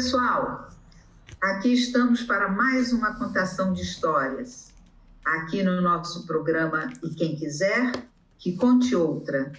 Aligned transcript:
Pessoal! 0.00 0.70
Aqui 1.42 1.74
estamos 1.74 2.22
para 2.22 2.48
mais 2.48 2.90
uma 2.90 3.16
contação 3.16 3.74
de 3.74 3.82
histórias. 3.82 4.72
Aqui 5.22 5.62
no 5.62 5.78
nosso 5.82 6.26
programa 6.26 6.88
E 7.02 7.10
Quem 7.10 7.36
Quiser, 7.36 7.92
que 8.38 8.56
conte 8.56 8.96
outra 8.96 9.52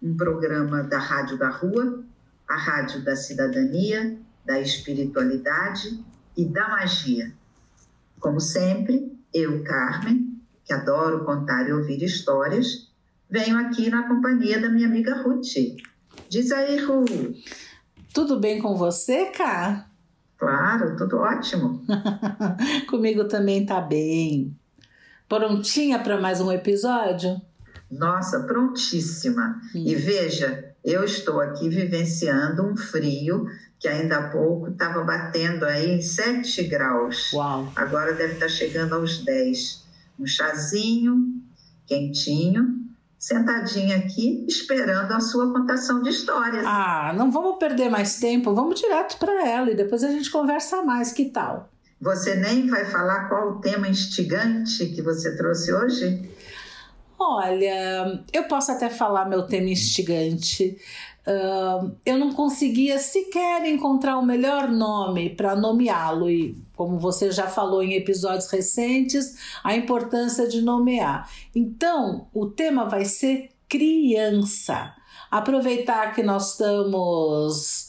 um 0.00 0.16
programa 0.16 0.84
da 0.84 1.00
Rádio 1.00 1.36
da 1.36 1.50
Rua, 1.50 2.04
a 2.46 2.56
Rádio 2.56 3.04
da 3.04 3.16
Cidadania, 3.16 4.16
da 4.46 4.60
Espiritualidade 4.60 5.98
e 6.36 6.44
da 6.44 6.68
Magia. 6.68 7.34
Como 8.20 8.38
sempre, 8.38 9.18
eu, 9.34 9.64
Carmen, 9.64 10.40
que 10.64 10.72
adoro 10.72 11.24
contar 11.24 11.68
e 11.68 11.72
ouvir 11.72 12.00
histórias, 12.04 12.88
venho 13.28 13.58
aqui 13.58 13.90
na 13.90 14.06
companhia 14.06 14.60
da 14.60 14.68
minha 14.68 14.86
amiga 14.86 15.20
Ruth. 15.22 15.76
Diz 16.28 16.52
aí, 16.52 16.84
Ruth. 16.84 17.34
Tudo 18.14 18.38
bem 18.38 18.62
com 18.62 18.76
você, 18.76 19.26
Cá? 19.26 19.87
Claro, 20.38 20.96
tudo 20.96 21.18
ótimo. 21.18 21.84
Comigo 22.88 23.24
também 23.24 23.66
tá 23.66 23.80
bem. 23.80 24.56
Prontinha 25.28 25.98
para 25.98 26.20
mais 26.20 26.40
um 26.40 26.50
episódio? 26.52 27.40
Nossa, 27.90 28.40
prontíssima. 28.40 29.60
Hum. 29.74 29.82
E 29.84 29.94
veja, 29.96 30.72
eu 30.84 31.02
estou 31.02 31.40
aqui 31.40 31.68
vivenciando 31.68 32.64
um 32.64 32.76
frio 32.76 33.46
que 33.80 33.88
ainda 33.88 34.18
há 34.18 34.30
pouco 34.30 34.68
estava 34.68 35.02
batendo 35.02 35.64
aí 35.64 35.92
em 35.92 36.00
7 36.00 36.64
graus. 36.64 37.32
Uau. 37.32 37.72
Agora 37.74 38.12
deve 38.14 38.34
estar 38.34 38.48
chegando 38.48 38.94
aos 38.94 39.18
10. 39.24 39.84
Um 40.18 40.26
chazinho 40.26 41.42
quentinho, 41.86 42.87
sentadinha 43.18 43.96
aqui, 43.96 44.46
esperando 44.48 45.12
a 45.12 45.20
sua 45.20 45.52
contação 45.52 46.02
de 46.02 46.10
histórias. 46.10 46.64
Ah, 46.64 47.12
não 47.16 47.30
vamos 47.30 47.58
perder 47.58 47.90
mais 47.90 48.20
tempo, 48.20 48.54
vamos 48.54 48.80
direto 48.80 49.18
para 49.18 49.46
ela 49.46 49.70
e 49.70 49.74
depois 49.74 50.04
a 50.04 50.10
gente 50.10 50.30
conversa 50.30 50.82
mais, 50.82 51.12
que 51.12 51.26
tal? 51.26 51.68
Você 52.00 52.36
nem 52.36 52.68
vai 52.68 52.84
falar 52.84 53.28
qual 53.28 53.50
o 53.50 53.60
tema 53.60 53.88
instigante 53.88 54.86
que 54.86 55.02
você 55.02 55.36
trouxe 55.36 55.72
hoje? 55.72 56.30
Olha, 57.18 58.22
eu 58.32 58.44
posso 58.44 58.70
até 58.70 58.88
falar 58.88 59.24
meu 59.24 59.42
tema 59.42 59.68
instigante. 59.68 60.78
Eu 62.04 62.18
não 62.18 62.32
conseguia 62.32 62.98
sequer 62.98 63.66
encontrar 63.66 64.18
o 64.18 64.24
melhor 64.24 64.68
nome 64.68 65.30
para 65.30 65.54
nomeá-lo, 65.54 66.30
e 66.30 66.56
como 66.74 66.98
você 66.98 67.30
já 67.30 67.46
falou 67.46 67.82
em 67.82 67.94
episódios 67.94 68.50
recentes, 68.50 69.36
a 69.62 69.76
importância 69.76 70.48
de 70.48 70.62
nomear. 70.62 71.30
Então, 71.54 72.26
o 72.32 72.46
tema 72.46 72.86
vai 72.86 73.04
ser 73.04 73.50
criança. 73.68 74.94
Aproveitar 75.30 76.14
que 76.14 76.22
nós 76.22 76.52
estamos. 76.52 77.88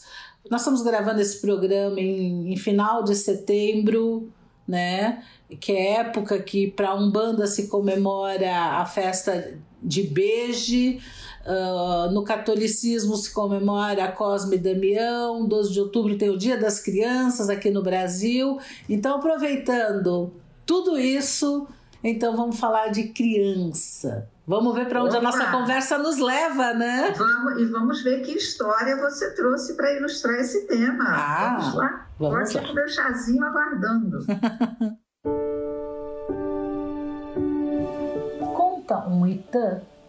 Nós 0.49 0.61
estamos 0.61 0.81
gravando 0.81 1.21
esse 1.21 1.39
programa 1.39 1.99
em, 1.99 2.51
em 2.51 2.57
final 2.57 3.03
de 3.03 3.15
setembro, 3.15 4.31
né? 4.67 5.23
que 5.59 5.71
é 5.71 5.93
época 5.95 6.39
que 6.39 6.69
para 6.69 6.93
Umbanda 6.93 7.47
se 7.47 7.67
comemora 7.67 8.55
a 8.55 8.85
festa 8.85 9.57
de 9.81 10.03
Beje, 10.03 11.01
uh, 11.45 12.11
no 12.11 12.23
catolicismo 12.23 13.15
se 13.15 13.33
comemora 13.33 14.05
a 14.05 14.11
Cosme 14.11 14.55
e 14.55 14.59
Damião, 14.59 15.47
12 15.47 15.71
de 15.71 15.79
outubro 15.79 16.17
tem 16.17 16.29
o 16.29 16.37
Dia 16.37 16.57
das 16.57 16.79
Crianças 16.79 17.49
aqui 17.49 17.69
no 17.69 17.81
Brasil. 17.81 18.59
Então, 18.87 19.17
aproveitando 19.17 20.33
tudo 20.65 20.97
isso, 20.97 21.67
então 22.03 22.35
vamos 22.35 22.59
falar 22.59 22.89
de 22.89 23.09
criança. 23.09 24.29
Vamos 24.49 24.73
ver 24.73 24.87
para 24.87 25.03
onde 25.03 25.15
Opa. 25.15 25.19
a 25.19 25.21
nossa 25.21 25.51
conversa 25.51 25.97
nos 25.99 26.17
leva, 26.17 26.73
né? 26.73 27.13
Vamos, 27.15 27.61
e 27.61 27.65
vamos 27.65 28.01
ver 28.01 28.21
que 28.21 28.31
história 28.31 28.97
você 28.97 29.35
trouxe 29.35 29.75
para 29.75 29.93
ilustrar 29.93 30.39
esse 30.39 30.65
tema. 30.65 31.05
Ah, 31.07 31.57
vamos 31.59 31.75
lá? 31.75 32.07
Vamos 32.17 32.47
Estou 32.47 32.61
aqui 32.61 32.69
com 32.69 32.75
meu 32.75 32.87
chazinho 32.87 33.43
aguardando. 33.43 34.19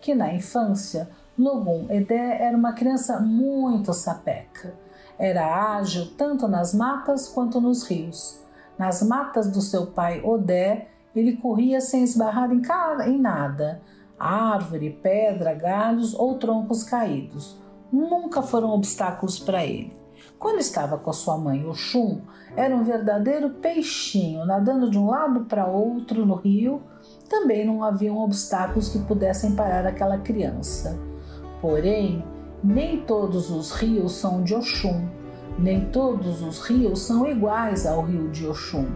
Que 0.00 0.14
na 0.14 0.32
infância 0.32 1.08
Logum 1.38 1.86
Edé 1.90 2.42
era 2.42 2.56
uma 2.56 2.72
criança 2.72 3.20
muito 3.20 3.92
sapeca. 3.92 4.74
Era 5.18 5.76
ágil 5.76 6.12
tanto 6.16 6.48
nas 6.48 6.74
matas 6.74 7.28
quanto 7.28 7.60
nos 7.60 7.84
rios. 7.84 8.40
Nas 8.78 9.02
matas 9.02 9.50
do 9.50 9.60
seu 9.60 9.86
pai 9.88 10.22
Odé, 10.24 10.88
ele 11.14 11.36
corria 11.36 11.80
sem 11.80 12.02
esbarrar 12.02 12.50
em, 12.52 12.62
em 13.06 13.18
nada, 13.18 13.82
árvore, 14.18 14.98
pedra, 15.02 15.54
galhos 15.54 16.14
ou 16.14 16.38
troncos 16.38 16.84
caídos. 16.84 17.58
Nunca 17.92 18.42
foram 18.42 18.70
obstáculos 18.70 19.38
para 19.38 19.64
ele. 19.64 19.98
Quando 20.38 20.58
estava 20.58 20.96
com 20.96 21.12
sua 21.12 21.36
mãe 21.36 21.66
Oxum, 21.66 22.20
era 22.56 22.74
um 22.74 22.84
verdadeiro 22.84 23.50
peixinho, 23.50 24.44
nadando 24.44 24.90
de 24.90 24.98
um 24.98 25.08
lado 25.08 25.44
para 25.44 25.66
outro 25.66 26.24
no 26.24 26.34
rio. 26.34 26.82
Também 27.30 27.64
não 27.64 27.84
haviam 27.84 28.18
obstáculos 28.18 28.88
que 28.88 28.98
pudessem 28.98 29.52
parar 29.52 29.86
aquela 29.86 30.18
criança. 30.18 30.98
Porém, 31.60 32.24
nem 32.62 33.02
todos 33.02 33.50
os 33.50 33.70
rios 33.70 34.12
são 34.12 34.42
de 34.42 34.52
Oxum, 34.52 35.06
nem 35.56 35.84
todos 35.90 36.42
os 36.42 36.58
rios 36.58 36.98
são 36.98 37.28
iguais 37.28 37.86
ao 37.86 38.02
rio 38.02 38.28
de 38.30 38.48
Oxum. 38.48 38.88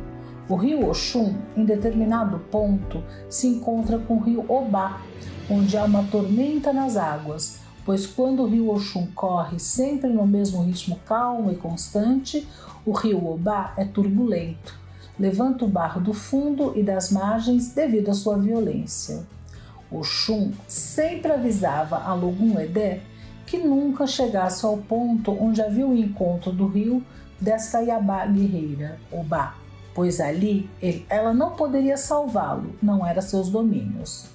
O 0.48 0.56
rio 0.56 0.90
Oxum, 0.90 1.36
em 1.56 1.64
determinado 1.64 2.40
ponto, 2.50 3.04
se 3.30 3.46
encontra 3.46 4.00
com 4.00 4.16
o 4.16 4.20
rio 4.20 4.44
Obá, 4.48 5.00
onde 5.48 5.76
há 5.76 5.84
uma 5.84 6.02
tormenta 6.02 6.72
nas 6.72 6.96
águas, 6.96 7.60
pois 7.84 8.04
quando 8.04 8.42
o 8.42 8.48
rio 8.48 8.68
Oxum 8.68 9.06
corre 9.14 9.60
sempre 9.60 10.12
no 10.12 10.26
mesmo 10.26 10.64
ritmo 10.64 10.98
calmo 11.06 11.52
e 11.52 11.56
constante, 11.56 12.48
o 12.84 12.90
rio 12.90 13.24
Obá 13.28 13.74
é 13.76 13.84
turbulento, 13.84 14.83
levanta 15.18 15.64
o 15.64 15.68
barro 15.68 16.00
do 16.00 16.12
fundo 16.12 16.72
e 16.76 16.82
das 16.82 17.10
margens 17.10 17.72
devido 17.72 18.10
à 18.10 18.14
sua 18.14 18.36
violência. 18.38 19.26
Oxum 19.90 20.52
sempre 20.66 21.32
avisava 21.32 21.98
a 21.98 22.14
Logum 22.14 22.58
Edé 22.58 23.00
que 23.46 23.58
nunca 23.58 24.06
chegasse 24.06 24.64
ao 24.64 24.78
ponto 24.78 25.30
onde 25.30 25.62
havia 25.62 25.86
o 25.86 25.94
encontro 25.94 26.50
do 26.50 26.66
rio 26.66 27.04
desta 27.40 27.80
Iabá 27.80 28.26
guerreira, 28.26 28.98
Obá, 29.12 29.54
pois 29.94 30.20
ali 30.20 30.68
ele, 30.80 31.04
ela 31.08 31.32
não 31.32 31.52
poderia 31.52 31.96
salvá-lo, 31.96 32.74
não 32.82 33.06
era 33.06 33.20
seus 33.20 33.48
domínios. 33.48 34.26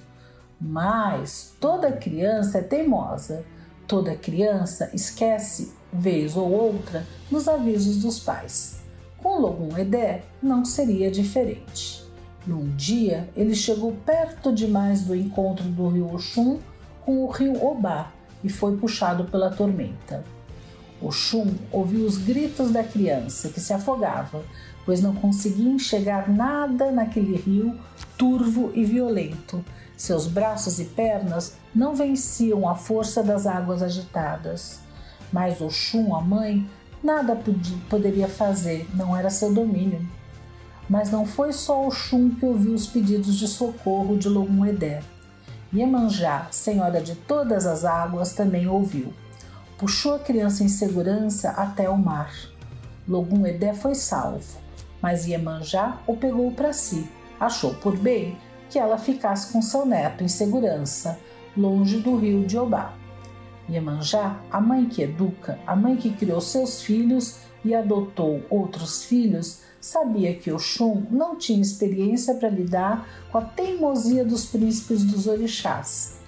Mas 0.60 1.54
toda 1.60 1.92
criança 1.92 2.58
é 2.58 2.62
teimosa, 2.62 3.44
toda 3.86 4.14
criança 4.14 4.90
esquece, 4.94 5.72
vez 5.92 6.36
ou 6.36 6.50
outra, 6.50 7.04
nos 7.30 7.48
avisos 7.48 7.98
dos 7.98 8.20
pais. 8.20 8.79
Com 9.22 9.38
Logum 9.38 9.76
Edé 9.76 10.22
não 10.42 10.64
seria 10.64 11.10
diferente. 11.10 12.04
E 12.46 12.52
um 12.52 12.68
dia 12.74 13.28
ele 13.36 13.54
chegou 13.54 13.92
perto 14.04 14.52
demais 14.52 15.02
do 15.02 15.14
encontro 15.14 15.64
do 15.64 15.88
rio 15.88 16.14
Oxum 16.14 16.58
com 17.04 17.24
o 17.24 17.30
rio 17.30 17.62
Obá 17.62 18.12
e 18.42 18.48
foi 18.48 18.76
puxado 18.76 19.24
pela 19.24 19.50
tormenta. 19.50 20.24
Oxum 21.02 21.54
ouviu 21.70 22.04
os 22.04 22.18
gritos 22.18 22.70
da 22.70 22.84
criança 22.84 23.48
que 23.48 23.60
se 23.60 23.72
afogava, 23.72 24.42
pois 24.84 25.02
não 25.02 25.14
conseguia 25.14 25.70
enxergar 25.70 26.28
nada 26.28 26.90
naquele 26.90 27.36
rio 27.36 27.78
turvo 28.16 28.70
e 28.74 28.84
violento. 28.84 29.64
Seus 29.96 30.26
braços 30.26 30.78
e 30.78 30.84
pernas 30.84 31.56
não 31.74 31.94
venciam 31.94 32.68
a 32.68 32.74
força 32.74 33.22
das 33.22 33.46
águas 33.46 33.82
agitadas. 33.82 34.80
Mas 35.32 35.60
Oxum, 35.60 36.14
a 36.14 36.20
mãe, 36.20 36.68
nada 37.02 37.34
podia, 37.34 37.76
poderia 37.88 38.28
fazer, 38.28 38.88
não 38.94 39.16
era 39.16 39.30
seu 39.30 39.52
domínio. 39.52 40.06
Mas 40.88 41.10
não 41.10 41.24
foi 41.24 41.52
só 41.52 41.86
Oxum 41.86 42.30
que 42.30 42.44
ouviu 42.44 42.74
os 42.74 42.86
pedidos 42.86 43.36
de 43.36 43.46
socorro 43.46 44.16
de 44.18 44.28
Logum 44.28 44.66
Edé. 44.66 45.02
Iemanjá, 45.72 46.48
senhora 46.50 47.00
de 47.00 47.14
todas 47.14 47.64
as 47.64 47.84
águas, 47.84 48.32
também 48.32 48.66
ouviu. 48.66 49.12
Puxou 49.78 50.14
a 50.14 50.18
criança 50.18 50.64
em 50.64 50.68
segurança 50.68 51.50
até 51.50 51.88
o 51.88 51.96
mar. 51.96 52.32
Logum 53.08 53.46
Edé 53.46 53.72
foi 53.72 53.94
salvo, 53.94 54.58
mas 55.00 55.26
Iemanjá 55.26 55.98
o 56.06 56.16
pegou 56.16 56.50
para 56.52 56.72
si. 56.72 57.08
Achou 57.38 57.74
por 57.74 57.96
bem 57.96 58.36
que 58.68 58.78
ela 58.78 58.98
ficasse 58.98 59.52
com 59.52 59.62
seu 59.62 59.86
neto 59.86 60.22
em 60.22 60.28
segurança, 60.28 61.18
longe 61.56 61.98
do 61.98 62.16
rio 62.16 62.44
de 62.46 62.58
Obá. 62.58 62.99
Iemanjá, 63.70 64.40
a 64.50 64.60
mãe 64.60 64.86
que 64.86 65.02
educa, 65.02 65.58
a 65.66 65.76
mãe 65.76 65.96
que 65.96 66.10
criou 66.10 66.40
seus 66.40 66.82
filhos 66.82 67.36
e 67.64 67.74
adotou 67.74 68.42
outros 68.50 69.04
filhos, 69.04 69.60
sabia 69.80 70.34
que 70.34 70.50
Oxum 70.50 71.06
não 71.10 71.36
tinha 71.36 71.60
experiência 71.60 72.34
para 72.34 72.48
lidar 72.48 73.08
com 73.30 73.38
a 73.38 73.42
teimosia 73.42 74.24
dos 74.24 74.46
príncipes 74.46 75.04
dos 75.04 75.26
orixás. 75.26 76.18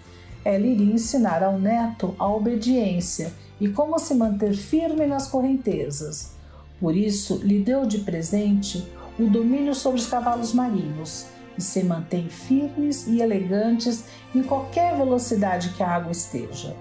Ela 0.44 0.66
iria 0.66 0.94
ensinar 0.94 1.42
ao 1.42 1.58
neto 1.58 2.14
a 2.18 2.28
obediência 2.28 3.32
e 3.60 3.68
como 3.68 3.98
se 3.98 4.14
manter 4.14 4.54
firme 4.54 5.06
nas 5.06 5.28
correntezas. 5.28 6.32
Por 6.80 6.96
isso, 6.96 7.36
lhe 7.44 7.60
deu 7.60 7.86
de 7.86 7.98
presente 7.98 8.84
o 9.18 9.28
domínio 9.28 9.74
sobre 9.74 10.00
os 10.00 10.06
cavalos 10.06 10.52
marinhos 10.52 11.26
e 11.56 11.62
se 11.62 11.84
mantém 11.84 12.28
firmes 12.28 13.06
e 13.06 13.20
elegantes 13.20 14.04
em 14.34 14.42
qualquer 14.42 14.96
velocidade 14.96 15.70
que 15.70 15.82
a 15.82 15.90
água 15.90 16.10
esteja. 16.12 16.74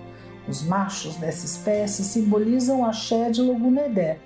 Os 0.48 0.64
machos 0.64 1.16
dessa 1.18 1.46
espécie 1.46 2.04
simbolizam 2.04 2.82
o 2.82 2.86
axé 2.86 3.30
de 3.30 3.42
Logunedé. 3.42 4.20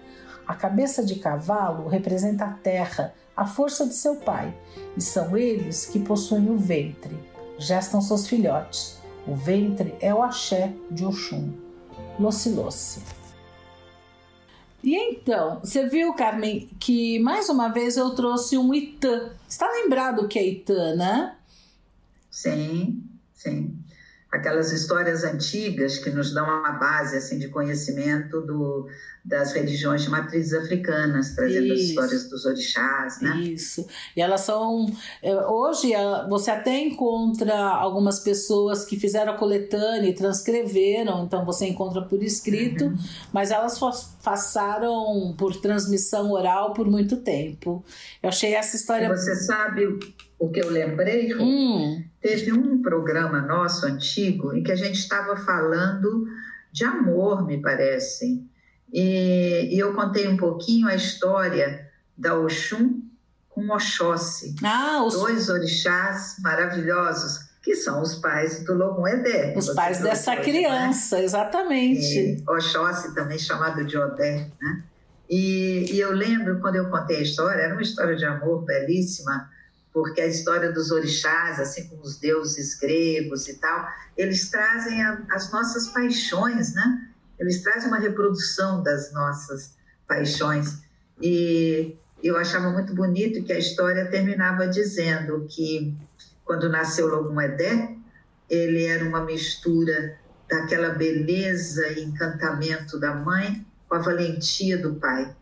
A 0.47 0.53
cabeça 0.55 1.03
de 1.03 1.15
cavalo 1.15 1.87
representa 1.87 2.45
a 2.45 2.51
terra, 2.51 3.13
a 3.35 3.45
força 3.45 3.85
de 3.85 3.93
seu 3.93 4.17
pai, 4.17 4.55
e 4.95 5.01
são 5.01 5.35
eles 5.35 5.85
que 5.85 5.99
possuem 5.99 6.49
o 6.49 6.57
ventre, 6.57 7.17
gestam 7.57 7.99
seus 7.99 8.27
filhotes. 8.27 8.99
O 9.27 9.35
ventre 9.35 9.95
é 9.99 10.13
o 10.13 10.21
axé 10.21 10.73
de 10.89 11.05
Oxum. 11.05 11.51
Lociloce. 12.19 13.01
E 14.81 14.95
então, 14.95 15.59
você 15.59 15.89
viu, 15.89 16.13
Carmen, 16.13 16.69
que 16.79 17.19
mais 17.19 17.49
uma 17.49 17.69
vez 17.69 17.97
eu 17.97 18.11
trouxe 18.11 18.57
um 18.57 18.73
Itã. 18.73 19.31
Está 19.49 19.67
lembrado 19.67 20.19
o 20.19 20.27
que 20.27 20.37
é 20.37 20.47
Itã, 20.47 20.95
né? 20.95 21.35
Sim, 22.29 23.03
sim 23.33 23.84
aquelas 24.35 24.71
histórias 24.71 25.23
antigas 25.23 25.97
que 25.97 26.09
nos 26.09 26.33
dão 26.33 26.45
uma 26.45 26.73
base 26.73 27.17
assim 27.17 27.37
de 27.37 27.47
conhecimento 27.47 28.41
do, 28.41 28.87
das 29.25 29.53
religiões 29.53 30.03
de 30.03 30.09
matrizes 30.09 30.53
africanas, 30.53 31.33
trazendo 31.33 31.65
Isso. 31.65 31.73
as 31.73 31.79
histórias 31.79 32.29
dos 32.29 32.45
orixás, 32.45 33.19
né? 33.21 33.35
Isso. 33.39 33.87
E 34.15 34.21
elas 34.21 34.41
são 34.41 34.85
é, 35.23 35.35
hoje 35.47 35.93
você 36.29 36.51
até 36.51 36.79
encontra 36.79 37.57
algumas 37.57 38.19
pessoas 38.19 38.85
que 38.85 38.99
fizeram 38.99 39.33
a 39.33 39.37
coletânea 39.37 40.07
e 40.07 40.13
transcreveram, 40.13 41.25
então 41.25 41.43
você 41.43 41.65
encontra 41.65 42.03
por 42.03 42.21
escrito, 42.21 42.85
uhum. 42.85 42.97
mas 43.33 43.49
elas 43.49 43.79
passaram 44.23 45.33
por 45.35 45.55
transmissão 45.59 46.31
oral 46.31 46.73
por 46.73 46.87
muito 46.87 47.17
tempo. 47.17 47.83
Eu 48.21 48.29
achei 48.29 48.53
essa 48.53 48.75
história. 48.75 49.09
Você 49.09 49.35
sabe 49.35 49.87
o 50.37 50.49
que 50.49 50.59
eu 50.59 50.69
lembrei? 50.69 51.33
Hum. 51.33 52.03
Teve 52.21 52.53
um 52.53 52.79
programa 52.79 53.41
nosso 53.41 53.87
antigo 53.87 54.53
em 54.53 54.61
que 54.61 54.71
a 54.71 54.75
gente 54.75 54.99
estava 54.99 55.35
falando 55.35 56.27
de 56.71 56.83
amor, 56.83 57.43
me 57.43 57.59
parece. 57.59 58.45
E, 58.97 59.75
e 59.75 59.77
eu 59.77 59.93
contei 59.93 60.25
um 60.25 60.37
pouquinho 60.37 60.87
a 60.87 60.95
história 60.95 61.85
da 62.17 62.39
Oxum 62.39 63.01
com 63.49 63.67
Oxóssi. 63.69 64.55
Ah, 64.63 65.03
os... 65.03 65.15
Dois 65.15 65.49
orixás 65.49 66.37
maravilhosos, 66.39 67.41
que 67.61 67.75
são 67.75 68.01
os 68.01 68.15
pais 68.15 68.63
do 68.63 68.73
Logum 68.73 69.05
Edé. 69.05 69.53
Os 69.57 69.67
pais 69.71 69.99
dessa 69.99 70.31
hoje, 70.31 70.39
né? 70.39 70.45
criança, 70.45 71.17
né? 71.17 71.25
exatamente. 71.25 72.19
E 72.19 72.43
Oxóssi, 72.47 73.13
também 73.13 73.37
chamado 73.37 73.83
de 73.83 73.97
Odé, 73.97 74.49
né? 74.61 74.83
E, 75.29 75.93
e 75.93 75.99
eu 75.99 76.13
lembro, 76.13 76.61
quando 76.61 76.75
eu 76.75 76.89
contei 76.89 77.17
a 77.17 77.21
história, 77.21 77.63
era 77.63 77.73
uma 77.73 77.81
história 77.81 78.15
de 78.15 78.23
amor 78.23 78.63
belíssima, 78.63 79.51
porque 79.91 80.21
a 80.21 80.27
história 80.27 80.71
dos 80.71 80.89
orixás, 80.91 81.59
assim 81.59 81.89
como 81.89 82.01
os 82.01 82.17
deuses 82.17 82.79
gregos 82.79 83.45
e 83.49 83.55
tal, 83.55 83.89
eles 84.15 84.49
trazem 84.49 85.03
a, 85.03 85.21
as 85.31 85.51
nossas 85.51 85.89
paixões, 85.89 86.73
né? 86.73 87.09
Eles 87.39 87.61
trazem 87.61 87.87
uma 87.87 87.99
reprodução 87.99 88.81
das 88.81 89.11
nossas 89.13 89.75
paixões. 90.07 90.81
E 91.21 91.95
eu 92.23 92.37
achava 92.37 92.69
muito 92.69 92.93
bonito 92.93 93.43
que 93.43 93.53
a 93.53 93.59
história 93.59 94.09
terminava 94.09 94.67
dizendo 94.67 95.45
que 95.49 95.95
quando 96.43 96.69
nasceu 96.69 97.07
Logum 97.07 97.41
Edé, 97.41 97.95
ele 98.49 98.85
era 98.85 99.03
uma 99.03 99.23
mistura 99.23 100.17
daquela 100.47 100.89
beleza 100.89 101.87
e 101.87 102.03
encantamento 102.03 102.99
da 102.99 103.13
mãe 103.13 103.65
com 103.89 103.95
a 103.95 103.99
valentia 103.99 104.77
do 104.77 104.95
pai. 104.95 105.35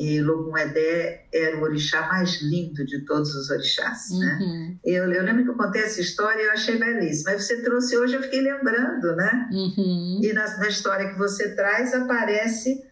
E 0.00 0.18
Logum 0.22 0.56
Edé 0.56 1.26
era 1.30 1.58
o 1.58 1.62
orixá 1.62 2.08
mais 2.08 2.40
lindo 2.40 2.86
de 2.86 3.04
todos 3.04 3.34
os 3.34 3.50
orixás. 3.50 4.08
Né? 4.18 4.38
Uhum. 4.40 4.68
Né? 4.68 4.76
Eu, 4.82 5.12
eu 5.12 5.22
lembro 5.22 5.44
que 5.44 5.50
eu 5.50 5.56
contei 5.56 5.82
essa 5.82 6.00
história 6.00 6.40
e 6.40 6.46
eu 6.46 6.52
achei 6.52 6.78
belíssima. 6.78 7.32
Mas 7.32 7.44
você 7.44 7.60
trouxe 7.60 7.98
hoje, 7.98 8.14
eu 8.14 8.22
fiquei 8.22 8.40
lembrando, 8.40 9.14
né? 9.14 9.50
Uhum. 9.52 10.20
E 10.22 10.32
na, 10.32 10.56
na, 10.56 10.68
história 10.68 11.10
que 11.10 11.18
você 11.18 11.54
traz 11.54 11.92
aparece, 11.92 12.82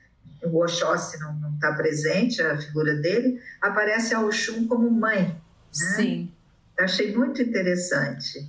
o 0.45 0.63
Oxóssi 0.63 1.19
não 1.19 1.55
está 1.55 1.73
presente, 1.73 2.43
a 2.43 2.59
figura 2.59 2.95
dele, 2.97 3.41
aparece 3.63 4.15
a 4.15 4.21
Oxum 4.21 4.69
como 4.69 4.91
mãe. 4.91 5.29
Né? 5.29 5.37
Sim. 5.73 6.33
Achei 6.79 7.17
muito 7.17 7.41
interessante. 7.41 8.47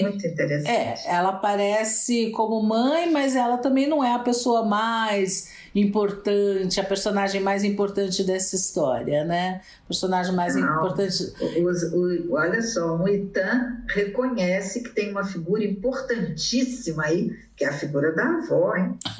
Muito 0.00 0.26
interessante. 0.26 0.68
É, 0.68 1.14
ela 1.14 1.28
aparece 1.28 2.30
como 2.32 2.60
mãe, 2.60 3.08
mas 3.12 3.36
ela 3.36 3.58
também 3.58 3.86
não 3.86 4.02
é 4.02 4.14
a 4.14 4.18
pessoa 4.18 4.64
mais 4.64 5.61
importante, 5.74 6.78
a 6.80 6.84
personagem 6.84 7.40
mais 7.40 7.64
importante 7.64 8.22
dessa 8.24 8.54
história, 8.54 9.24
né? 9.24 9.62
Personagem 9.88 10.34
mais 10.34 10.54
não, 10.54 10.62
importante. 10.62 11.32
o, 11.56 12.34
olha 12.34 12.60
só, 12.62 12.96
o 12.96 13.08
Itan 13.08 13.82
reconhece 13.88 14.82
que 14.82 14.90
tem 14.90 15.10
uma 15.10 15.24
figura 15.24 15.64
importantíssima 15.64 17.04
aí, 17.04 17.30
que 17.56 17.64
é 17.64 17.68
a 17.68 17.72
figura 17.72 18.12
da 18.12 18.24
avó, 18.24 18.76
hein? 18.76 18.98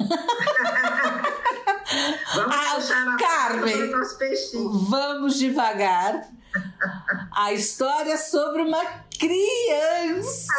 vamos 2.35 2.91
ah, 2.91 3.17
Carmen, 3.19 3.91
vamos 4.89 5.39
devagar. 5.39 6.29
A 7.31 7.51
história 7.51 8.15
sobre 8.15 8.61
uma 8.61 8.85
criança. 9.17 10.53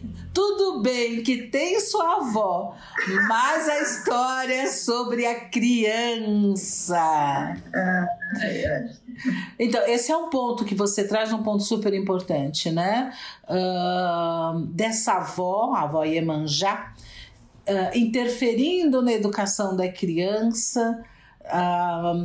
Tudo 0.36 0.82
bem 0.82 1.22
que 1.22 1.44
tem 1.44 1.80
sua 1.80 2.16
avó, 2.16 2.76
mas 3.26 3.66
a 3.70 3.80
história 3.80 4.52
é 4.52 4.66
sobre 4.66 5.24
a 5.24 5.48
criança. 5.48 7.56
Então, 9.58 9.82
esse 9.86 10.12
é 10.12 10.16
um 10.16 10.28
ponto 10.28 10.62
que 10.62 10.74
você 10.74 11.08
traz, 11.08 11.32
um 11.32 11.42
ponto 11.42 11.62
super 11.62 11.94
importante, 11.94 12.70
né? 12.70 13.14
Uh, 13.48 14.60
dessa 14.66 15.14
avó, 15.14 15.72
a 15.74 15.84
avó 15.84 16.04
Iemanjá, 16.04 16.92
uh, 17.66 17.96
interferindo 17.96 19.00
na 19.00 19.14
educação 19.14 19.74
da 19.74 19.88
criança, 19.88 21.02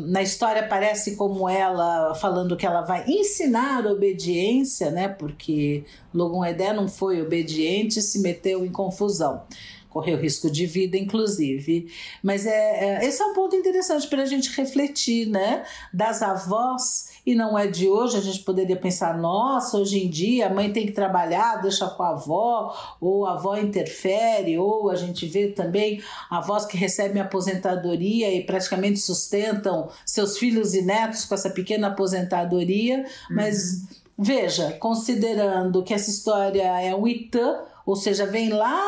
Na 0.08 0.22
história 0.22 0.63
aparece 0.63 1.16
como 1.16 1.48
ela 1.48 2.16
falando 2.16 2.58
que 2.58 2.66
ela 2.66 2.82
vai 2.82 3.06
ensinar 3.08 3.86
obediência, 3.86 4.90
né? 4.90 5.08
Porque 5.08 5.84
Logun 6.13 6.44
Edé 6.44 6.74
não 6.74 6.88
foi 6.88 7.22
obediente 7.22 8.00
e 8.00 8.01
se 8.01 8.20
meteu 8.20 8.66
em 8.66 8.72
confusão. 8.72 9.44
Correu 9.90 10.18
risco 10.18 10.50
de 10.50 10.66
vida, 10.66 10.98
inclusive. 10.98 11.92
Mas 12.24 12.46
é, 12.46 13.01
é 13.01 13.06
esse 13.06 13.22
é 13.22 13.25
um 13.25 13.34
ponto 13.34 13.56
interessante 13.56 14.08
para 14.08 14.24
a 14.24 14.25
gente 14.25 14.50
refletir, 14.56 15.28
né? 15.28 15.66
Das 15.94 16.22
avós 16.22 17.11
e 17.25 17.36
não 17.36 17.58
é 17.58 17.68
de 17.68 17.88
hoje, 17.88 18.18
a 18.18 18.22
gente 18.22 18.40
poderia 18.40 18.75
pensar, 18.75 19.18
nossa, 19.18 19.78
hoje 19.78 20.04
em 20.04 20.10
dia 20.10 20.48
a 20.48 20.54
mãe 20.54 20.74
tem 20.74 20.86
que 20.86 20.92
trabalhar, 20.92 21.62
deixa 21.62 21.88
com 21.88 22.01
a 22.01 22.10
avó, 22.10 22.75
ou 23.00 23.25
a 23.25 23.34
avó 23.34 23.56
interfere, 23.58 24.58
ou 24.58 24.90
a 24.90 24.96
gente 24.96 25.28
vê 25.28 25.48
também 25.48 26.01
avós 26.30 26.66
que 26.66 26.75
recebem 26.75 27.22
aposentadoria 27.22 28.34
e 28.34 28.44
praticamente 28.44 29.00
sustentam 29.00 29.90
seus 30.06 30.38
filhos 30.38 30.74
e 30.74 30.82
netos 30.82 31.25
com 31.25 31.36
essa 31.36 31.50
pequena 31.50 31.90
aposentadoria, 31.90 33.00
uhum. 33.00 33.36
mas 33.36 33.84
veja, 34.18 34.72
considerando 34.80 35.84
que 35.84 35.94
essa 35.94 36.10
história 36.10 36.82
é 36.82 36.96
um 36.96 37.08
Itã, 37.08 37.60
ou 37.86 37.96
seja, 37.96 38.25
vem 38.25 38.50
lá 38.50 38.82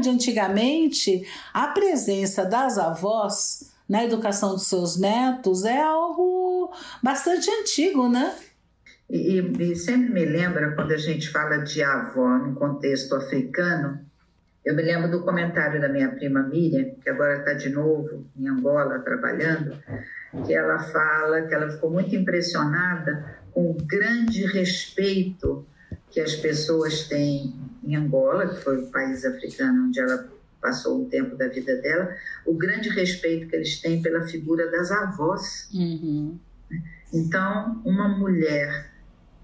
de 0.00 0.08
antigamente, 0.10 1.26
a 1.52 1.68
presença 1.68 2.44
das 2.44 2.76
avós 2.78 3.70
na 3.88 4.04
educação 4.04 4.50
dos 4.50 4.66
seus 4.66 4.96
netos 4.96 5.64
é 5.64 5.80
algo 5.80 6.45
bastante 7.02 7.50
antigo, 7.50 8.08
né? 8.08 8.34
E, 9.08 9.38
e, 9.38 9.76
sempre 9.76 10.12
me 10.12 10.24
lembra 10.24 10.74
quando 10.74 10.92
a 10.92 10.96
gente 10.96 11.30
fala 11.30 11.58
de 11.58 11.82
avó 11.82 12.38
no 12.38 12.54
contexto 12.54 13.14
africano, 13.14 14.00
eu 14.64 14.74
me 14.74 14.82
lembro 14.82 15.08
do 15.08 15.22
comentário 15.22 15.80
da 15.80 15.88
minha 15.88 16.10
prima 16.10 16.42
Miriam, 16.42 16.90
que 17.00 17.08
agora 17.08 17.38
está 17.38 17.52
de 17.52 17.68
novo 17.68 18.26
em 18.36 18.48
Angola 18.48 18.98
trabalhando, 18.98 19.80
que 20.44 20.52
ela 20.52 20.78
fala 20.78 21.42
que 21.42 21.54
ela 21.54 21.70
ficou 21.70 21.88
muito 21.88 22.16
impressionada 22.16 23.36
com 23.52 23.70
o 23.70 23.74
grande 23.74 24.44
respeito 24.44 25.64
que 26.10 26.20
as 26.20 26.34
pessoas 26.34 27.06
têm 27.06 27.54
em 27.84 27.94
Angola, 27.94 28.48
que 28.48 28.60
foi 28.60 28.78
o 28.78 28.90
país 28.90 29.24
africano 29.24 29.86
onde 29.86 30.00
ela 30.00 30.28
passou 30.60 31.00
um 31.00 31.08
tempo 31.08 31.36
da 31.36 31.46
vida 31.46 31.76
dela, 31.76 32.12
o 32.44 32.54
grande 32.54 32.88
respeito 32.88 33.46
que 33.48 33.54
eles 33.54 33.80
têm 33.80 34.02
pela 34.02 34.26
figura 34.26 34.68
das 34.70 34.90
avós. 34.90 35.68
Uhum. 35.72 36.38
Então, 37.16 37.80
uma 37.84 38.08
mulher 38.08 38.92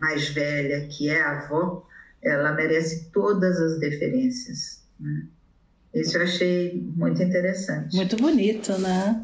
mais 0.00 0.28
velha 0.28 0.86
que 0.88 1.08
é 1.08 1.20
avó 1.22 1.86
ela 2.22 2.52
merece 2.52 3.10
todas 3.12 3.58
as 3.58 3.80
deferências. 3.80 4.82
Né? 5.00 5.26
Isso 5.94 6.16
eu 6.16 6.22
achei 6.22 6.80
muito 6.94 7.22
interessante. 7.22 7.96
Muito 7.96 8.16
bonito, 8.16 8.78
né? 8.78 9.22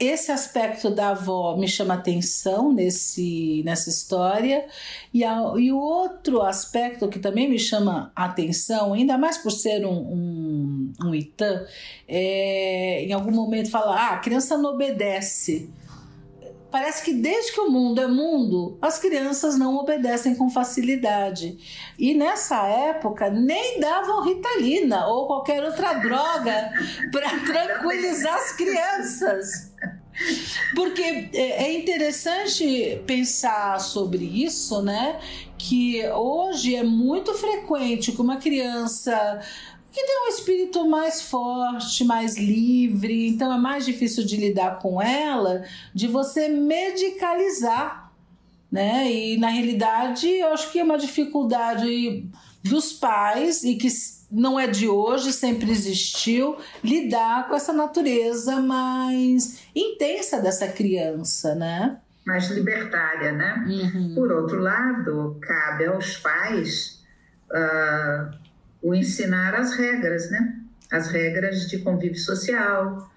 esse 0.00 0.32
aspecto 0.32 0.88
da 0.88 1.10
avó 1.10 1.58
me 1.58 1.68
chama 1.68 1.92
atenção 1.92 2.72
nesse, 2.72 3.62
nessa 3.66 3.90
história, 3.90 4.64
e, 5.12 5.22
a, 5.22 5.52
e 5.58 5.70
o 5.70 5.78
outro 5.78 6.40
aspecto 6.40 7.06
que 7.06 7.18
também 7.18 7.50
me 7.50 7.58
chama 7.58 8.10
atenção, 8.16 8.94
ainda 8.94 9.18
mais 9.18 9.36
por 9.36 9.50
ser 9.50 9.84
um, 9.84 9.92
um, 9.92 10.92
um 11.04 11.14
Itã, 11.14 11.66
é 12.08 13.04
em 13.04 13.12
algum 13.12 13.30
momento 13.30 13.70
fala: 13.70 13.94
ah, 13.94 14.14
a 14.14 14.18
criança 14.18 14.56
não 14.56 14.70
obedece. 14.70 15.68
Parece 16.70 17.04
que 17.04 17.12
desde 17.12 17.52
que 17.52 17.60
o 17.60 17.70
mundo 17.70 18.00
é 18.00 18.06
mundo, 18.06 18.78
as 18.80 18.98
crianças 18.98 19.58
não 19.58 19.76
obedecem 19.76 20.34
com 20.34 20.48
facilidade. 20.48 21.58
E 21.98 22.14
nessa 22.14 22.66
época 22.66 23.28
nem 23.28 23.80
davam 23.80 24.22
ritalina 24.22 25.06
ou 25.06 25.26
qualquer 25.26 25.64
outra 25.64 25.94
droga 25.94 26.70
para 27.10 27.30
tranquilizar 27.40 28.34
as 28.34 28.52
crianças. 28.52 29.72
Porque 30.74 31.30
é, 31.32 31.64
é 31.64 31.78
interessante 31.78 33.02
pensar 33.06 33.80
sobre 33.80 34.24
isso, 34.24 34.82
né? 34.82 35.18
Que 35.56 36.06
hoje 36.08 36.76
é 36.76 36.82
muito 36.82 37.34
frequente 37.34 38.12
que 38.12 38.20
uma 38.20 38.36
criança 38.36 39.40
que 39.92 40.04
tem 40.04 40.26
um 40.26 40.28
espírito 40.28 40.88
mais 40.88 41.22
forte, 41.22 42.04
mais 42.04 42.36
livre, 42.36 43.28
então 43.28 43.52
é 43.52 43.58
mais 43.58 43.84
difícil 43.84 44.24
de 44.24 44.36
lidar 44.36 44.78
com 44.78 45.02
ela, 45.02 45.64
de 45.94 46.06
você 46.06 46.48
medicalizar, 46.48 48.12
né? 48.70 49.10
E 49.10 49.36
na 49.38 49.48
realidade, 49.48 50.28
eu 50.28 50.52
acho 50.52 50.70
que 50.70 50.78
é 50.78 50.84
uma 50.84 50.98
dificuldade 50.98 52.24
dos 52.62 52.92
pais 52.92 53.64
e 53.64 53.74
que 53.74 53.88
não 54.30 54.60
é 54.60 54.68
de 54.68 54.88
hoje, 54.88 55.32
sempre 55.32 55.70
existiu, 55.70 56.56
lidar 56.84 57.48
com 57.48 57.54
essa 57.54 57.72
natureza 57.72 58.60
mais 58.60 59.64
intensa 59.74 60.40
dessa 60.40 60.68
criança, 60.68 61.54
né? 61.56 61.98
Mais 62.24 62.48
libertária, 62.50 63.32
né? 63.32 63.64
Uhum. 63.66 64.14
Por 64.14 64.30
outro 64.30 64.60
lado, 64.60 65.36
cabe 65.40 65.86
aos 65.86 66.16
pais 66.18 67.02
uh, 67.50 68.39
o 68.82 68.94
ensinar 68.94 69.54
as 69.54 69.74
regras, 69.74 70.30
né? 70.30 70.56
As 70.90 71.08
regras 71.08 71.68
de 71.68 71.78
convívio 71.78 72.18
social, 72.18 73.10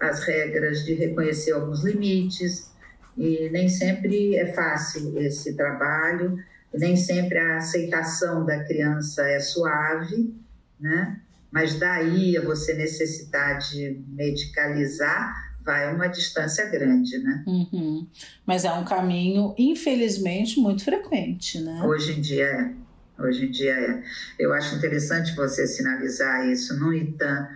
as 0.00 0.24
regras 0.24 0.84
de 0.84 0.94
reconhecer 0.94 1.52
alguns 1.52 1.84
limites, 1.84 2.70
e 3.16 3.50
nem 3.50 3.68
sempre 3.68 4.36
é 4.36 4.46
fácil 4.52 5.18
esse 5.18 5.54
trabalho, 5.56 6.38
nem 6.72 6.96
sempre 6.96 7.38
a 7.38 7.56
aceitação 7.56 8.46
da 8.46 8.62
criança 8.64 9.28
é 9.28 9.40
suave, 9.40 10.34
né? 10.78 11.20
Mas 11.50 11.78
daí 11.78 12.36
a 12.36 12.42
você 12.42 12.74
necessitar 12.74 13.58
de 13.58 14.00
medicalizar 14.08 15.48
vai 15.64 15.92
uma 15.94 16.06
distância 16.06 16.66
grande, 16.66 17.18
né? 17.18 17.44
Uhum. 17.46 18.06
Mas 18.46 18.64
é 18.64 18.72
um 18.72 18.84
caminho, 18.84 19.54
infelizmente, 19.58 20.60
muito 20.60 20.84
frequente, 20.84 21.60
né? 21.60 21.82
Hoje 21.84 22.18
em 22.18 22.20
dia 22.20 22.44
é. 22.44 22.87
Hoje 23.18 23.46
em 23.46 23.50
dia 23.50 23.72
é. 23.72 24.02
Eu 24.38 24.52
acho 24.52 24.76
interessante 24.76 25.34
você 25.34 25.66
sinalizar 25.66 26.46
isso 26.46 26.78
no 26.78 26.94
ITAM. 26.94 27.48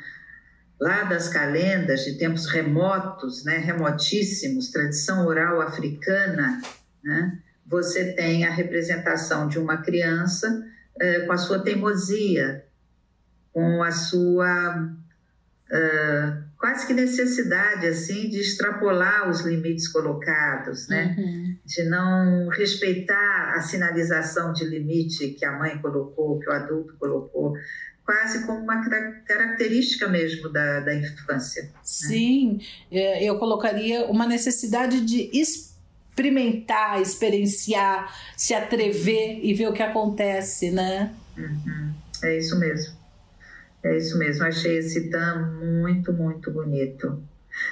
Lá 0.81 1.05
das 1.05 1.29
calendas 1.29 2.05
de 2.05 2.15
tempos 2.15 2.47
remotos, 2.47 3.45
né, 3.45 3.59
remotíssimos, 3.59 4.71
tradição 4.71 5.25
oral 5.27 5.61
africana, 5.61 6.61
né, 7.05 7.39
você 7.65 8.13
tem 8.13 8.45
a 8.45 8.51
representação 8.51 9.49
de 9.49 9.59
uma 9.59 9.77
criança 9.77 10.67
eh, 11.01 11.21
com 11.21 11.33
a 11.33 11.39
sua 11.39 11.61
teimosia, 11.61 12.65
com 13.53 13.83
a 13.83 13.93
sua 13.93 14.93
uh, 15.73 16.45
quase 16.63 16.87
que 16.87 16.95
necessidade 16.95 17.89
assim 17.89 18.29
de 18.31 18.39
extrapolar 18.39 19.29
os 19.29 19.41
limites 19.41 19.89
colocados, 19.89 20.87
né? 20.87 21.17
Uhum. 21.19 21.57
De 21.67 21.83
não 21.83 22.49
respeitar 22.51 23.55
a 23.57 23.61
sinalização 23.63 24.53
de 24.53 24.65
limite 24.65 25.31
que 25.31 25.45
a 25.45 25.59
mãe 25.59 25.77
colocou, 25.79 26.39
que 26.39 26.49
o 26.49 26.53
adulto 26.53 26.95
colocou, 27.01 27.55
quase 28.05 28.47
como 28.47 28.61
uma 28.61 28.81
característica 29.27 30.07
mesmo 30.07 30.49
da, 30.51 30.79
da 30.79 30.95
infância. 30.95 31.65
Né? 31.65 31.71
Sim, 31.83 32.61
né? 32.93 33.21
eu 33.25 33.41
colocaria 33.41 34.07
uma 34.07 34.25
necessidade 34.25 35.01
de 35.01 35.31
experimentar, 35.33 37.03
experienciar, 37.03 38.17
se 38.37 38.55
atrever 38.55 39.41
e 39.45 39.53
ver 39.53 39.67
o 39.67 39.73
que 39.73 39.83
acontece, 39.83 40.71
né? 40.71 41.13
Uhum. 41.37 41.93
É 42.23 42.39
isso 42.39 42.57
mesmo. 42.57 43.02
É 43.83 43.97
isso 43.97 44.17
mesmo, 44.19 44.45
achei 44.45 44.79
esse 44.79 45.11
tam 45.11 45.53
muito, 45.61 46.13
muito 46.13 46.51
bonito. 46.51 47.23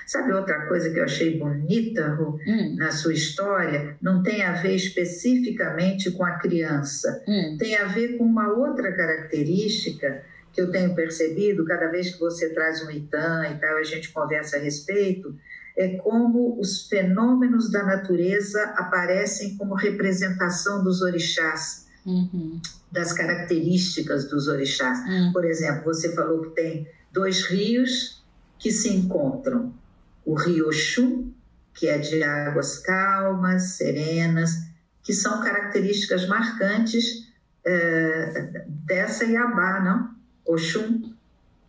Sabe 0.07 0.33
outra 0.33 0.67
coisa 0.67 0.91
que 0.91 0.99
eu 0.99 1.05
achei 1.05 1.39
bonita, 1.39 2.09
Ru, 2.09 2.39
hum. 2.47 2.77
na 2.77 2.91
sua 2.91 3.15
história? 3.15 3.97
Não 4.03 4.23
tem 4.23 4.43
a 4.43 4.53
ver 4.53 4.75
especificamente 4.75 6.11
com 6.11 6.25
a 6.25 6.33
criança, 6.33 7.23
hum. 7.27 7.57
tem 7.59 7.77
a 7.77 7.87
ver 7.87 8.19
com 8.19 8.25
uma 8.25 8.53
outra 8.53 8.93
característica 8.93 10.23
que 10.53 10.61
eu 10.61 10.71
tenho 10.71 10.95
percebido 10.95 11.65
cada 11.65 11.87
vez 11.87 12.11
que 12.11 12.21
você 12.21 12.51
traz 12.51 12.85
um 12.85 12.91
Itan 12.91 13.47
e 13.51 13.59
tal, 13.59 13.77
a 13.77 13.85
gente 13.85 14.13
conversa 14.13 14.57
a 14.57 14.61
respeito, 14.61 15.35
é 15.77 15.97
como 15.97 16.61
os 16.61 16.89
fenômenos 16.89 17.71
da 17.71 17.85
natureza 17.85 18.63
aparecem 18.77 19.57
como 19.57 19.75
representação 19.75 20.83
dos 20.83 21.01
orixás. 21.01 21.89
Uhum 22.07 22.61
das 22.91 23.13
características 23.13 24.29
dos 24.29 24.49
orixás. 24.49 24.99
Hum. 25.07 25.31
Por 25.33 25.45
exemplo, 25.45 25.85
você 25.85 26.13
falou 26.15 26.43
que 26.43 26.51
tem 26.51 26.89
dois 27.13 27.47
rios 27.47 28.25
que 28.59 28.71
se 28.71 28.93
encontram. 28.93 29.73
O 30.25 30.35
rio 30.35 30.69
Oxum, 30.69 31.33
que 31.73 31.87
é 31.87 31.99
de 31.99 32.23
águas 32.23 32.79
calmas, 32.79 33.77
serenas, 33.77 34.51
que 35.03 35.15
são 35.15 35.41
características 35.43 36.27
marcantes 36.27 37.31
é, 37.65 38.65
dessa 38.85 39.25
Iabá, 39.25 39.81
não? 39.81 40.15
Oxum, 40.45 41.15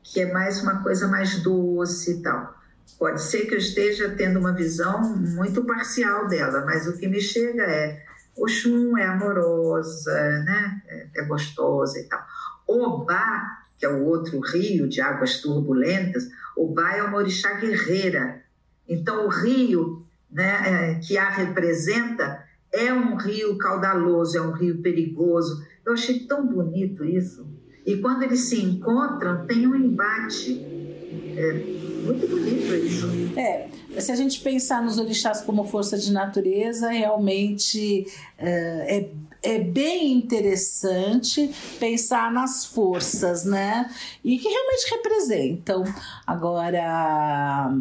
que 0.03 0.21
é 0.21 0.33
mais 0.33 0.61
uma 0.61 0.81
coisa 0.83 1.07
mais 1.07 1.41
doce 1.41 2.19
e 2.19 2.21
tal. 2.21 2.59
Pode 2.99 3.21
ser 3.21 3.45
que 3.45 3.53
eu 3.53 3.57
esteja 3.57 4.09
tendo 4.09 4.39
uma 4.39 4.53
visão 4.53 5.15
muito 5.15 5.63
parcial 5.63 6.27
dela, 6.27 6.65
mas 6.65 6.87
o 6.87 6.97
que 6.97 7.07
me 7.07 7.21
chega 7.21 7.63
é 7.63 8.03
Oxum 8.35 8.97
é 8.97 9.05
amorosa, 9.05 10.13
né? 10.45 10.81
É, 10.87 11.07
é 11.21 11.25
gostosa 11.25 11.99
e 11.99 12.03
tal. 12.03 12.23
Obá, 12.67 13.65
que 13.77 13.85
é 13.85 13.89
o 13.89 14.05
outro 14.05 14.39
rio 14.39 14.87
de 14.87 15.01
águas 15.01 15.41
turbulentas, 15.41 16.29
Obá 16.55 16.95
é 16.95 17.03
uma 17.03 17.17
orixá 17.17 17.53
guerreira. 17.53 18.41
Então, 18.87 19.25
o 19.25 19.29
rio 19.29 20.05
né, 20.29 20.91
é, 20.91 20.95
que 20.95 21.17
a 21.17 21.29
representa 21.29 22.43
é 22.71 22.93
um 22.93 23.15
rio 23.15 23.57
caudaloso, 23.57 24.37
é 24.37 24.41
um 24.41 24.51
rio 24.51 24.81
perigoso. 24.81 25.65
Eu 25.85 25.93
achei 25.93 26.19
tão 26.19 26.47
bonito 26.47 27.03
isso. 27.03 27.47
E 27.85 27.97
quando 27.97 28.23
eles 28.23 28.41
se 28.41 28.61
encontram, 28.61 29.45
tem 29.45 29.67
um 29.67 29.75
embate. 29.75 30.61
É, 31.35 31.90
muito 32.13 32.27
bonito 32.27 32.75
isso. 32.75 33.07
É, 33.37 33.67
se 33.99 34.11
a 34.11 34.15
gente 34.15 34.39
pensar 34.41 34.81
nos 34.81 34.97
orixás 34.97 35.41
como 35.41 35.63
força 35.63 35.97
de 35.97 36.11
natureza, 36.11 36.89
realmente 36.89 38.05
é, 38.37 39.09
é, 39.43 39.55
é 39.55 39.59
bem 39.59 40.13
interessante 40.13 41.51
pensar 41.79 42.31
nas 42.31 42.65
forças, 42.65 43.43
né? 43.43 43.89
E 44.23 44.37
que 44.37 44.47
realmente 44.47 44.91
representam. 44.91 45.83
Agora. 46.25 47.71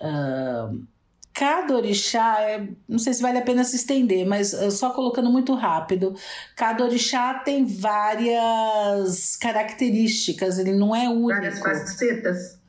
Uh, 0.00 0.94
cada 1.32 1.74
orixá, 1.74 2.40
é, 2.42 2.68
não 2.88 2.98
sei 2.98 3.12
se 3.12 3.20
vale 3.20 3.38
a 3.38 3.42
pena 3.42 3.64
se 3.64 3.74
estender, 3.74 4.24
mas 4.24 4.54
só 4.70 4.90
colocando 4.90 5.28
muito 5.28 5.52
rápido, 5.54 6.14
cada 6.54 6.84
orixá 6.84 7.34
tem 7.34 7.64
várias 7.64 9.34
características, 9.34 10.58
ele 10.60 10.72
não 10.72 10.94
é 10.94 11.08
único. 11.08 11.28
Várias 11.30 11.58
facetas 11.58 12.63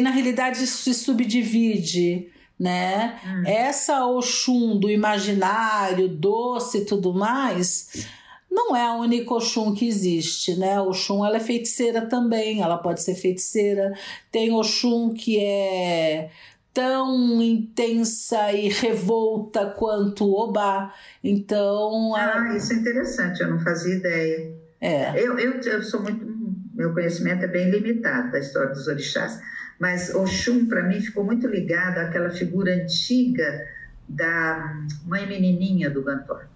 na 0.00 0.10
realidade 0.10 0.66
se 0.66 0.94
subdivide, 0.94 2.30
né? 2.58 3.18
Hum. 3.26 3.42
Essa 3.46 4.06
Oxum 4.06 4.78
do 4.78 4.90
imaginário, 4.90 6.08
doce 6.08 6.78
e 6.78 6.84
tudo 6.84 7.12
mais, 7.12 8.06
não 8.50 8.74
é 8.74 8.82
a 8.82 8.94
única 8.94 9.34
Oxum 9.34 9.74
que 9.74 9.86
existe, 9.86 10.56
né? 10.56 10.80
Oxum 10.80 11.24
ela 11.24 11.36
é 11.36 11.40
feiticeira 11.40 12.02
também, 12.06 12.62
ela 12.62 12.78
pode 12.78 13.02
ser 13.02 13.14
feiticeira. 13.14 13.92
Tem 14.30 14.52
Oxum 14.52 15.12
que 15.12 15.38
é 15.40 16.30
tão 16.72 17.40
intensa 17.40 18.52
e 18.52 18.68
revolta 18.68 19.66
quanto 19.66 20.24
o 20.24 20.40
Obá. 20.40 20.92
Então. 21.22 22.14
Ah, 22.16 22.50
a... 22.50 22.56
isso 22.56 22.72
é 22.72 22.76
interessante, 22.76 23.40
eu 23.40 23.50
não 23.50 23.60
fazia 23.60 23.94
ideia. 23.94 24.52
É. 24.80 25.12
Eu, 25.20 25.38
eu, 25.38 25.60
eu 25.60 25.82
sou 25.82 26.02
muito. 26.02 26.34
Meu 26.74 26.92
conhecimento 26.92 27.44
é 27.44 27.46
bem 27.46 27.70
limitado 27.70 28.32
da 28.32 28.38
história 28.40 28.70
dos 28.70 28.88
orixás 28.88 29.38
mas 29.78 30.14
Oxum, 30.14 30.66
para 30.66 30.82
mim, 30.82 31.00
ficou 31.00 31.24
muito 31.24 31.46
ligado 31.46 31.98
àquela 31.98 32.30
figura 32.30 32.74
antiga 32.74 33.66
da 34.08 34.74
mãe 35.04 35.26
menininha 35.26 35.90
do 35.90 36.02
Gantor. 36.02 36.46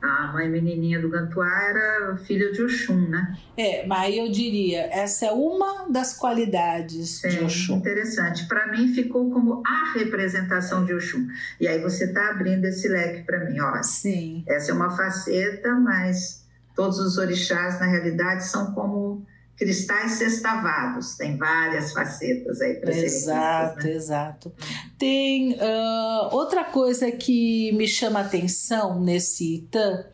a 0.00 0.32
mãe 0.32 0.48
menininha 0.48 1.00
do 1.00 1.08
Gantuá 1.08 1.48
era 1.68 2.16
filha 2.16 2.50
de 2.52 2.60
Oxum, 2.62 3.08
né? 3.08 3.36
É, 3.56 3.86
mas 3.86 4.14
eu 4.14 4.30
diria, 4.30 4.88
essa 4.92 5.26
é 5.26 5.30
uma 5.30 5.88
das 5.88 6.16
qualidades 6.18 7.20
Sim, 7.20 7.28
de 7.28 7.44
Oxum. 7.44 7.76
Interessante. 7.76 8.46
Para 8.46 8.66
mim 8.72 8.92
ficou 8.92 9.30
como 9.30 9.62
a 9.64 9.92
representação 9.96 10.84
de 10.84 10.92
Oxum. 10.92 11.28
E 11.60 11.68
aí 11.68 11.80
você 11.80 12.06
está 12.06 12.30
abrindo 12.30 12.64
esse 12.64 12.88
leque 12.88 13.22
para 13.22 13.44
mim, 13.44 13.60
ó. 13.60 13.80
Sim. 13.82 14.44
Essa 14.48 14.72
é 14.72 14.74
uma 14.74 14.90
faceta, 14.90 15.72
mas 15.76 16.44
todos 16.74 16.98
os 16.98 17.16
orixás 17.16 17.78
na 17.78 17.86
realidade 17.86 18.44
são 18.44 18.72
como 18.74 19.24
cristais 19.56 20.12
sextavados, 20.12 21.16
tem 21.16 21.36
várias 21.36 21.92
facetas 21.92 22.60
aí 22.60 22.74
para 22.74 22.92
serem 22.92 23.06
Exato, 23.06 23.86
né? 23.86 23.92
exato. 23.92 24.52
Tem 24.98 25.52
uh, 25.52 26.34
outra 26.34 26.64
coisa 26.64 27.10
que 27.12 27.72
me 27.72 27.86
chama 27.86 28.20
atenção 28.20 29.00
nesse 29.00 29.56
Itã, 29.56 30.04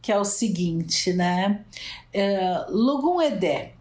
que 0.00 0.12
é 0.12 0.18
o 0.18 0.24
seguinte, 0.24 1.12
né? 1.12 1.64
Uh, 2.14 2.72
Lugum 2.72 3.20
Edé, 3.20 3.72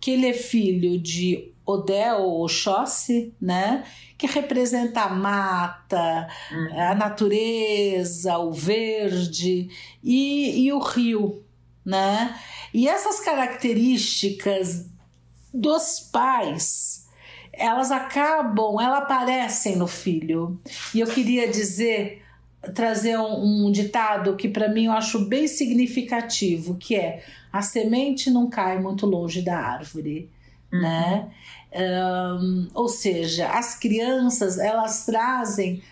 que 0.00 0.12
ele 0.12 0.28
é 0.28 0.32
filho 0.32 0.98
de 1.00 1.52
Odé 1.64 2.14
ou 2.14 2.44
Oxóssi, 2.44 3.34
né? 3.40 3.84
Que 4.16 4.26
representa 4.26 5.02
a 5.02 5.10
mata, 5.10 6.28
uhum. 6.50 6.80
a 6.80 6.94
natureza, 6.94 8.38
o 8.38 8.52
verde 8.52 9.68
e, 10.02 10.66
e 10.66 10.72
o 10.72 10.78
rio, 10.78 11.44
né? 11.88 12.38
E 12.72 12.86
essas 12.86 13.18
características 13.20 14.90
dos 15.54 16.00
pais, 16.12 17.08
elas 17.50 17.90
acabam, 17.90 18.78
elas 18.78 18.98
aparecem 18.98 19.74
no 19.74 19.86
filho. 19.86 20.60
E 20.94 21.00
eu 21.00 21.06
queria 21.06 21.48
dizer, 21.48 22.22
trazer 22.74 23.18
um, 23.18 23.66
um 23.66 23.72
ditado 23.72 24.36
que 24.36 24.50
para 24.50 24.68
mim 24.68 24.84
eu 24.84 24.92
acho 24.92 25.20
bem 25.20 25.48
significativo, 25.48 26.76
que 26.76 26.94
é 26.94 27.24
a 27.50 27.62
semente 27.62 28.30
não 28.30 28.50
cai 28.50 28.78
muito 28.78 29.06
longe 29.06 29.40
da 29.40 29.56
árvore, 29.56 30.30
uhum. 30.70 30.82
né? 30.82 31.30
Um, 31.72 32.68
ou 32.74 32.88
seja, 32.88 33.48
as 33.48 33.78
crianças 33.78 34.58
elas 34.58 35.06
trazem 35.06 35.82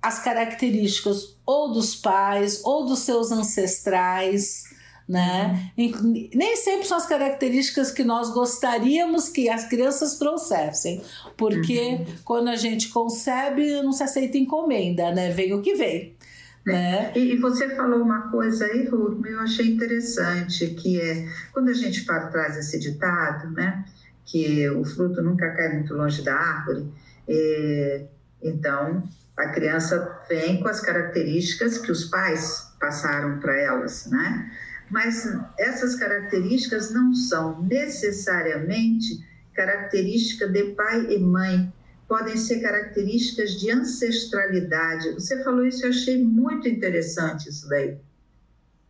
as 0.00 0.18
características 0.18 1.36
ou 1.44 1.72
dos 1.72 1.94
pais 1.94 2.62
ou 2.64 2.86
dos 2.86 3.00
seus 3.00 3.30
ancestrais, 3.30 4.71
né? 5.08 5.70
Nem 5.76 6.56
sempre 6.56 6.86
são 6.86 6.96
as 6.96 7.06
características 7.06 7.90
que 7.90 8.04
nós 8.04 8.32
gostaríamos 8.32 9.28
que 9.28 9.48
as 9.48 9.68
crianças 9.68 10.18
trouxessem, 10.18 11.02
porque 11.36 11.78
uhum. 11.80 12.06
quando 12.24 12.48
a 12.48 12.56
gente 12.56 12.88
concebe, 12.88 13.82
não 13.82 13.92
se 13.92 14.02
aceita 14.02 14.38
encomenda, 14.38 15.12
né? 15.12 15.30
Vem 15.30 15.52
o 15.52 15.62
que 15.62 15.74
vem. 15.74 16.16
Né? 16.64 17.12
E, 17.16 17.32
e, 17.32 17.36
você 17.38 17.74
falou 17.74 18.00
uma 18.00 18.30
coisa 18.30 18.64
aí, 18.66 18.86
Ruth, 18.86 19.26
eu 19.26 19.40
achei 19.40 19.66
interessante, 19.66 20.68
que 20.68 21.00
é 21.00 21.26
quando 21.52 21.70
a 21.70 21.74
gente 21.74 22.04
fala, 22.04 22.28
traz 22.28 22.56
esse 22.56 22.78
ditado, 22.78 23.50
né? 23.50 23.84
Que 24.24 24.68
o 24.70 24.84
fruto 24.84 25.20
nunca 25.20 25.50
cai 25.50 25.72
muito 25.74 25.92
longe 25.92 26.22
da 26.22 26.36
árvore, 26.36 26.86
é, 27.28 28.04
então 28.40 29.02
a 29.36 29.48
criança 29.48 30.20
vem 30.28 30.60
com 30.60 30.68
as 30.68 30.80
características 30.80 31.78
que 31.78 31.90
os 31.90 32.04
pais 32.04 32.72
passaram 32.78 33.40
para 33.40 33.56
elas, 33.56 34.06
né? 34.06 34.52
Mas 34.92 35.26
essas 35.58 35.94
características 35.94 36.92
não 36.92 37.14
são 37.14 37.62
necessariamente 37.62 39.26
características 39.54 40.52
de 40.52 40.64
pai 40.74 41.14
e 41.14 41.18
mãe, 41.18 41.72
podem 42.06 42.36
ser 42.36 42.60
características 42.60 43.52
de 43.52 43.70
ancestralidade. 43.70 45.14
Você 45.14 45.42
falou 45.42 45.64
isso, 45.64 45.86
eu 45.86 45.88
achei 45.88 46.22
muito 46.22 46.68
interessante 46.68 47.48
isso 47.48 47.66
daí. 47.70 47.96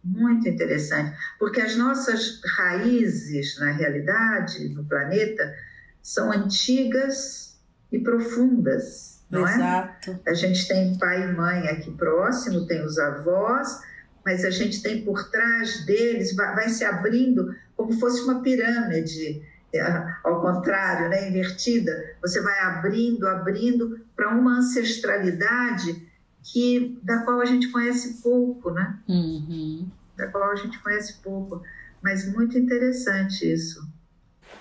Muito 0.02 0.48
interessante, 0.48 1.16
porque 1.38 1.60
as 1.60 1.76
nossas 1.76 2.40
raízes, 2.56 3.56
na 3.60 3.70
realidade, 3.70 4.68
no 4.70 4.84
planeta, 4.84 5.54
são 6.02 6.32
antigas 6.32 7.56
e 7.92 8.00
profundas, 8.00 9.22
não 9.30 9.46
Exato. 9.48 10.18
é? 10.26 10.30
A 10.30 10.34
gente 10.34 10.66
tem 10.66 10.98
pai 10.98 11.30
e 11.30 11.32
mãe 11.32 11.68
aqui 11.68 11.92
próximo, 11.92 12.66
tem 12.66 12.84
os 12.84 12.98
avós, 12.98 13.80
mas 14.24 14.44
a 14.44 14.50
gente 14.50 14.82
tem 14.82 15.04
por 15.04 15.30
trás 15.30 15.84
deles, 15.84 16.34
vai, 16.34 16.54
vai 16.54 16.68
se 16.68 16.84
abrindo 16.84 17.54
como 17.76 17.92
fosse 17.92 18.22
uma 18.22 18.40
pirâmide, 18.42 19.42
é, 19.74 19.82
ao 20.22 20.40
contrário, 20.40 21.08
né, 21.08 21.28
invertida. 21.28 22.14
Você 22.20 22.40
vai 22.40 22.58
abrindo, 22.60 23.26
abrindo 23.26 24.00
para 24.14 24.30
uma 24.36 24.58
ancestralidade 24.58 26.06
que 26.42 26.98
da 27.02 27.18
qual 27.18 27.40
a 27.40 27.44
gente 27.44 27.68
conhece 27.68 28.22
pouco, 28.22 28.70
né? 28.70 28.98
Uhum. 29.08 29.88
Da 30.16 30.26
qual 30.28 30.50
a 30.50 30.56
gente 30.56 30.78
conhece 30.80 31.20
pouco, 31.22 31.62
mas 32.02 32.30
muito 32.32 32.58
interessante 32.58 33.50
isso. 33.50 33.86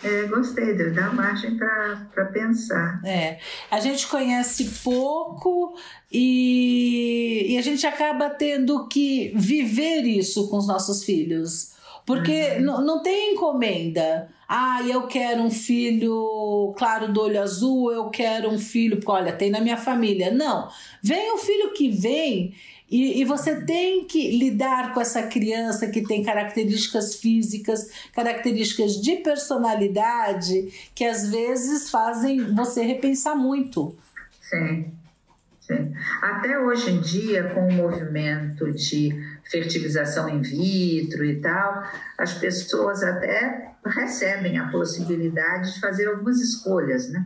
É, 0.03 0.23
gostei, 0.27 0.75
dá 0.91 1.11
margem 1.11 1.57
para 1.57 2.25
pensar. 2.33 3.01
É, 3.05 3.39
a 3.69 3.79
gente 3.79 4.07
conhece 4.07 4.65
pouco 4.83 5.75
e, 6.11 7.47
e, 7.49 7.57
a 7.57 7.61
gente 7.61 7.85
acaba 7.85 8.29
tendo 8.29 8.87
que 8.87 9.31
viver 9.35 10.01
isso 10.01 10.49
com 10.49 10.57
os 10.57 10.67
nossos 10.67 11.03
filhos. 11.03 11.71
Porque 12.05 12.57
uhum. 12.57 12.81
não 12.81 13.01
tem 13.03 13.33
encomenda. 13.33 14.27
Ah, 14.49 14.81
eu 14.85 15.07
quero 15.07 15.43
um 15.43 15.51
filho 15.51 16.73
claro 16.77 17.13
do 17.13 17.21
olho 17.21 17.41
azul, 17.41 17.91
eu 17.91 18.09
quero 18.09 18.49
um 18.49 18.57
filho. 18.57 18.99
Olha, 19.05 19.31
tem 19.31 19.51
na 19.51 19.61
minha 19.61 19.77
família. 19.77 20.31
Não. 20.31 20.67
Vem 21.01 21.31
o 21.31 21.37
filho 21.37 21.71
que 21.73 21.89
vem 21.89 22.53
e, 22.91 23.21
e, 23.21 23.25
você 23.25 23.61
tem 23.61 24.05
que 24.05 24.37
lidar 24.37 24.93
com 24.93 24.99
essa 24.99 25.23
criança 25.23 25.87
que 25.87 26.03
tem 26.03 26.21
características 26.21 27.15
físicas, 27.15 27.89
características 28.13 29.01
de 29.01 29.15
personalidade, 29.15 30.89
que 30.93 31.05
às 31.05 31.29
vezes 31.29 31.89
fazem 31.89 32.53
você 32.53 32.81
repensar 32.83 33.33
muito. 33.33 33.95
Sim. 34.41 34.91
Sim. 35.61 35.93
Até 36.21 36.59
hoje 36.59 36.91
em 36.91 36.99
dia, 36.99 37.45
com 37.53 37.65
o 37.65 37.71
movimento 37.71 38.69
de 38.73 39.17
fertilização 39.49 40.27
in 40.27 40.41
vitro 40.41 41.23
e 41.23 41.39
tal, 41.39 41.83
as 42.17 42.33
pessoas 42.33 43.03
até 43.03 43.71
recebem 43.85 44.59
a 44.59 44.67
possibilidade 44.67 45.75
de 45.75 45.79
fazer 45.79 46.07
algumas 46.07 46.41
escolhas, 46.41 47.09
né? 47.09 47.25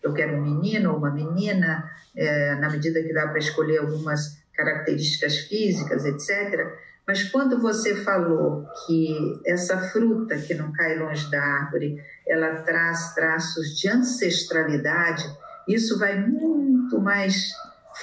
Eu 0.00 0.12
quero 0.14 0.36
um 0.36 0.42
menino 0.42 0.92
ou 0.92 0.98
uma 0.98 1.10
menina, 1.10 1.90
é, 2.14 2.54
na 2.56 2.70
medida 2.70 3.02
que 3.02 3.12
dá 3.12 3.26
para 3.26 3.38
escolher 3.38 3.78
algumas 3.78 4.41
características 4.54 5.38
físicas, 5.38 6.04
etc. 6.04 6.70
Mas 7.06 7.24
quando 7.24 7.60
você 7.60 7.96
falou 7.96 8.64
que 8.86 9.40
essa 9.44 9.78
fruta 9.90 10.36
que 10.38 10.54
não 10.54 10.72
cai 10.72 10.98
longe 10.98 11.30
da 11.30 11.42
árvore, 11.42 11.96
ela 12.26 12.62
traz 12.62 13.14
traços 13.14 13.76
de 13.78 13.88
ancestralidade, 13.88 15.24
isso 15.68 15.98
vai 15.98 16.20
muito 16.20 17.00
mais 17.00 17.50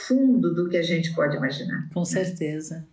fundo 0.08 0.54
do 0.54 0.70
que 0.70 0.78
a 0.78 0.84
gente 0.84 1.14
pode 1.14 1.38
imaginar. 1.38 1.88
Com 1.94 2.04
certeza. 2.06 2.86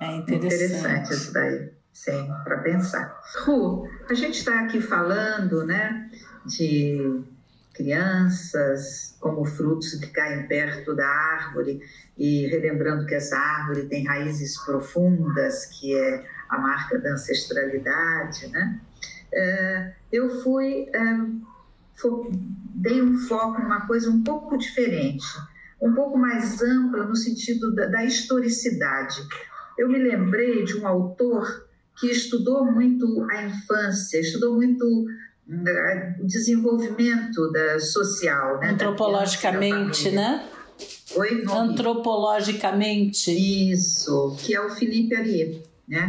É 0.00 0.16
interessante. 0.16 0.64
Interessante 0.64 1.12
isso 1.14 1.32
daí, 1.32 1.70
sim, 1.92 2.32
para 2.44 2.58
pensar. 2.58 3.20
Ru, 3.44 3.88
a 4.08 4.14
gente 4.14 4.38
está 4.38 4.60
aqui 4.60 4.80
falando, 4.80 5.64
né, 5.64 6.10
de 6.44 7.24
crianças 7.74 9.16
como 9.20 9.44
frutos 9.44 9.94
que 9.94 10.06
caem 10.06 10.46
perto 10.46 10.94
da 10.94 11.06
árvore 11.06 11.80
e 12.16 12.46
relembrando 12.46 13.04
que 13.04 13.14
essa 13.14 13.36
árvore 13.36 13.86
tem 13.88 14.06
raízes 14.06 14.56
profundas, 14.64 15.66
que 15.66 15.94
é 15.94 16.24
a 16.48 16.58
marca 16.58 16.98
da 16.98 17.12
ancestralidade, 17.12 18.46
né? 18.48 18.80
É, 19.32 19.92
eu 20.12 20.40
fui, 20.42 20.88
é, 20.92 21.16
dei 22.76 23.02
um 23.02 23.18
foco 23.18 23.60
numa 23.60 23.86
coisa 23.86 24.08
um 24.08 24.22
pouco 24.22 24.56
diferente, 24.56 25.26
um 25.82 25.92
pouco 25.92 26.16
mais 26.16 26.62
ampla 26.62 27.04
no 27.04 27.16
sentido 27.16 27.74
da, 27.74 27.86
da 27.86 28.04
historicidade. 28.04 29.20
Eu 29.76 29.88
me 29.88 29.98
lembrei 29.98 30.64
de 30.64 30.76
um 30.76 30.86
autor 30.86 31.66
que 31.98 32.06
estudou 32.06 32.64
muito 32.64 33.26
a 33.30 33.44
infância, 33.44 34.20
estudou 34.20 34.54
muito 34.54 35.06
desenvolvimento 36.22 37.50
da 37.52 37.78
social, 37.78 38.58
né? 38.60 38.70
Antropologicamente, 38.70 40.10
né? 40.10 40.48
Oi? 41.16 41.44
Antropologicamente. 41.48 43.30
Isso, 43.30 44.36
que 44.40 44.54
é 44.54 44.60
o 44.60 44.70
Felipe 44.70 45.14
Arier, 45.14 45.62
né? 45.86 46.08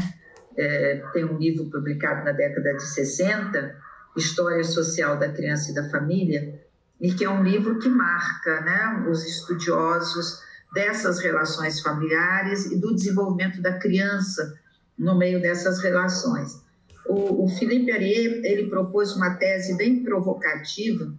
É, 0.58 1.04
tem 1.12 1.26
um 1.26 1.38
livro 1.38 1.66
publicado 1.70 2.24
na 2.24 2.32
década 2.32 2.74
de 2.74 2.84
60, 2.84 3.76
História 4.16 4.64
Social 4.64 5.20
da 5.20 5.28
Criança 5.30 5.72
e 5.72 5.76
da 5.76 5.90
Família, 5.90 6.62
e 7.00 7.14
que 7.14 7.26
é 7.26 7.30
um 7.30 7.44
livro 7.44 7.78
que 7.78 7.90
marca 7.90 8.62
né, 8.62 9.06
os 9.10 9.26
estudiosos 9.26 10.42
dessas 10.74 11.20
relações 11.20 11.82
familiares 11.82 12.66
e 12.72 12.80
do 12.80 12.96
desenvolvimento 12.96 13.62
da 13.62 13.74
criança 13.74 14.58
no 14.98 15.18
meio 15.18 15.42
dessas 15.42 15.80
relações. 15.80 16.64
O, 17.08 17.46
o 17.46 17.48
Felipe 17.48 17.92
Arier, 17.92 18.42
ele 18.44 18.68
propôs 18.68 19.16
uma 19.16 19.36
tese 19.36 19.76
bem 19.78 20.04
provocativa, 20.04 21.14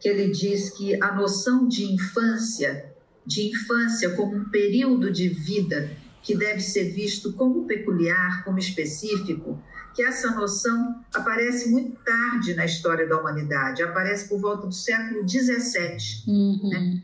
que 0.00 0.08
ele 0.08 0.30
diz 0.30 0.70
que 0.70 1.00
a 1.02 1.14
noção 1.14 1.66
de 1.66 1.84
infância, 1.84 2.92
de 3.24 3.48
infância 3.48 4.10
como 4.10 4.36
um 4.36 4.48
período 4.50 5.10
de 5.10 5.28
vida 5.28 5.90
que 6.22 6.34
deve 6.34 6.60
ser 6.60 6.90
visto 6.90 7.34
como 7.34 7.66
peculiar, 7.66 8.44
como 8.44 8.58
específico, 8.58 9.62
que 9.94 10.02
essa 10.02 10.30
noção 10.32 11.04
aparece 11.14 11.70
muito 11.70 11.96
tarde 12.02 12.54
na 12.54 12.64
história 12.64 13.06
da 13.06 13.20
humanidade, 13.20 13.82
aparece 13.82 14.28
por 14.28 14.40
volta 14.40 14.66
do 14.66 14.74
século 14.74 15.28
XVII. 15.28 16.24
Uhum. 16.26 16.68
Né? 16.70 17.02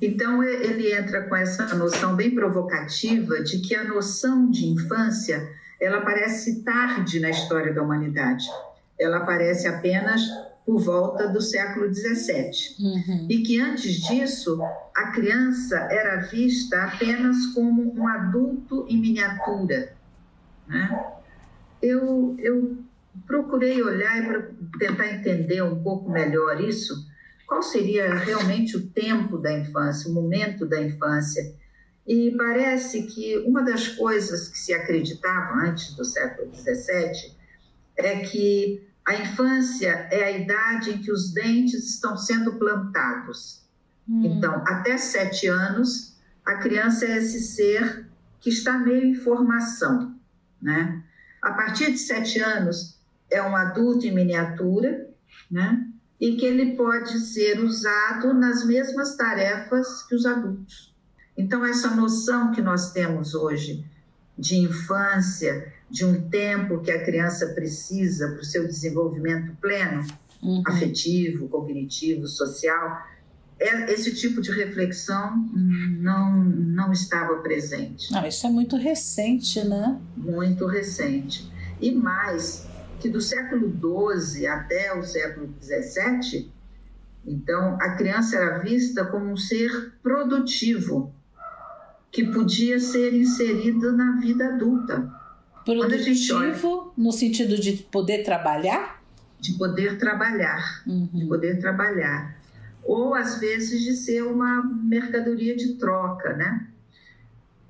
Então, 0.00 0.42
ele 0.42 0.92
entra 0.92 1.22
com 1.28 1.34
essa 1.34 1.74
noção 1.74 2.14
bem 2.14 2.34
provocativa 2.34 3.42
de 3.42 3.58
que 3.60 3.74
a 3.74 3.84
noção 3.84 4.50
de 4.50 4.66
infância 4.66 5.48
ela 5.80 5.98
aparece 5.98 6.62
tarde 6.62 7.20
na 7.20 7.30
história 7.30 7.72
da 7.72 7.82
humanidade. 7.82 8.46
Ela 8.98 9.18
aparece 9.18 9.68
apenas 9.68 10.22
por 10.64 10.80
volta 10.80 11.28
do 11.28 11.40
século 11.40 11.92
XVII. 11.94 12.50
Uhum. 12.80 13.26
E 13.30 13.42
que 13.42 13.60
antes 13.60 14.02
disso, 14.02 14.60
a 14.94 15.12
criança 15.12 15.76
era 15.90 16.22
vista 16.22 16.82
apenas 16.84 17.46
como 17.54 17.94
um 17.94 18.08
adulto 18.08 18.84
em 18.88 19.00
miniatura. 19.00 19.94
Né? 20.66 21.04
Eu, 21.80 22.34
eu 22.38 22.78
procurei 23.26 23.80
olhar 23.80 24.26
para 24.26 24.50
tentar 24.78 25.08
entender 25.08 25.62
um 25.62 25.80
pouco 25.82 26.10
melhor 26.10 26.60
isso. 26.60 27.06
Qual 27.46 27.62
seria 27.62 28.12
realmente 28.12 28.76
o 28.76 28.88
tempo 28.88 29.38
da 29.38 29.52
infância, 29.52 30.10
o 30.10 30.14
momento 30.14 30.66
da 30.66 30.82
infância? 30.82 31.54
E 32.06 32.34
parece 32.36 33.02
que 33.04 33.38
uma 33.38 33.62
das 33.62 33.88
coisas 33.88 34.48
que 34.48 34.58
se 34.58 34.72
acreditava 34.72 35.54
antes 35.54 35.94
do 35.94 36.04
século 36.04 36.54
XVII 36.54 37.34
é 37.96 38.20
que 38.20 38.86
a 39.04 39.14
infância 39.14 40.08
é 40.10 40.24
a 40.24 40.30
idade 40.30 40.90
em 40.90 40.98
que 40.98 41.10
os 41.10 41.32
dentes 41.32 41.94
estão 41.94 42.16
sendo 42.16 42.54
plantados. 42.54 43.64
Hum. 44.08 44.22
Então, 44.24 44.62
até 44.66 44.96
sete 44.98 45.48
anos, 45.48 46.16
a 46.44 46.56
criança 46.56 47.04
é 47.06 47.16
esse 47.16 47.40
ser 47.40 48.06
que 48.40 48.50
está 48.50 48.78
meio 48.78 49.04
em 49.04 49.14
formação, 49.14 50.14
né? 50.62 51.02
A 51.42 51.52
partir 51.52 51.92
de 51.92 51.98
sete 51.98 52.40
anos, 52.40 53.00
é 53.30 53.42
um 53.42 53.56
adulto 53.56 54.06
em 54.06 54.14
miniatura, 54.14 55.08
né? 55.50 55.88
E 56.20 56.36
que 56.36 56.46
ele 56.46 56.76
pode 56.76 57.18
ser 57.18 57.60
usado 57.60 58.32
nas 58.32 58.64
mesmas 58.64 59.16
tarefas 59.16 60.02
que 60.04 60.14
os 60.14 60.24
adultos. 60.24 60.95
Então, 61.36 61.64
essa 61.64 61.94
noção 61.94 62.50
que 62.52 62.62
nós 62.62 62.92
temos 62.92 63.34
hoje 63.34 63.84
de 64.38 64.56
infância, 64.56 65.72
de 65.90 66.04
um 66.04 66.28
tempo 66.28 66.80
que 66.80 66.90
a 66.90 67.04
criança 67.04 67.48
precisa 67.48 68.28
para 68.28 68.40
o 68.40 68.44
seu 68.44 68.66
desenvolvimento 68.66 69.56
pleno, 69.60 70.04
uhum. 70.42 70.62
afetivo, 70.66 71.48
cognitivo, 71.48 72.26
social, 72.26 73.06
é, 73.58 73.92
esse 73.92 74.14
tipo 74.14 74.40
de 74.42 74.50
reflexão 74.50 75.36
não, 75.54 76.44
não 76.44 76.92
estava 76.92 77.36
presente. 77.36 78.12
Não, 78.12 78.26
isso 78.26 78.46
é 78.46 78.50
muito 78.50 78.76
recente, 78.76 79.64
né? 79.64 79.98
Muito 80.16 80.66
recente. 80.66 81.50
E 81.80 81.90
mais, 81.92 82.66
que 83.00 83.08
do 83.08 83.20
século 83.20 83.72
XII 83.72 84.46
até 84.46 84.94
o 84.94 85.02
século 85.02 85.54
XVII, 85.62 86.52
então, 87.26 87.76
a 87.80 87.96
criança 87.96 88.36
era 88.36 88.58
vista 88.58 89.04
como 89.04 89.32
um 89.32 89.36
ser 89.36 89.94
produtivo, 90.00 91.12
que 92.10 92.24
podia 92.24 92.78
ser 92.78 93.14
inserido 93.14 93.92
na 93.92 94.18
vida 94.20 94.48
adulta. 94.48 95.12
Produtivo 95.64 96.92
no 96.96 97.12
sentido 97.12 97.60
de 97.60 97.72
poder 97.72 98.22
trabalhar? 98.22 99.02
De 99.40 99.52
poder 99.54 99.98
trabalhar, 99.98 100.82
uhum. 100.86 101.08
de 101.12 101.26
poder 101.26 101.58
trabalhar. 101.58 102.36
Ou 102.84 103.14
às 103.14 103.38
vezes 103.40 103.82
de 103.82 103.94
ser 103.94 104.22
uma 104.22 104.62
mercadoria 104.62 105.56
de 105.56 105.74
troca, 105.74 106.32
né? 106.34 106.68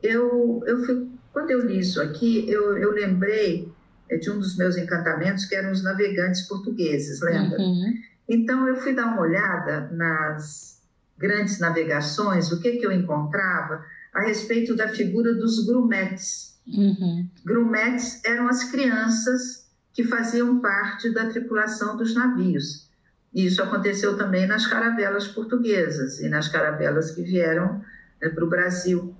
Eu, 0.02 0.62
eu 0.66 0.84
fui, 0.84 1.08
quando 1.32 1.50
eu 1.50 1.66
li 1.66 1.78
isso 1.78 2.00
aqui, 2.00 2.48
eu, 2.48 2.76
eu 2.76 2.92
lembrei 2.92 3.72
é, 4.08 4.16
de 4.16 4.30
um 4.30 4.38
dos 4.38 4.56
meus 4.56 4.76
encantamentos, 4.76 5.46
que 5.46 5.54
eram 5.54 5.72
os 5.72 5.82
navegantes 5.82 6.42
portugueses, 6.42 7.20
lembra? 7.20 7.58
Uhum. 7.58 7.94
Então 8.28 8.68
eu 8.68 8.76
fui 8.76 8.94
dar 8.94 9.06
uma 9.06 9.22
olhada 9.22 9.88
nas 9.92 10.82
grandes 11.18 11.58
navegações, 11.58 12.52
o 12.52 12.60
que, 12.60 12.76
que 12.76 12.86
eu 12.86 12.92
encontrava 12.92 13.82
a 14.16 14.22
respeito 14.22 14.74
da 14.74 14.88
figura 14.88 15.34
dos 15.34 15.64
grumetes 15.66 16.46
Uhum. 16.66 17.28
Grumetes 17.44 18.24
eram 18.24 18.48
as 18.48 18.64
crianças 18.64 19.66
que 19.92 20.02
faziam 20.02 20.60
parte 20.60 21.10
da 21.10 21.26
tripulação 21.26 21.96
dos 21.96 22.14
navios. 22.14 22.90
Isso 23.34 23.62
aconteceu 23.62 24.16
também 24.16 24.46
nas 24.46 24.66
caravelas 24.66 25.28
portuguesas 25.28 26.20
e 26.20 26.28
nas 26.28 26.48
caravelas 26.48 27.10
que 27.12 27.22
vieram 27.22 27.82
né, 28.20 28.28
para 28.28 28.44
o 28.44 28.48
Brasil. 28.48 29.14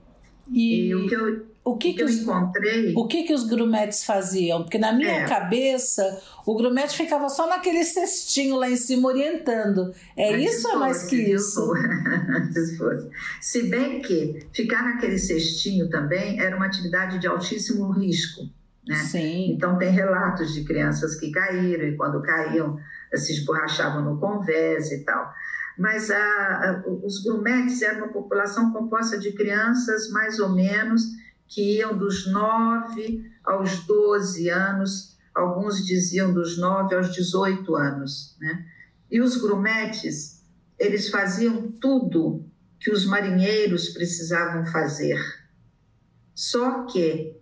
E, 0.50 0.88
e 0.88 0.94
o 0.94 1.09
que 1.09 1.14
eu 1.14 1.45
o 1.66 1.76
que, 1.76 1.94
que, 1.94 1.98
que 1.98 2.05
os, 2.05 2.18
encontrei. 2.18 2.94
O 2.94 3.09
que, 3.09 3.24
que 3.24 3.35
os 3.35 3.42
grumetes 3.42 4.05
faziam? 4.05 4.62
Porque 4.62 4.79
na 4.79 4.92
minha 4.92 5.22
é. 5.22 5.29
cabeça, 5.29 6.22
o 6.46 6.55
grumete 6.55 6.96
ficava 6.96 7.29
só 7.29 7.48
naquele 7.48 7.83
cestinho 7.83 8.55
lá 8.55 8.70
em 8.70 8.76
cima 8.76 9.09
orientando. 9.09 9.92
É 10.16 10.38
isso 10.38 10.68
ou 10.68 10.74
é 10.74 10.79
mais 10.79 11.02
que 11.02 11.16
isso? 11.16 11.61
Fosse. 12.79 13.11
Se 13.40 13.64
bem 13.64 14.00
que 14.00 14.46
ficar 14.52 14.85
naquele 14.85 15.18
cestinho 15.18 15.90
também 15.90 16.40
era 16.40 16.55
uma 16.55 16.66
atividade 16.66 17.18
de 17.18 17.26
altíssimo 17.26 17.90
risco. 17.90 18.48
Né? 18.87 18.94
Sim. 18.94 19.50
Então, 19.50 19.76
tem 19.76 19.90
relatos 19.90 20.55
de 20.55 20.62
crianças 20.62 21.16
que 21.16 21.33
caíram 21.33 21.88
e, 21.88 21.96
quando 21.96 22.22
caíam, 22.22 22.79
se 23.12 23.33
esborrachavam 23.33 24.05
no 24.05 24.20
convés 24.20 24.92
e 24.92 25.02
tal 25.02 25.35
mas 25.79 26.11
a, 26.11 26.16
a, 26.16 26.83
os 26.87 27.22
grumetes 27.22 27.83
eram 27.83 28.05
uma 28.05 28.09
população 28.09 28.72
composta 28.72 29.18
de 29.18 29.33
crianças 29.33 30.09
mais 30.09 30.40
ou 30.40 30.48
menos 30.48 31.02
que 31.48 31.78
iam 31.78 31.96
dos 31.96 32.26
9 32.30 33.24
aos 33.44 33.87
12 33.87 34.48
anos, 34.50 35.16
alguns 35.35 35.85
diziam 35.85 36.32
dos 36.32 36.59
9 36.59 36.94
aos 36.94 37.14
18 37.14 37.76
anos. 37.76 38.37
Né? 38.40 38.66
E 39.11 39.20
os 39.20 39.37
grumetes, 39.37 40.42
eles 40.78 41.09
faziam 41.09 41.70
tudo 41.72 42.44
que 42.78 42.90
os 42.90 43.06
marinheiros 43.06 43.88
precisavam 43.90 44.66
fazer, 44.66 45.18
só 46.35 46.85
que 46.85 47.35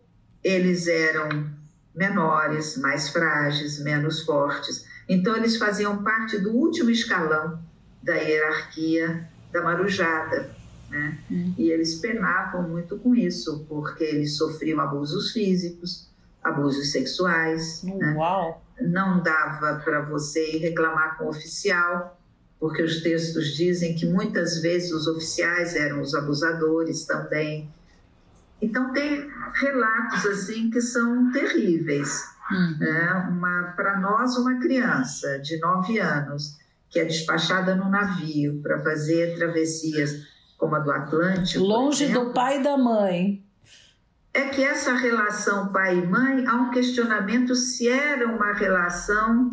eles 0.42 0.86
eram 0.86 1.50
menores, 1.94 2.76
mais 2.76 3.08
frágeis, 3.08 3.82
menos 3.82 4.20
fortes. 4.20 4.84
Então, 5.08 5.36
eles 5.36 5.56
faziam 5.56 6.02
parte 6.02 6.38
do 6.38 6.50
último 6.50 6.90
escalão 6.90 7.62
da 8.02 8.14
hierarquia 8.14 9.28
da 9.52 9.62
marujada. 9.62 10.50
Né? 10.94 11.18
Hum. 11.28 11.54
E 11.58 11.70
eles 11.70 11.96
penavam 11.96 12.68
muito 12.68 12.96
com 12.98 13.16
isso, 13.16 13.66
porque 13.68 14.04
eles 14.04 14.36
sofriam 14.36 14.80
abusos 14.80 15.32
físicos, 15.32 16.08
abusos 16.42 16.92
sexuais. 16.92 17.82
Hum, 17.84 17.98
né? 17.98 18.14
Uau! 18.16 18.62
Não 18.80 19.20
dava 19.22 19.80
para 19.84 20.02
você 20.02 20.56
ir 20.56 20.58
reclamar 20.58 21.18
com 21.18 21.24
o 21.24 21.28
oficial, 21.28 22.20
porque 22.60 22.82
os 22.82 23.02
textos 23.02 23.54
dizem 23.56 23.94
que 23.94 24.06
muitas 24.06 24.62
vezes 24.62 24.92
os 24.92 25.08
oficiais 25.08 25.74
eram 25.74 26.00
os 26.00 26.14
abusadores 26.14 27.04
também. 27.04 27.68
Então 28.62 28.92
tem 28.92 29.28
relatos 29.54 30.24
assim 30.26 30.70
que 30.70 30.80
são 30.80 31.30
terríveis. 31.32 32.22
Uhum. 32.50 32.78
Né? 32.78 33.72
Para 33.74 33.98
nós, 33.98 34.36
uma 34.36 34.60
criança 34.60 35.38
de 35.40 35.58
nove 35.58 35.98
anos 35.98 36.56
que 36.88 37.00
é 37.00 37.04
despachada 37.04 37.74
no 37.74 37.90
navio 37.90 38.60
para 38.62 38.80
fazer 38.80 39.36
travessias 39.36 40.33
como 40.58 40.74
a 40.76 40.78
do 40.78 40.90
Atlântico. 40.90 41.64
Longe 41.64 42.08
do 42.08 42.32
pai 42.32 42.60
e 42.60 42.62
da 42.62 42.76
mãe. 42.76 43.42
É 44.32 44.48
que 44.48 44.64
essa 44.64 44.94
relação 44.94 45.68
pai 45.72 45.98
e 45.98 46.06
mãe, 46.06 46.46
há 46.46 46.56
um 46.56 46.70
questionamento 46.70 47.54
se 47.54 47.88
era 47.88 48.26
uma 48.26 48.52
relação 48.52 49.52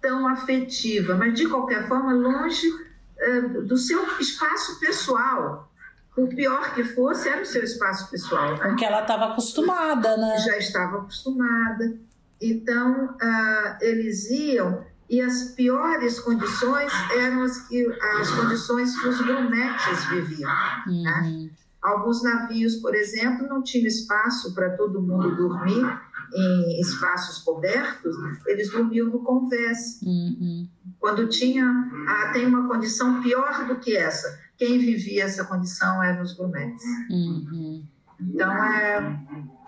tão 0.00 0.26
afetiva, 0.28 1.14
mas 1.14 1.34
de 1.34 1.46
qualquer 1.48 1.86
forma, 1.86 2.12
longe 2.12 2.66
uh, 2.68 3.62
do 3.62 3.76
seu 3.76 4.02
espaço 4.18 4.78
pessoal. 4.80 5.70
Por 6.14 6.28
pior 6.28 6.74
que 6.74 6.82
fosse, 6.82 7.28
era 7.28 7.42
o 7.42 7.46
seu 7.46 7.62
espaço 7.62 8.10
pessoal. 8.10 8.52
Né? 8.52 8.68
Porque 8.68 8.84
ela 8.84 9.02
estava 9.02 9.26
acostumada, 9.26 10.16
né? 10.16 10.38
Já 10.38 10.56
estava 10.56 10.98
acostumada. 10.98 11.98
Então, 12.40 13.06
uh, 13.06 13.76
eles 13.82 14.30
iam 14.30 14.82
e 15.08 15.20
as 15.20 15.52
piores 15.54 16.18
condições 16.20 16.92
eram 17.16 17.42
as, 17.42 17.58
que, 17.68 17.86
as 18.20 18.30
condições 18.30 18.98
que 19.00 19.08
os 19.08 19.20
grumetes 19.20 20.04
viviam. 20.10 20.50
Né? 20.50 20.82
Uhum. 20.86 21.02
Né? 21.02 21.50
Alguns 21.80 22.22
navios, 22.22 22.76
por 22.76 22.94
exemplo, 22.94 23.46
não 23.46 23.62
tinham 23.62 23.86
espaço 23.86 24.52
para 24.54 24.70
todo 24.70 25.00
mundo 25.00 25.36
dormir 25.36 25.86
em 26.34 26.80
espaços 26.80 27.38
cobertos, 27.38 28.16
eles 28.46 28.70
dormiam 28.70 29.08
no 29.08 29.20
convés. 29.20 30.00
Uhum. 30.02 30.68
Quando 30.98 31.28
tinha, 31.28 31.64
ah, 32.08 32.30
tem 32.32 32.46
uma 32.46 32.66
condição 32.66 33.22
pior 33.22 33.66
do 33.68 33.76
que 33.76 33.96
essa, 33.96 34.38
quem 34.56 34.78
vivia 34.78 35.24
essa 35.24 35.44
condição 35.44 36.02
eram 36.02 36.22
os 36.22 36.32
grumetes. 36.32 36.84
Uhum. 37.10 37.84
Então, 38.20 38.52
é, 38.52 39.20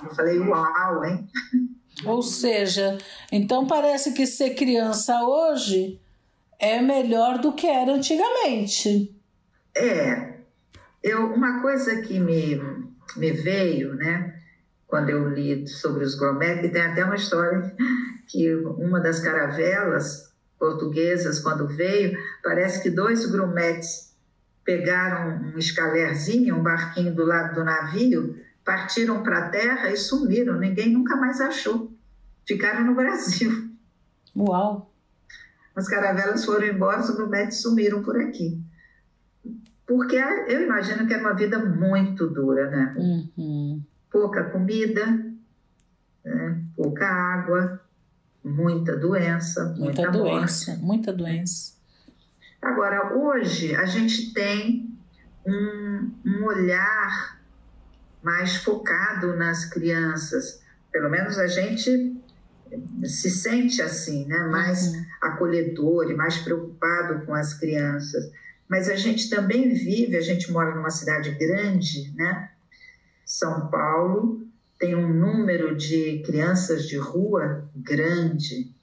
eu 0.02 0.10
falei, 0.14 0.38
uau, 0.40 1.04
hein? 1.04 1.28
Ou 2.04 2.22
seja, 2.22 2.96
então 3.30 3.66
parece 3.66 4.12
que 4.12 4.26
ser 4.26 4.50
criança 4.54 5.22
hoje 5.24 6.00
é 6.58 6.80
melhor 6.80 7.38
do 7.38 7.52
que 7.52 7.66
era 7.66 7.92
antigamente. 7.92 9.14
É. 9.76 10.38
Eu, 11.02 11.32
uma 11.32 11.60
coisa 11.60 12.02
que 12.02 12.18
me, 12.18 12.60
me 13.16 13.32
veio, 13.32 13.94
né? 13.94 14.34
Quando 14.86 15.10
eu 15.10 15.28
li 15.28 15.66
sobre 15.66 16.04
os 16.04 16.14
grometes, 16.14 16.64
e 16.64 16.72
tem 16.72 16.82
até 16.82 17.04
uma 17.04 17.16
história 17.16 17.74
que 18.26 18.54
uma 18.54 19.00
das 19.00 19.20
caravelas 19.20 20.32
portuguesas, 20.58 21.40
quando 21.40 21.68
veio, 21.68 22.18
parece 22.42 22.82
que 22.82 22.90
dois 22.90 23.26
grumetes 23.26 24.08
pegaram 24.64 25.52
um 25.54 25.58
escalerzinho, 25.58 26.56
um 26.56 26.62
barquinho 26.62 27.14
do 27.14 27.24
lado 27.24 27.54
do 27.54 27.64
navio, 27.64 28.36
partiram 28.68 29.22
para 29.22 29.46
a 29.46 29.48
terra 29.48 29.90
e 29.90 29.96
sumiram. 29.96 30.58
Ninguém 30.58 30.92
nunca 30.92 31.16
mais 31.16 31.40
achou. 31.40 31.90
Ficaram 32.46 32.84
no 32.84 32.94
Brasil. 32.94 33.70
Uau! 34.36 34.92
As 35.74 35.88
caravelas 35.88 36.44
foram 36.44 36.66
embora, 36.66 37.00
os 37.00 37.08
grumetes 37.08 37.62
sumiram 37.62 38.02
por 38.02 38.20
aqui. 38.20 38.62
Porque 39.86 40.16
eu 40.16 40.60
imagino 40.64 41.06
que 41.06 41.14
era 41.14 41.22
uma 41.22 41.34
vida 41.34 41.58
muito 41.64 42.26
dura, 42.26 42.68
né? 42.70 42.94
Uhum. 42.98 43.82
Pouca 44.12 44.44
comida, 44.50 45.06
né? 46.22 46.62
pouca 46.76 47.06
água, 47.06 47.80
muita 48.44 48.94
doença, 48.96 49.64
muita, 49.78 50.02
muita 50.02 50.10
doença, 50.10 50.70
morte. 50.72 50.84
muita 50.84 51.12
doença. 51.12 51.72
Agora, 52.60 53.16
hoje 53.16 53.74
a 53.74 53.86
gente 53.86 54.34
tem 54.34 54.94
um, 55.46 56.10
um 56.26 56.44
olhar 56.44 57.37
mais 58.22 58.56
focado 58.56 59.36
nas 59.36 59.64
crianças. 59.64 60.62
Pelo 60.92 61.08
menos 61.08 61.38
a 61.38 61.46
gente 61.46 62.16
se 63.04 63.30
sente 63.30 63.80
assim, 63.80 64.26
né? 64.26 64.38
mais 64.44 64.92
uhum. 64.92 65.04
acolhedor 65.22 66.10
e 66.10 66.14
mais 66.14 66.38
preocupado 66.38 67.24
com 67.24 67.34
as 67.34 67.54
crianças. 67.54 68.30
Mas 68.68 68.88
a 68.88 68.96
gente 68.96 69.30
também 69.30 69.72
vive, 69.72 70.16
a 70.16 70.20
gente 70.20 70.52
mora 70.52 70.74
numa 70.74 70.90
cidade 70.90 71.30
grande, 71.30 72.12
né? 72.14 72.50
São 73.24 73.68
Paulo, 73.70 74.46
tem 74.78 74.94
um 74.94 75.08
número 75.08 75.74
de 75.74 76.22
crianças 76.24 76.86
de 76.86 76.96
rua 76.96 77.68
grande, 77.74 78.74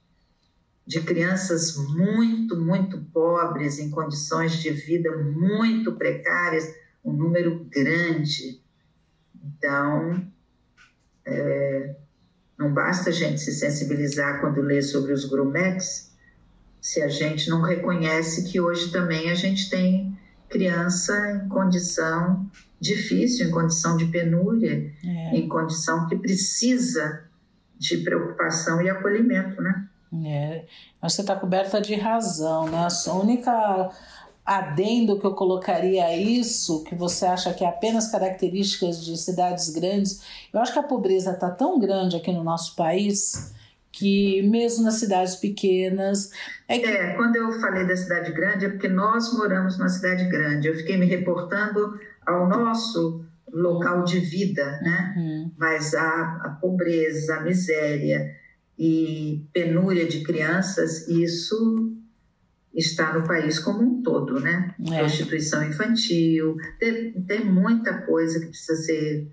de 0.86 1.02
crianças 1.02 1.76
muito, 1.76 2.56
muito 2.58 3.00
pobres, 3.14 3.80
em 3.80 3.90
condições 3.90 4.54
de 4.58 4.70
vida 4.72 5.16
muito 5.18 5.94
precárias, 5.94 6.74
um 7.04 7.14
número 7.14 7.66
grande. 7.70 8.62
Então, 9.46 10.26
é, 11.26 11.96
não 12.58 12.74
basta 12.74 13.10
a 13.10 13.14
gente 13.14 13.40
se 13.42 13.52
sensibilizar 13.52 14.42
quando 14.42 14.62
lê 14.62 14.82
sobre 14.82 15.14
os 15.14 15.26
grumetes, 15.26 16.14
se 16.82 17.02
a 17.02 17.08
gente 17.08 17.50
não 17.50 17.62
reconhece 17.62 18.50
que 18.52 18.60
hoje 18.60 18.92
também 18.92 19.32
a 19.32 19.36
gente 19.36 19.70
tem 19.70 20.18
criança 20.50 21.32
em 21.32 21.50
condição 21.50 22.50
difícil, 22.80 23.48
em 23.48 23.52
condição 23.52 23.98
de 23.98 24.06
penúria, 24.06 24.94
é. 25.04 25.36
em 25.36 25.48
condição 25.48 26.08
que 26.08 26.16
precisa 26.16 27.26
de 27.78 27.98
preocupação 27.98 28.82
e 28.82 28.90
acolhimento, 28.90 29.62
né? 29.62 29.90
É, 30.26 30.66
você 31.02 31.22
está 31.22 31.36
coberta 31.36 31.82
de 31.82 31.96
razão, 31.96 32.70
né? 32.70 32.88
A 33.08 33.14
única 33.14 33.92
adendo 34.46 35.20
que 35.20 35.26
eu 35.26 35.34
colocaria 35.34 36.06
a 36.06 36.16
isso, 36.16 36.84
que 36.84 36.94
você 36.94 37.26
acha 37.26 37.54
que 37.54 37.64
é 37.64 37.68
apenas 37.68 38.12
características 38.12 39.04
de 39.04 39.18
cidades 39.18 39.70
grandes, 39.70 40.22
eu 40.54 40.60
acho 40.60 40.72
que 40.72 40.80
a 40.80 40.84
pobreza 40.84 41.32
está 41.32 41.50
tão 41.50 41.80
grande 41.80 42.16
aqui 42.16 42.32
no 42.32 42.44
nosso 42.44 42.76
país 42.76 43.54
que 43.92 44.42
mesmo 44.44 44.84
nas 44.84 44.96
cidades 44.96 45.36
pequenas. 45.38 46.30
É, 46.68 46.78
que... 46.78 46.86
é, 46.86 47.14
quando 47.14 47.38
eu 47.38 47.52
falei 47.54 47.88
da 47.88 47.96
cidade 47.96 48.32
grande, 48.34 48.66
é 48.66 48.70
porque 48.70 48.90
nós 48.90 49.34
moramos 49.34 49.78
numa 49.78 49.90
cidade 49.90 50.26
grande. 50.26 50.68
Eu 50.68 50.76
fiquei 50.76 50.98
me 50.98 51.06
reportando 51.06 51.98
ao 52.26 52.48
nosso 52.48 53.26
local 53.52 54.04
de 54.04 54.20
vida, 54.20 54.80
né? 54.82 55.14
Uhum. 55.18 55.52
Mas 55.58 55.94
a, 55.94 56.42
a 56.44 56.58
pobreza, 56.62 57.38
a 57.38 57.42
miséria 57.42 58.36
e 58.78 59.46
penúria 59.54 60.06
de 60.06 60.24
crianças, 60.24 61.08
isso 61.08 61.96
está 62.76 63.18
no 63.18 63.26
país 63.26 63.60
como 63.60 63.82
um 63.82 64.02
todo, 64.02 64.40
né? 64.40 64.76
É. 64.92 65.00
Prostituição 65.00 65.64
infantil, 65.64 66.58
tem, 66.80 67.12
tem 67.24 67.46
muita 67.46 68.02
coisa 68.02 68.40
que 68.40 68.48
precisa 68.48 68.76
ser 68.76 69.28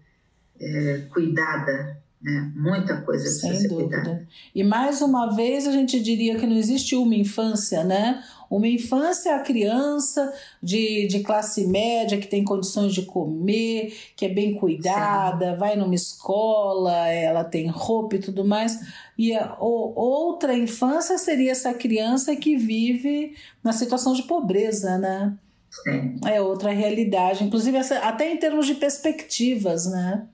é, 0.60 0.98
cuidada 1.12 2.02
né? 2.22 2.52
Muita 2.54 2.98
coisa 2.98 3.26
Sem 3.26 3.50
precisa 3.50 3.68
ser 3.68 3.68
dúvida. 3.68 4.00
Cuidada. 4.00 4.28
E 4.54 4.62
mais 4.62 5.02
uma 5.02 5.34
vez 5.34 5.66
a 5.66 5.72
gente 5.72 6.00
diria 6.00 6.36
que 6.36 6.46
não 6.46 6.56
existe 6.56 6.94
uma 6.94 7.16
infância, 7.16 7.82
né? 7.82 8.22
Uma 8.52 8.68
infância 8.68 9.30
é 9.30 9.34
a 9.34 9.40
criança 9.40 10.30
de, 10.62 11.06
de 11.06 11.20
classe 11.20 11.66
média 11.66 12.18
que 12.18 12.26
tem 12.26 12.44
condições 12.44 12.92
de 12.92 13.06
comer, 13.06 13.96
que 14.14 14.26
é 14.26 14.28
bem 14.28 14.56
cuidada, 14.56 15.52
Sim. 15.52 15.56
vai 15.56 15.74
numa 15.74 15.94
escola, 15.94 17.08
ela 17.08 17.44
tem 17.44 17.66
roupa 17.68 18.16
e 18.16 18.18
tudo 18.18 18.44
mais. 18.44 18.78
E 19.16 19.34
a, 19.34 19.56
ou, 19.58 19.94
outra 19.96 20.52
infância 20.52 21.16
seria 21.16 21.52
essa 21.52 21.72
criança 21.72 22.36
que 22.36 22.54
vive 22.54 23.34
na 23.64 23.72
situação 23.72 24.12
de 24.12 24.24
pobreza, 24.24 24.98
né? 24.98 25.34
Sim. 25.70 26.20
É 26.26 26.38
outra 26.38 26.72
realidade, 26.72 27.42
inclusive 27.42 27.78
até 27.78 28.30
em 28.30 28.36
termos 28.36 28.66
de 28.66 28.74
perspectivas, 28.74 29.90
né? 29.90 30.26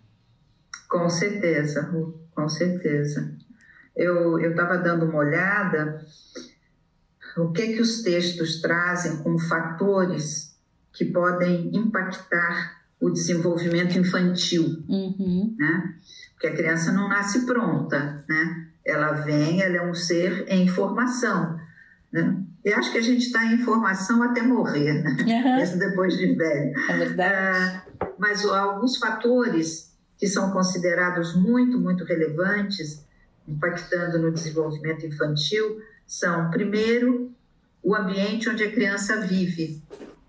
Com 0.91 1.09
certeza, 1.09 1.89
com 2.35 2.49
certeza. 2.49 3.33
Eu 3.95 4.41
estava 4.41 4.77
dando 4.79 5.07
uma 5.07 5.19
olhada 5.19 6.05
o 7.39 7.53
que 7.53 7.75
que 7.75 7.81
os 7.81 8.03
textos 8.03 8.61
trazem 8.61 9.19
como 9.19 9.39
fatores 9.39 10.57
que 10.93 11.05
podem 11.05 11.71
impactar 11.75 12.79
o 13.01 13.11
desenvolvimento 13.11 13.97
infantil, 13.97 14.83
uhum. 14.89 15.55
né? 15.57 15.95
Porque 16.33 16.49
a 16.49 16.57
criança 16.57 16.93
não 16.93 17.09
nasce 17.09 17.47
pronta, 17.47 18.25
né? 18.29 18.67
Ela 18.85 19.13
vem, 19.13 19.63
ela 19.63 19.77
é 19.77 19.83
um 19.89 19.95
ser 19.95 20.47
em 20.49 20.67
formação, 20.67 21.59
né? 22.13 22.43
E 22.65 22.73
acho 22.73 22.91
que 22.91 22.99
a 22.99 23.03
gente 23.03 23.27
está 23.27 23.45
em 23.45 23.59
formação 23.59 24.23
até 24.23 24.43
morrer, 24.43 25.03
né? 25.03 25.17
Uhum. 25.21 25.57
Mesmo 25.57 25.79
depois 25.79 26.17
de 26.17 26.35
velho. 26.35 26.73
É 26.91 26.97
verdade. 26.97 27.33
Ah, 27.33 27.83
mas 28.19 28.45
alguns 28.45 28.99
fatores 28.99 29.97
que 30.19 30.27
são 30.27 30.51
considerados 30.51 31.37
muito, 31.37 31.79
muito 31.79 32.05
relevantes, 32.05 33.07
impactando 33.47 34.19
no 34.19 34.33
desenvolvimento 34.33 35.07
infantil, 35.07 35.81
são, 36.09 36.51
primeiro, 36.51 37.31
o 37.83 37.95
ambiente 37.95 38.49
onde 38.49 38.65
a 38.65 38.73
criança 38.73 39.21
vive. 39.21 39.83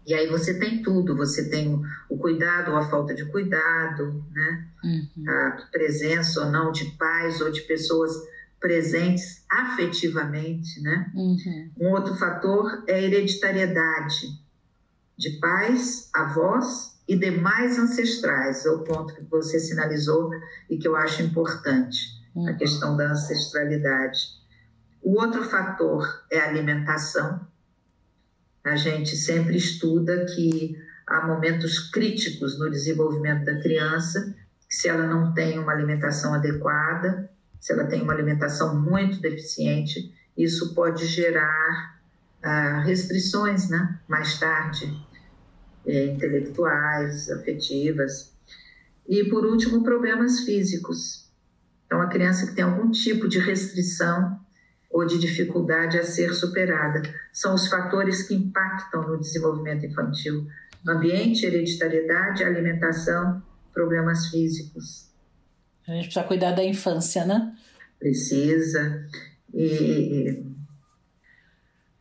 E 0.05 0.13
aí 0.13 0.27
você 0.27 0.59
tem 0.59 0.81
tudo, 0.83 1.15
você 1.15 1.49
tem 1.49 1.81
o 2.09 2.17
cuidado 2.17 2.71
ou 2.71 2.77
a 2.77 2.89
falta 2.89 3.15
de 3.15 3.25
cuidado, 3.25 4.23
né? 4.31 4.67
Uhum. 4.83 5.29
A 5.29 5.67
presença 5.71 6.41
ou 6.41 6.51
não 6.51 6.71
de 6.71 6.85
pais 6.97 7.39
ou 7.39 7.49
de 7.49 7.61
pessoas 7.61 8.11
presentes 8.59 9.45
afetivamente, 9.49 10.81
né? 10.81 11.11
Uhum. 11.15 11.71
Um 11.79 11.91
outro 11.91 12.13
fator 12.15 12.83
é 12.87 12.95
a 12.95 13.01
hereditariedade 13.01 14.27
de 15.17 15.31
pais, 15.39 16.09
avós 16.13 16.97
e 17.07 17.15
demais 17.17 17.79
ancestrais, 17.79 18.65
é 18.65 18.69
o 18.69 18.83
ponto 18.83 19.15
que 19.15 19.23
você 19.23 19.59
sinalizou 19.59 20.31
e 20.69 20.77
que 20.77 20.87
eu 20.87 20.95
acho 20.95 21.21
importante, 21.21 21.99
uhum. 22.35 22.47
a 22.49 22.53
questão 22.53 22.97
da 22.97 23.11
ancestralidade. 23.11 24.38
O 25.01 25.19
outro 25.19 25.43
fator 25.43 26.25
é 26.31 26.39
a 26.39 26.47
alimentação. 26.47 27.47
A 28.63 28.75
gente 28.75 29.15
sempre 29.15 29.55
estuda 29.57 30.25
que 30.25 30.77
há 31.07 31.25
momentos 31.25 31.79
críticos 31.89 32.59
no 32.59 32.69
desenvolvimento 32.69 33.45
da 33.45 33.59
criança, 33.59 34.35
se 34.67 34.87
ela 34.87 35.07
não 35.07 35.33
tem 35.33 35.57
uma 35.57 35.71
alimentação 35.71 36.33
adequada, 36.33 37.29
se 37.59 37.73
ela 37.73 37.85
tem 37.85 38.01
uma 38.01 38.13
alimentação 38.13 38.79
muito 38.79 39.19
deficiente, 39.19 40.13
isso 40.37 40.73
pode 40.73 41.05
gerar 41.05 41.99
ah, 42.41 42.79
restrições 42.85 43.69
né, 43.69 43.99
mais 44.07 44.39
tarde 44.39 45.05
é, 45.85 46.05
intelectuais, 46.05 47.29
afetivas. 47.29 48.33
E, 49.07 49.23
por 49.25 49.45
último, 49.45 49.83
problemas 49.83 50.41
físicos. 50.41 51.27
Então, 51.85 52.01
a 52.01 52.07
criança 52.07 52.45
que 52.45 52.53
tem 52.53 52.63
algum 52.63 52.91
tipo 52.91 53.27
de 53.27 53.39
restrição 53.39 54.39
ou 54.89 55.05
de 55.05 55.19
dificuldade 55.19 55.99
a 55.99 56.03
ser 56.03 56.33
superada 56.33 57.01
são 57.31 57.53
os 57.53 57.67
fatores 57.67 58.23
que 58.27 58.33
impactam 58.33 59.07
no 59.07 59.19
desenvolvimento 59.19 59.85
infantil: 59.85 60.47
ambiente, 60.87 61.45
hereditariedade, 61.45 62.43
alimentação, 62.43 63.41
problemas 63.73 64.27
físicos. 64.27 65.07
A 65.87 65.91
gente 65.91 66.05
precisa 66.05 66.25
cuidar 66.25 66.51
da 66.51 66.63
infância, 66.63 67.25
né? 67.25 67.55
Precisa. 67.99 69.05
E 69.53 70.43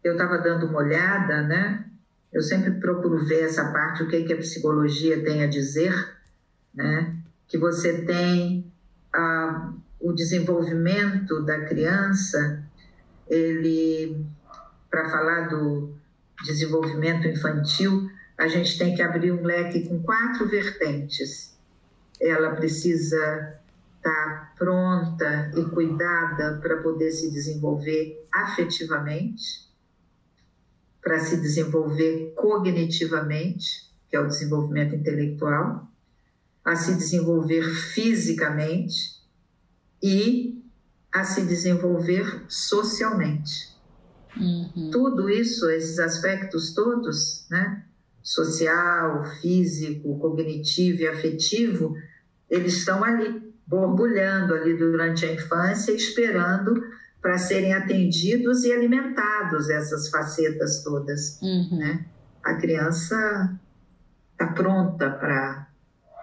eu 0.03 0.13
estava 0.13 0.39
dando 0.39 0.67
uma 0.67 0.79
olhada, 0.79 1.43
né? 1.43 1.85
Eu 2.33 2.43
sempre 2.43 2.73
procuro 2.73 3.25
ver 3.25 3.45
essa 3.45 3.73
parte, 3.73 4.03
o 4.03 4.09
que, 4.09 4.25
que 4.25 4.33
a 4.33 4.39
psicologia 4.39 5.23
tem 5.25 5.43
a 5.43 5.47
dizer, 5.47 5.95
né? 6.75 7.17
Que 7.47 7.57
você 7.57 8.03
tem 8.03 8.71
ah, 9.15 9.73
o 9.99 10.13
desenvolvimento 10.13 11.43
da 11.43 11.61
criança, 11.65 12.68
ele, 13.29 14.25
para 14.91 15.09
falar 15.09 15.49
do 15.49 15.95
desenvolvimento 16.45 17.27
infantil, 17.27 18.11
a 18.37 18.47
gente 18.47 18.79
tem 18.79 18.95
que 18.95 19.03
abrir 19.03 19.33
um 19.33 19.43
leque 19.43 19.89
com 19.89 20.03
quatro 20.03 20.49
vertentes. 20.49 21.57
ela 22.21 22.55
precisa 22.57 23.59
estar 23.97 24.55
pronta 24.57 25.53
e 25.57 25.65
cuidada 25.67 26.59
para 26.61 26.79
poder 26.79 27.11
se 27.11 27.31
desenvolver 27.31 28.27
afetivamente, 28.33 29.69
para 31.03 31.19
se 31.21 31.37
desenvolver 31.37 32.33
cognitivamente, 32.35 33.89
que 34.09 34.17
é 34.17 34.21
o 34.21 34.27
desenvolvimento 34.27 34.95
intelectual, 34.95 35.89
a 36.65 36.75
se 36.75 36.95
desenvolver 36.95 37.63
fisicamente 37.63 39.19
e 40.03 40.58
a 41.13 41.25
se 41.25 41.43
desenvolver 41.43 42.45
socialmente. 42.49 43.77
Uhum. 44.37 44.91
Tudo 44.93 45.29
isso, 45.29 45.69
esses 45.71 45.99
aspectos 45.99 46.75
todos, 46.75 47.47
né, 47.51 47.85
social, 48.23 49.25
físico, 49.41 50.19
cognitivo 50.19 51.03
e 51.03 51.09
afetivo, 51.09 51.97
eles 52.49 52.75
estão 52.75 53.03
ali, 53.03 53.53
borbulhando 53.67 54.55
ali 54.55 54.77
durante 54.77 55.25
a 55.25 55.33
infância, 55.33 55.93
esperando 55.93 56.83
para 57.21 57.37
serem 57.37 57.75
atendidos 57.75 58.65
e 58.65 58.73
alimentados 58.73 59.69
essas 59.69 60.09
facetas 60.09 60.83
todas, 60.83 61.41
uhum. 61.43 61.79
né? 61.79 62.07
A 62.43 62.55
criança 62.55 63.59
está 64.33 64.47
pronta 64.53 65.11
para 65.11 65.68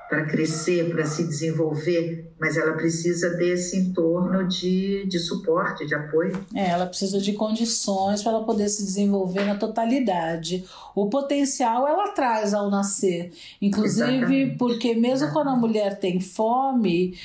para 0.09 0.25
crescer, 0.25 0.91
para 0.91 1.05
se 1.05 1.23
desenvolver, 1.23 2.31
mas 2.39 2.57
ela 2.57 2.73
precisa 2.73 3.31
desse 3.31 3.77
entorno 3.77 4.47
de, 4.47 5.05
de 5.07 5.19
suporte, 5.19 5.85
de 5.85 5.95
apoio. 5.95 6.45
É, 6.53 6.69
ela 6.69 6.85
precisa 6.85 7.19
de 7.19 7.33
condições 7.33 8.21
para 8.21 8.33
ela 8.33 8.43
poder 8.43 8.69
se 8.69 8.83
desenvolver 8.83 9.45
na 9.45 9.55
totalidade. 9.55 10.63
O 10.93 11.09
potencial 11.09 11.87
ela 11.87 12.09
traz 12.09 12.53
ao 12.53 12.69
nascer, 12.69 13.31
inclusive 13.61 14.11
Exatamente. 14.11 14.57
porque 14.57 14.93
mesmo 14.93 15.31
quando 15.31 15.49
a 15.49 15.55
mulher 15.55 15.99
tem 15.99 16.19
fome, 16.19 17.17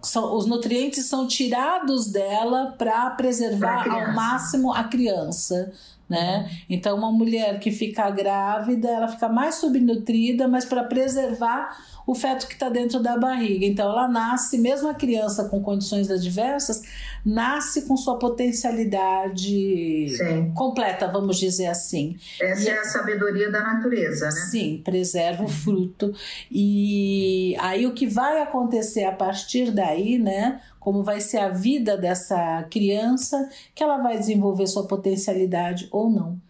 são, 0.00 0.36
os 0.36 0.46
nutrientes 0.46 1.06
são 1.06 1.26
tirados 1.26 2.10
dela 2.10 2.74
para 2.78 3.10
preservar 3.10 3.88
ao 3.88 4.14
máximo 4.14 4.72
a 4.72 4.84
criança 4.84 5.72
né? 6.12 6.50
Então, 6.68 6.96
uma 6.98 7.10
mulher 7.10 7.58
que 7.58 7.70
fica 7.70 8.10
grávida, 8.10 8.86
ela 8.86 9.08
fica 9.08 9.30
mais 9.30 9.54
subnutrida, 9.54 10.46
mas 10.46 10.66
para 10.66 10.84
preservar 10.84 11.74
o 12.06 12.14
feto 12.14 12.46
que 12.46 12.54
está 12.54 12.68
dentro 12.68 13.00
da 13.00 13.16
barriga. 13.16 13.64
Então, 13.64 13.90
ela 13.90 14.06
nasce, 14.08 14.58
mesmo 14.58 14.88
a 14.88 14.94
criança 14.94 15.48
com 15.48 15.62
condições 15.62 16.10
adversas, 16.10 16.82
nasce 17.24 17.82
com 17.82 17.96
sua 17.96 18.18
potencialidade 18.18 20.08
Sim. 20.10 20.52
completa, 20.54 21.08
vamos 21.08 21.38
dizer 21.38 21.66
assim. 21.66 22.16
Essa 22.40 22.62
e, 22.62 22.68
é 22.68 22.78
a 22.78 22.84
sabedoria 22.84 23.50
da 23.50 23.60
natureza, 23.60 24.26
né? 24.26 24.30
Sim, 24.32 24.82
preserva 24.84 25.44
o 25.44 25.48
fruto. 25.48 26.12
E 26.50 27.56
aí 27.58 27.86
o 27.86 27.94
que 27.94 28.06
vai 28.06 28.42
acontecer 28.42 29.04
a 29.04 29.12
partir 29.12 29.70
daí, 29.70 30.18
né? 30.18 30.60
Como 30.82 31.04
vai 31.04 31.20
ser 31.20 31.38
a 31.38 31.48
vida 31.48 31.96
dessa 31.96 32.64
criança, 32.64 33.48
que 33.72 33.84
ela 33.84 33.98
vai 33.98 34.18
desenvolver 34.18 34.66
sua 34.66 34.84
potencialidade 34.84 35.86
ou 35.92 36.10
não. 36.10 36.40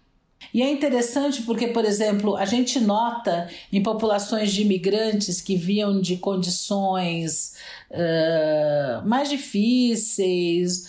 E 0.55 0.63
é 0.63 0.71
interessante 0.71 1.43
porque, 1.43 1.69
por 1.69 1.85
exemplo, 1.85 2.35
a 2.35 2.47
gente 2.47 2.81
nota 2.81 3.49
em 3.71 3.83
populações 3.83 4.53
de 4.53 4.63
imigrantes 4.63 5.41
que 5.41 5.55
vinham 5.55 6.01
de 6.01 6.17
condições 6.17 7.55
uh, 7.91 9.07
mais 9.07 9.29
difíceis, 9.29 10.89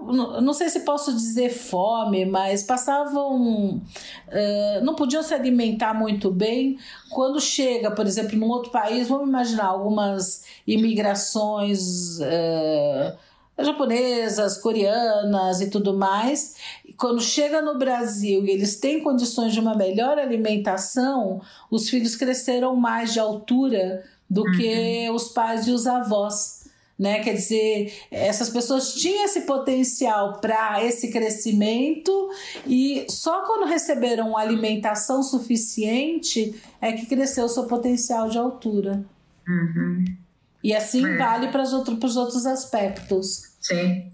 não 0.00 0.52
sei 0.52 0.68
se 0.68 0.80
posso 0.80 1.12
dizer 1.12 1.50
fome, 1.50 2.24
mas 2.24 2.62
passavam. 2.62 3.76
Uh, 3.76 4.84
não 4.84 4.94
podiam 4.94 5.22
se 5.22 5.34
alimentar 5.34 5.94
muito 5.94 6.30
bem. 6.30 6.78
Quando 7.10 7.40
chega, 7.40 7.90
por 7.90 8.06
exemplo, 8.06 8.38
num 8.38 8.48
outro 8.48 8.70
país, 8.70 9.08
vamos 9.08 9.28
imaginar 9.28 9.66
algumas 9.66 10.44
imigrações 10.66 12.18
uh, 12.18 13.16
japonesas, 13.58 14.58
coreanas 14.58 15.60
e 15.60 15.70
tudo 15.70 15.94
mais. 15.94 16.56
Quando 16.96 17.20
chega 17.20 17.60
no 17.60 17.78
Brasil 17.78 18.44
e 18.44 18.50
eles 18.50 18.76
têm 18.76 19.02
condições 19.02 19.52
de 19.52 19.60
uma 19.60 19.74
melhor 19.74 20.18
alimentação, 20.18 21.40
os 21.70 21.88
filhos 21.88 22.16
cresceram 22.16 22.76
mais 22.76 23.12
de 23.12 23.20
altura 23.20 24.04
do 24.28 24.42
uhum. 24.42 24.52
que 24.52 25.10
os 25.10 25.28
pais 25.28 25.66
e 25.66 25.70
os 25.70 25.86
avós 25.86 26.61
né? 27.02 27.18
Quer 27.18 27.34
dizer, 27.34 27.92
essas 28.12 28.48
pessoas 28.48 28.94
tinham 28.94 29.24
esse 29.24 29.40
potencial 29.40 30.38
para 30.40 30.84
esse 30.84 31.10
crescimento 31.10 32.30
e 32.64 33.04
só 33.08 33.44
quando 33.44 33.68
receberam 33.68 34.36
alimentação 34.36 35.20
suficiente 35.20 36.54
é 36.80 36.92
que 36.92 37.06
cresceu 37.06 37.46
o 37.46 37.48
seu 37.48 37.64
potencial 37.64 38.28
de 38.28 38.38
altura. 38.38 39.04
Uhum. 39.48 40.04
E 40.62 40.72
assim 40.72 41.04
é. 41.04 41.16
vale 41.16 41.48
para 41.48 41.62
os 41.62 41.72
outros, 41.72 42.16
outros 42.16 42.46
aspectos. 42.46 43.56
Sim. 43.60 44.08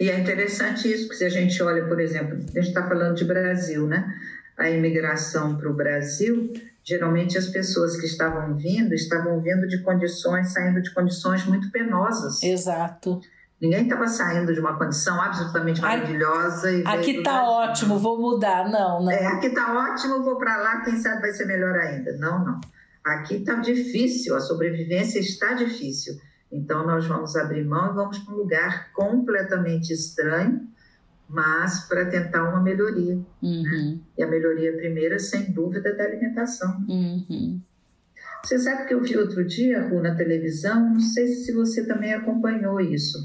E 0.00 0.10
é 0.10 0.18
interessante 0.18 0.92
isso, 0.92 1.04
porque 1.04 1.18
se 1.18 1.24
a 1.24 1.28
gente 1.28 1.62
olha, 1.62 1.86
por 1.86 2.00
exemplo, 2.00 2.34
a 2.34 2.60
gente 2.60 2.68
está 2.68 2.88
falando 2.88 3.14
de 3.14 3.24
Brasil, 3.24 3.86
né? 3.86 4.12
A 4.56 4.68
imigração 4.68 5.56
para 5.56 5.70
o 5.70 5.74
Brasil 5.74 6.52
Geralmente 6.88 7.36
as 7.36 7.48
pessoas 7.48 8.00
que 8.00 8.06
estavam 8.06 8.56
vindo 8.56 8.94
estavam 8.94 9.38
vindo 9.40 9.68
de 9.68 9.82
condições, 9.82 10.54
saindo 10.54 10.80
de 10.80 10.90
condições 10.94 11.44
muito 11.44 11.70
penosas. 11.70 12.42
Exato. 12.42 13.20
Ninguém 13.60 13.82
estava 13.82 14.06
saindo 14.06 14.54
de 14.54 14.60
uma 14.60 14.78
condição 14.78 15.20
absolutamente 15.20 15.82
maravilhosa. 15.82 16.72
E 16.72 16.86
aqui 16.86 17.18
está 17.18 17.42
ótimo, 17.42 17.98
vou 17.98 18.18
mudar. 18.18 18.70
Não, 18.70 19.04
não. 19.04 19.10
É, 19.10 19.26
aqui 19.26 19.48
está 19.48 19.92
ótimo, 19.92 20.22
vou 20.22 20.38
para 20.38 20.56
lá, 20.56 20.80
quem 20.80 20.96
sabe 20.96 21.20
vai 21.20 21.32
ser 21.32 21.44
melhor 21.44 21.76
ainda. 21.78 22.16
Não, 22.16 22.42
não. 22.42 22.60
Aqui 23.04 23.34
está 23.36 23.56
difícil, 23.56 24.34
a 24.34 24.40
sobrevivência 24.40 25.18
está 25.18 25.52
difícil. 25.52 26.14
Então 26.50 26.86
nós 26.86 27.06
vamos 27.06 27.36
abrir 27.36 27.66
mão 27.66 27.90
e 27.90 27.94
vamos 27.94 28.18
para 28.20 28.32
um 28.32 28.38
lugar 28.38 28.92
completamente 28.94 29.92
estranho, 29.92 30.66
mas 31.28 31.86
para 31.88 32.06
tentar 32.06 32.48
uma 32.48 32.62
melhoria. 32.62 33.16
Né? 33.16 33.24
Uhum. 33.42 33.62
Né? 33.62 33.98
E 34.16 34.22
a 34.22 34.26
melhoria 34.26 34.72
primeira, 34.76 35.18
sem 35.18 35.52
dúvida, 35.52 35.90
é 35.90 35.94
da 35.94 36.04
alimentação. 36.04 36.84
Uhum. 36.88 37.60
Você 38.42 38.58
sabe 38.58 38.86
que 38.86 38.94
eu 38.94 39.02
vi 39.02 39.16
outro 39.16 39.44
dia, 39.44 39.88
Ru, 39.88 40.00
na 40.00 40.14
televisão, 40.14 40.94
não 40.94 41.00
sei 41.00 41.26
se 41.26 41.52
você 41.52 41.84
também 41.86 42.14
acompanhou 42.14 42.80
isso, 42.80 43.18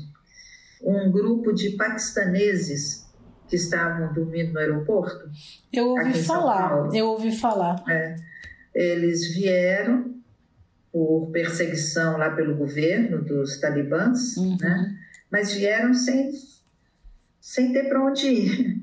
um 0.81 1.11
grupo 1.11 1.53
de 1.53 1.71
paquistaneses 1.71 3.07
que 3.47 3.55
estavam 3.55 4.11
dormindo 4.11 4.53
no 4.53 4.59
aeroporto. 4.59 5.29
Eu 5.71 5.89
ouvi 5.89 6.23
falar, 6.23 6.89
eu 6.93 7.07
ouvi 7.07 7.31
falar. 7.31 7.83
É, 7.87 8.15
eles 8.73 9.33
vieram 9.33 10.15
por 10.91 11.29
perseguição 11.31 12.17
lá 12.17 12.31
pelo 12.31 12.55
governo 12.55 13.23
dos 13.23 13.59
talibãs, 13.59 14.35
uhum. 14.37 14.57
né? 14.59 14.95
mas 15.31 15.53
vieram 15.53 15.93
sem 15.93 16.31
sem 17.43 17.73
ter 17.73 17.89
para 17.89 18.01
onde 18.01 18.25
ir 18.25 18.81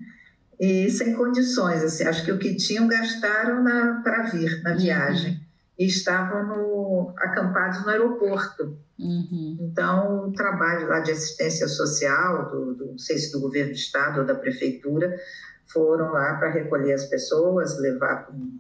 e 0.61 0.91
sem 0.91 1.15
condições. 1.15 1.83
Assim, 1.83 2.05
acho 2.05 2.23
que 2.23 2.31
o 2.31 2.39
que 2.39 2.55
tinham 2.57 2.87
gastaram 2.87 3.65
para 4.03 4.25
vir 4.25 4.63
na 4.63 4.73
uhum. 4.73 4.77
viagem 4.77 5.41
e 5.79 5.87
estavam 5.87 6.47
no, 6.47 7.15
acampados 7.17 7.83
no 7.83 7.89
aeroporto. 7.89 8.79
Uhum. 8.99 9.57
Então, 9.63 10.29
o 10.29 10.33
trabalho 10.33 10.89
lá 10.89 11.01
de 11.01 11.11
assistência 11.11 11.67
social, 11.67 12.51
do, 12.51 12.75
do, 12.75 12.87
não 12.89 12.99
sei 12.99 13.17
se 13.17 13.33
do 13.33 13.41
governo 13.41 13.71
do 13.71 13.77
estado 13.77 14.21
ou 14.21 14.27
da 14.27 14.35
prefeitura, 14.35 15.19
foram 15.67 16.13
lá 16.13 16.35
para 16.35 16.51
recolher 16.51 16.93
as 16.93 17.07
pessoas, 17.07 17.81
levar 17.81 18.27
para 18.27 18.35
um 18.35 18.59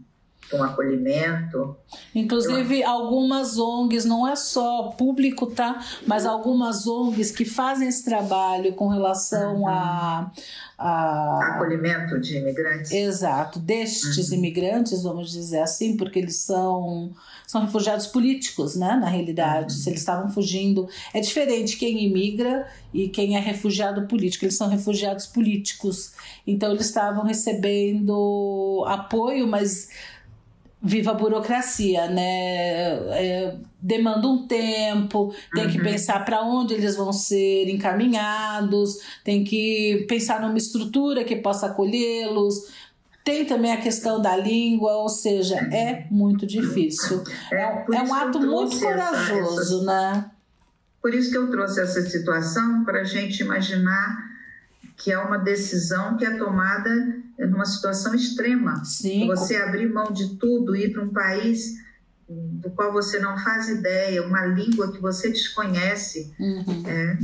um 0.53 0.62
acolhimento. 0.62 1.76
Inclusive, 2.14 2.81
Eu... 2.81 2.88
algumas 2.88 3.59
ONGs, 3.59 4.05
não 4.05 4.26
é 4.26 4.35
só 4.35 4.88
público, 4.90 5.46
tá? 5.46 5.85
Mas 6.07 6.26
algumas 6.26 6.87
ONGs 6.87 7.31
que 7.31 7.44
fazem 7.44 7.88
esse 7.88 8.05
trabalho 8.05 8.74
com 8.74 8.88
relação 8.88 9.61
uhum. 9.61 9.68
a, 9.68 10.33
a. 10.76 11.55
Acolhimento 11.55 12.20
de 12.20 12.38
imigrantes. 12.38 12.90
Exato, 12.90 13.59
destes 13.59 14.31
uhum. 14.31 14.38
imigrantes, 14.38 15.02
vamos 15.02 15.31
dizer 15.31 15.60
assim, 15.60 15.96
porque 15.96 16.19
eles 16.19 16.37
são 16.37 17.12
são 17.46 17.62
refugiados 17.62 18.06
políticos, 18.06 18.77
né? 18.77 18.94
Na 18.94 19.08
realidade, 19.08 19.75
uhum. 19.75 19.81
se 19.81 19.88
eles 19.88 20.00
estavam 20.00 20.31
fugindo, 20.31 20.88
é 21.12 21.21
diferente 21.21 21.77
quem 21.77 22.04
imigra 22.04 22.67
e 22.94 23.08
quem 23.08 23.37
é 23.37 23.40
refugiado 23.40 24.06
político. 24.06 24.44
Eles 24.44 24.56
são 24.56 24.69
refugiados 24.69 25.27
políticos, 25.27 26.12
então 26.46 26.71
eles 26.71 26.87
estavam 26.87 27.25
recebendo 27.25 28.85
apoio, 28.87 29.48
mas 29.48 29.88
viva 30.83 31.10
a 31.10 31.14
burocracia, 31.14 32.08
né? 32.08 32.92
É, 33.12 33.56
demanda 33.81 34.26
um 34.26 34.46
tempo, 34.46 35.35
tem 35.54 35.64
uhum. 35.64 35.70
que 35.70 35.83
pensar 35.83 36.24
para 36.24 36.42
onde 36.42 36.74
eles 36.74 36.96
vão 36.96 37.12
ser 37.12 37.68
encaminhados, 37.68 38.98
tem 39.24 39.44
que 39.44 40.06
pensar 40.08 40.40
numa 40.40 40.56
estrutura 40.56 41.24
que 41.24 41.37
possa 41.37 41.66
acolhê-los. 41.66 42.81
Tem 43.22 43.44
também 43.44 43.72
a 43.72 43.81
questão 43.81 44.20
da 44.20 44.35
língua, 44.35 44.96
ou 44.96 45.08
seja, 45.08 45.56
é 45.56 46.06
muito 46.10 46.46
difícil. 46.46 47.22
É, 47.52 47.56
é, 47.56 47.85
é 47.92 48.02
um 48.02 48.14
ato 48.14 48.40
muito 48.40 48.81
corajoso, 48.81 49.76
essa, 49.76 49.85
né? 49.85 50.31
Por 51.02 51.14
isso 51.14 51.31
que 51.31 51.37
eu 51.37 51.50
trouxe 51.50 51.81
essa 51.81 52.00
situação 52.02 52.85
para 52.85 53.00
a 53.00 53.04
gente 53.04 53.42
imaginar 53.42 54.31
que 54.96 55.10
é 55.10 55.18
uma 55.18 55.38
decisão 55.38 56.16
que 56.16 56.24
é 56.26 56.37
tomada 56.37 56.90
numa 57.47 57.65
situação 57.65 58.15
extrema. 58.15 58.85
Sim. 58.85 59.27
Você 59.27 59.57
abrir 59.57 59.88
mão 59.93 60.13
de 60.13 60.37
tudo, 60.37 60.77
ir 60.77 60.93
para 60.93 61.03
um 61.03 61.13
país 61.13 61.81
do 62.29 62.71
qual 62.71 62.93
você 62.93 63.19
não 63.19 63.37
faz 63.38 63.69
ideia, 63.69 64.25
uma 64.25 64.47
língua 64.47 64.93
que 64.93 65.01
você 65.01 65.31
desconhece. 65.31 66.33
Uhum. 66.38 66.83
É. 66.87 67.19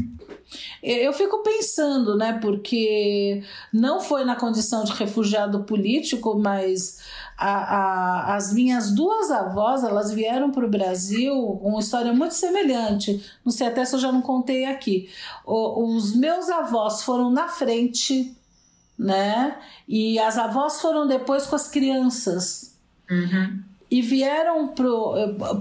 Eu 0.83 1.13
fico 1.13 1.43
pensando, 1.43 2.17
né, 2.17 2.39
porque 2.41 3.43
não 3.73 4.01
foi 4.01 4.25
na 4.25 4.37
condição 4.37 4.85
de 4.85 4.93
refugiado 4.93 5.65
político, 5.65 6.39
mas 6.39 7.01
a, 7.37 7.77
a, 7.77 8.37
as 8.37 8.53
minhas 8.53 8.93
duas 8.93 9.31
avós, 9.31 9.85
elas 9.85 10.13
vieram 10.13 10.51
para 10.51 10.65
o 10.65 10.71
Brasil 10.71 11.35
com 11.61 11.71
uma 11.71 11.81
história 11.81 12.13
muito 12.13 12.35
semelhante. 12.35 13.25
Não 13.45 13.53
sei 13.53 13.67
até 13.67 13.85
se 13.85 13.95
eu 13.95 14.01
já 14.01 14.11
não 14.11 14.23
contei 14.23 14.65
aqui. 14.65 15.09
O, 15.45 15.95
os 15.97 16.17
meus 16.17 16.49
avós 16.49 17.03
foram 17.03 17.31
na 17.31 17.49
frente, 17.49 18.37
né, 18.99 19.57
e 19.87 20.19
as 20.19 20.39
avós 20.39 20.81
foram 20.81 21.07
depois 21.07 21.47
com 21.47 21.57
as 21.57 21.69
crianças. 21.69 22.77
Uhum 23.11 23.63
e 23.91 24.03
vieram 24.03 24.69
pro, 24.69 25.15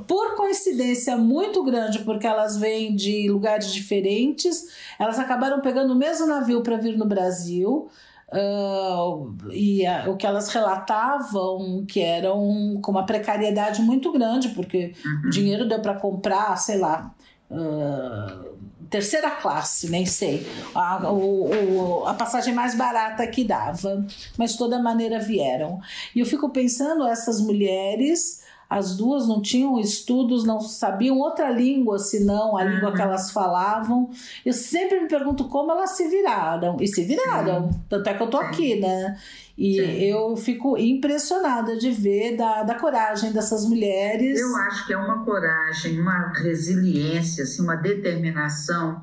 por 0.08 0.36
coincidência 0.36 1.16
muito 1.16 1.64
grande, 1.64 2.00
porque 2.00 2.26
elas 2.26 2.58
vêm 2.58 2.96
de 2.96 3.30
lugares 3.30 3.72
diferentes, 3.72 4.68
elas 5.00 5.20
acabaram 5.20 5.62
pegando 5.62 5.94
o 5.94 5.96
mesmo 5.96 6.26
navio 6.26 6.62
para 6.62 6.78
vir 6.78 6.98
no 6.98 7.06
Brasil. 7.06 7.88
Uh, 8.28 9.52
e 9.52 9.86
a, 9.86 10.10
o 10.10 10.18
que 10.18 10.26
elas 10.26 10.50
relatavam 10.50 11.86
que 11.88 12.02
eram 12.02 12.80
com 12.82 12.92
uma 12.92 13.06
precariedade 13.06 13.82
muito 13.82 14.12
grande, 14.12 14.50
porque 14.50 14.94
uhum. 15.06 15.28
o 15.28 15.30
dinheiro 15.30 15.68
deu 15.68 15.80
para 15.80 15.94
comprar, 15.94 16.58
sei 16.58 16.80
lá, 16.80 17.14
uh, 17.52 18.55
terceira 18.90 19.32
classe, 19.32 19.90
nem 19.90 20.06
sei, 20.06 20.46
a, 20.74 21.12
o, 21.12 22.02
o, 22.02 22.08
a 22.08 22.14
passagem 22.14 22.54
mais 22.54 22.76
barata 22.76 23.26
que 23.28 23.44
dava, 23.44 24.06
mas 24.38 24.52
de 24.52 24.58
toda 24.58 24.80
maneira 24.80 25.20
vieram. 25.20 25.80
E 26.16 26.20
eu 26.20 26.26
fico 26.26 26.50
pensando, 26.50 27.08
essas 27.08 27.42
mulheres, 27.42 28.44
as 28.70 28.96
duas 28.96 29.28
não 29.28 29.42
tinham 29.42 29.80
estudos, 29.80 30.44
não 30.44 30.60
sabiam 30.60 31.20
outra 31.20 31.50
língua 31.50 32.00
senão 32.00 32.58
a 32.58 32.64
uhum. 32.64 32.70
língua 32.70 32.94
que 32.94 33.02
elas 33.02 33.32
falavam. 33.32 34.10
Eu 34.46 34.54
sempre 34.54 35.00
me 35.00 35.08
pergunto 35.08 35.46
como 35.46 35.72
elas 35.72 35.92
se 35.92 36.08
viraram, 36.08 36.78
e 36.80 36.88
se 36.88 37.04
viraram, 37.04 37.70
tanto 37.90 38.10
é 38.10 38.14
que 38.14 38.24
eu 38.24 38.30
tô 38.30 38.38
aqui, 38.38 38.80
né? 38.80 39.18
E 39.58 39.76
Sim. 39.76 40.04
eu 40.04 40.36
fico 40.36 40.78
impressionada 40.78 41.78
de 41.78 41.90
ver 41.90 42.36
da, 42.36 42.64
da 42.64 42.76
coragem 42.76 43.32
dessas 43.32 43.66
mulheres. 43.66 44.40
Eu 44.40 44.56
acho 44.58 44.86
que 44.86 44.94
é 44.94 44.98
uma 44.98 45.24
coragem, 45.24 46.00
uma 46.00 46.34
resiliência, 46.34 47.44
assim, 47.44 47.62
uma 47.62 47.76
determinação, 47.76 49.02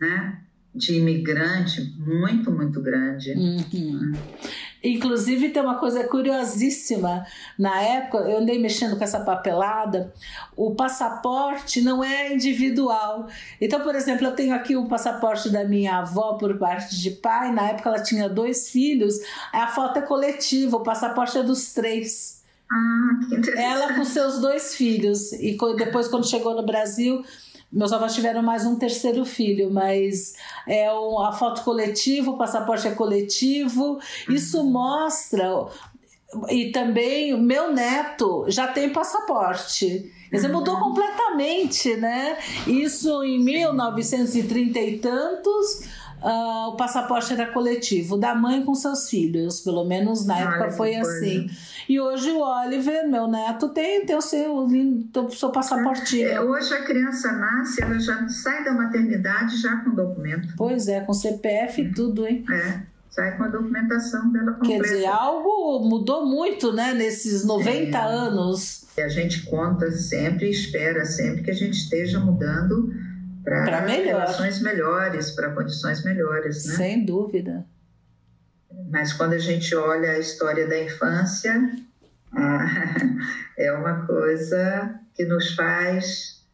né? 0.00 0.40
De 0.74 0.94
imigrante 0.94 1.82
muito, 1.98 2.50
muito 2.50 2.80
grande. 2.80 3.32
Uhum. 3.32 4.12
Inclusive, 4.82 5.50
tem 5.50 5.62
uma 5.62 5.78
coisa 5.78 6.02
curiosíssima. 6.04 7.24
Na 7.56 7.80
época, 7.80 8.18
eu 8.18 8.38
andei 8.38 8.58
mexendo 8.58 8.96
com 8.96 9.04
essa 9.04 9.20
papelada, 9.20 10.12
o 10.56 10.74
passaporte 10.74 11.80
não 11.80 12.02
é 12.02 12.34
individual. 12.34 13.28
Então, 13.60 13.80
por 13.80 13.94
exemplo, 13.94 14.26
eu 14.26 14.34
tenho 14.34 14.54
aqui 14.54 14.76
o 14.76 14.88
passaporte 14.88 15.50
da 15.50 15.64
minha 15.64 15.98
avó 15.98 16.34
por 16.34 16.58
parte 16.58 16.98
de 16.98 17.12
pai. 17.12 17.52
Na 17.52 17.70
época, 17.70 17.88
ela 17.88 18.02
tinha 18.02 18.28
dois 18.28 18.70
filhos. 18.70 19.14
A 19.52 19.68
foto 19.68 19.98
é 19.98 20.02
coletiva, 20.02 20.76
o 20.76 20.82
passaporte 20.82 21.38
é 21.38 21.42
dos 21.42 21.72
três. 21.72 22.42
Ah, 22.70 23.20
ela 23.56 23.94
com 23.94 24.04
seus 24.04 24.40
dois 24.40 24.74
filhos. 24.74 25.32
E 25.34 25.56
depois, 25.76 26.08
quando 26.08 26.26
chegou 26.26 26.56
no 26.56 26.64
Brasil, 26.64 27.22
meus 27.72 27.92
avós 27.92 28.14
tiveram 28.14 28.42
mais 28.42 28.66
um 28.66 28.76
terceiro 28.76 29.24
filho, 29.24 29.70
mas 29.72 30.34
é 30.68 30.92
um, 30.92 31.20
a 31.20 31.32
foto 31.32 31.64
coletiva, 31.64 32.30
o 32.30 32.36
passaporte 32.36 32.86
é 32.86 32.90
coletivo. 32.90 33.98
Isso 34.28 34.60
uhum. 34.60 34.70
mostra. 34.70 35.66
E 36.50 36.70
também 36.70 37.32
o 37.32 37.38
meu 37.38 37.72
neto 37.72 38.44
já 38.48 38.68
tem 38.68 38.90
passaporte. 38.90 40.12
Quer 40.28 40.36
dizer, 40.36 40.48
mudou 40.48 40.74
uhum. 40.74 40.80
completamente, 40.80 41.96
né? 41.96 42.38
Isso 42.66 43.22
em 43.22 43.42
1930 43.42 44.78
e 44.78 44.98
tantos 44.98 45.88
uh, 46.22 46.68
o 46.68 46.76
passaporte 46.76 47.32
era 47.32 47.46
coletivo, 47.52 48.16
da 48.16 48.34
mãe 48.34 48.64
com 48.64 48.74
seus 48.74 49.08
filhos, 49.08 49.60
pelo 49.60 49.84
menos 49.84 50.24
na 50.24 50.38
época 50.38 50.70
foi 50.70 50.94
assim. 50.94 51.48
E 51.88 52.00
hoje 52.00 52.30
o 52.30 52.40
Oliver, 52.40 53.08
meu 53.08 53.26
neto, 53.26 53.68
tem, 53.68 54.06
tem 54.06 54.16
o 54.16 54.22
seu, 54.22 54.56
o 54.56 55.30
seu 55.30 55.50
passaportinho. 55.50 56.28
É, 56.28 56.40
hoje 56.40 56.72
a 56.72 56.82
criança 56.82 57.32
nasce, 57.32 57.82
ela 57.82 57.98
já 57.98 58.28
sai 58.28 58.64
da 58.64 58.72
maternidade 58.72 59.60
já 59.60 59.76
com 59.78 59.90
documento. 59.90 60.54
Pois 60.56 60.88
é, 60.88 61.00
com 61.00 61.12
CPF 61.12 61.82
e 61.82 61.92
tudo, 61.92 62.26
hein? 62.26 62.44
É 62.50 62.92
sai 63.12 63.36
com 63.36 63.44
a 63.44 63.48
documentação 63.48 64.32
dela 64.32 64.52
completa. 64.54 64.84
Quer 64.84 64.88
dizer, 64.88 65.06
algo 65.06 65.86
mudou 65.86 66.24
muito, 66.24 66.72
né, 66.72 66.94
nesses 66.94 67.44
90 67.44 67.96
é. 67.96 68.00
anos. 68.00 68.86
E 68.96 69.02
a 69.02 69.08
gente 69.08 69.42
conta 69.42 69.90
sempre, 69.90 70.50
espera 70.50 71.04
sempre 71.04 71.42
que 71.42 71.50
a 71.50 71.54
gente 71.54 71.74
esteja 71.74 72.18
mudando 72.18 72.90
para 73.44 73.82
melhor. 73.82 74.20
relações 74.20 74.60
melhores, 74.60 75.30
para 75.32 75.50
condições 75.50 76.04
melhores. 76.04 76.64
Né? 76.66 76.74
Sem 76.74 77.04
dúvida. 77.04 77.64
Mas 78.90 79.12
quando 79.12 79.34
a 79.34 79.38
gente 79.38 79.74
olha 79.74 80.12
a 80.12 80.18
história 80.18 80.66
da 80.66 80.82
infância, 80.82 81.54
é 83.58 83.72
uma 83.72 84.06
coisa 84.06 84.98
que 85.14 85.24
nos 85.24 85.54
faz, 85.54 86.44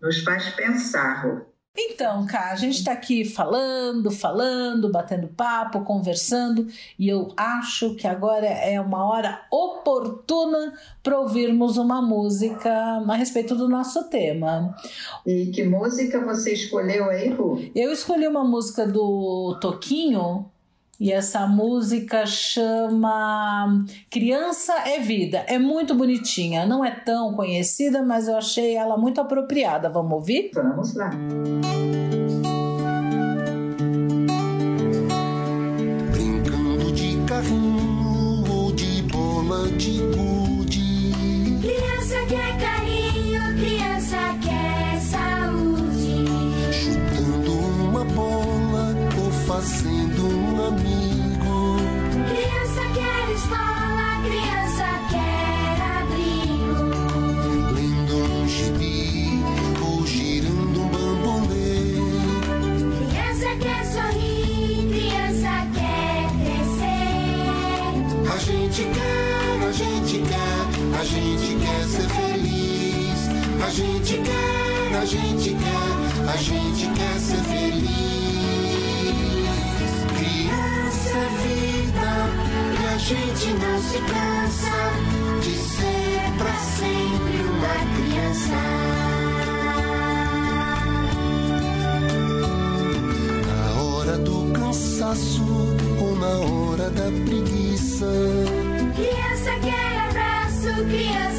nos 0.00 0.22
faz 0.22 0.48
pensar. 0.50 1.42
Então, 1.80 2.26
cá, 2.26 2.50
a 2.50 2.56
gente 2.56 2.78
está 2.78 2.90
aqui 2.90 3.24
falando, 3.24 4.10
falando, 4.10 4.90
batendo 4.90 5.28
papo, 5.28 5.82
conversando, 5.82 6.66
e 6.98 7.08
eu 7.08 7.32
acho 7.36 7.94
que 7.94 8.04
agora 8.04 8.46
é 8.46 8.80
uma 8.80 9.08
hora 9.08 9.42
oportuna 9.48 10.72
para 11.04 11.20
ouvirmos 11.20 11.76
uma 11.76 12.02
música 12.02 12.68
a 12.68 13.14
respeito 13.14 13.54
do 13.54 13.68
nosso 13.68 14.10
tema. 14.10 14.74
E 15.24 15.46
que 15.46 15.62
música 15.62 16.20
você 16.20 16.52
escolheu 16.52 17.08
aí, 17.10 17.28
Ru? 17.28 17.70
Eu 17.72 17.92
escolhi 17.92 18.26
uma 18.26 18.42
música 18.42 18.84
do 18.84 19.56
Toquinho, 19.60 20.50
e 21.00 21.12
essa 21.12 21.46
música 21.46 22.26
chama 22.26 23.84
Criança 24.10 24.74
é 24.86 24.98
Vida. 24.98 25.44
É 25.46 25.58
muito 25.58 25.94
bonitinha, 25.94 26.66
não 26.66 26.84
é 26.84 26.90
tão 26.90 27.34
conhecida, 27.34 28.02
mas 28.02 28.26
eu 28.28 28.36
achei 28.36 28.74
ela 28.74 28.96
muito 28.96 29.20
apropriada. 29.20 29.88
Vamos 29.88 30.12
ouvir? 30.12 30.50
Vamos 30.54 30.94
lá. 30.94 31.10
A 73.68 73.70
gente 73.70 74.16
quer, 74.16 74.96
a 74.96 75.04
gente 75.04 75.50
quer, 75.50 76.30
a 76.32 76.36
gente 76.38 76.86
quer 76.86 77.20
ser 77.20 77.36
feliz 77.36 77.98
é 81.10 81.28
vida 81.42 82.08
e 82.80 82.86
a 82.86 82.96
gente 82.96 83.52
não 83.52 83.78
se 83.82 83.98
cansa 83.98 84.78
de 85.42 85.54
ser 85.54 86.32
pra 86.38 86.54
sempre 86.54 87.36
uma 87.44 87.76
criança. 87.94 88.58
Na 93.46 93.82
hora 93.82 94.16
do 94.16 94.50
cansaço 94.54 95.44
ou 96.00 96.16
na 96.16 96.38
hora 96.38 96.88
da 96.88 97.10
preguiça. 97.26 98.06
Criança 98.96 99.50
quer 99.60 99.98
abraço, 100.08 100.70
criança 100.86 101.37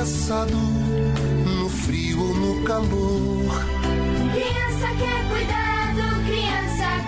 Engraçado, 0.00 0.56
no 0.56 1.68
frio 1.68 2.22
ou 2.22 2.34
no 2.34 2.64
calor. 2.64 3.52
Criança 4.32 4.88
quer 4.98 5.28
cuidar 5.28 5.94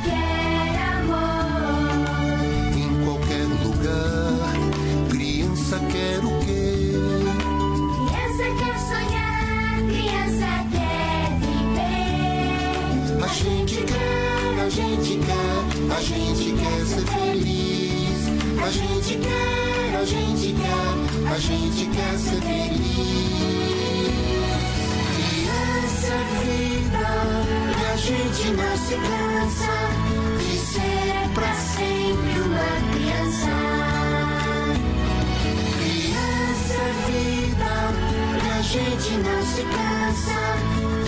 quer 0.04 0.76
amor. 0.98 2.04
Em 2.76 3.02
qualquer 3.02 3.46
lugar, 3.64 4.52
criança 5.08 5.80
quer 5.90 6.18
o 6.18 6.38
quê? 6.44 6.92
Criança 7.96 8.44
quer 8.60 8.76
sonhar, 8.78 9.74
criança 9.88 10.50
quer 10.70 11.32
viver. 11.40 13.24
A 13.24 13.28
gente 13.28 13.76
quer, 13.86 14.60
a 14.60 14.68
gente 14.68 15.16
quer, 15.16 15.96
a 15.96 16.00
gente 16.02 16.52
quer 16.60 16.84
ser 16.84 17.06
feliz. 17.06 18.20
A 18.62 18.70
gente 18.70 19.16
quer, 19.16 19.96
a 19.98 20.04
gente 20.04 20.52
a 21.32 21.38
gente 21.38 21.86
quer 21.86 22.18
ser 22.18 22.42
feliz. 22.42 23.22
Criança 25.16 26.12
é 26.12 26.24
vida 26.44 27.08
e 27.70 27.84
a 27.86 27.96
gente 27.96 28.44
não 28.50 28.76
se 28.76 28.96
cansa 28.96 29.76
de 30.38 30.56
ser 30.58 31.30
pra 31.32 31.54
sempre 31.54 32.38
uma 32.38 32.72
criança. 32.92 33.52
Criança 35.78 36.74
é 36.74 36.92
vida 37.08 37.72
e 38.44 38.50
a 38.50 38.62
gente 38.62 39.10
não 39.12 39.42
se 39.46 39.62
cansa 39.62 41.01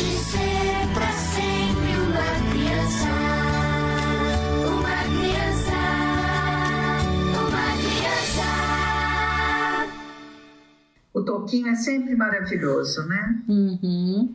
Toquinho 11.41 11.69
é 11.69 11.75
sempre 11.75 12.15
maravilhoso, 12.15 13.07
né? 13.07 13.43
Uhum. 13.49 14.35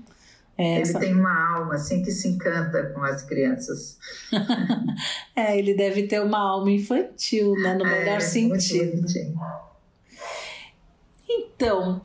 É, 0.58 0.82
Ele 0.82 0.94
tem 0.94 1.16
uma 1.16 1.56
alma 1.56 1.76
assim 1.76 2.02
que 2.04 2.12
se 2.12 2.28
encanta 2.28 2.88
com 2.94 3.02
as 3.02 3.22
crianças. 3.24 3.98
é, 5.34 5.58
ele 5.58 5.74
deve 5.74 6.04
ter 6.04 6.22
uma 6.22 6.38
alma 6.38 6.70
infantil, 6.70 7.54
né? 7.54 7.76
No 7.76 7.86
melhor 7.86 8.18
É, 8.18 8.20
sentido. 8.20 9.06
Então, 11.30 12.02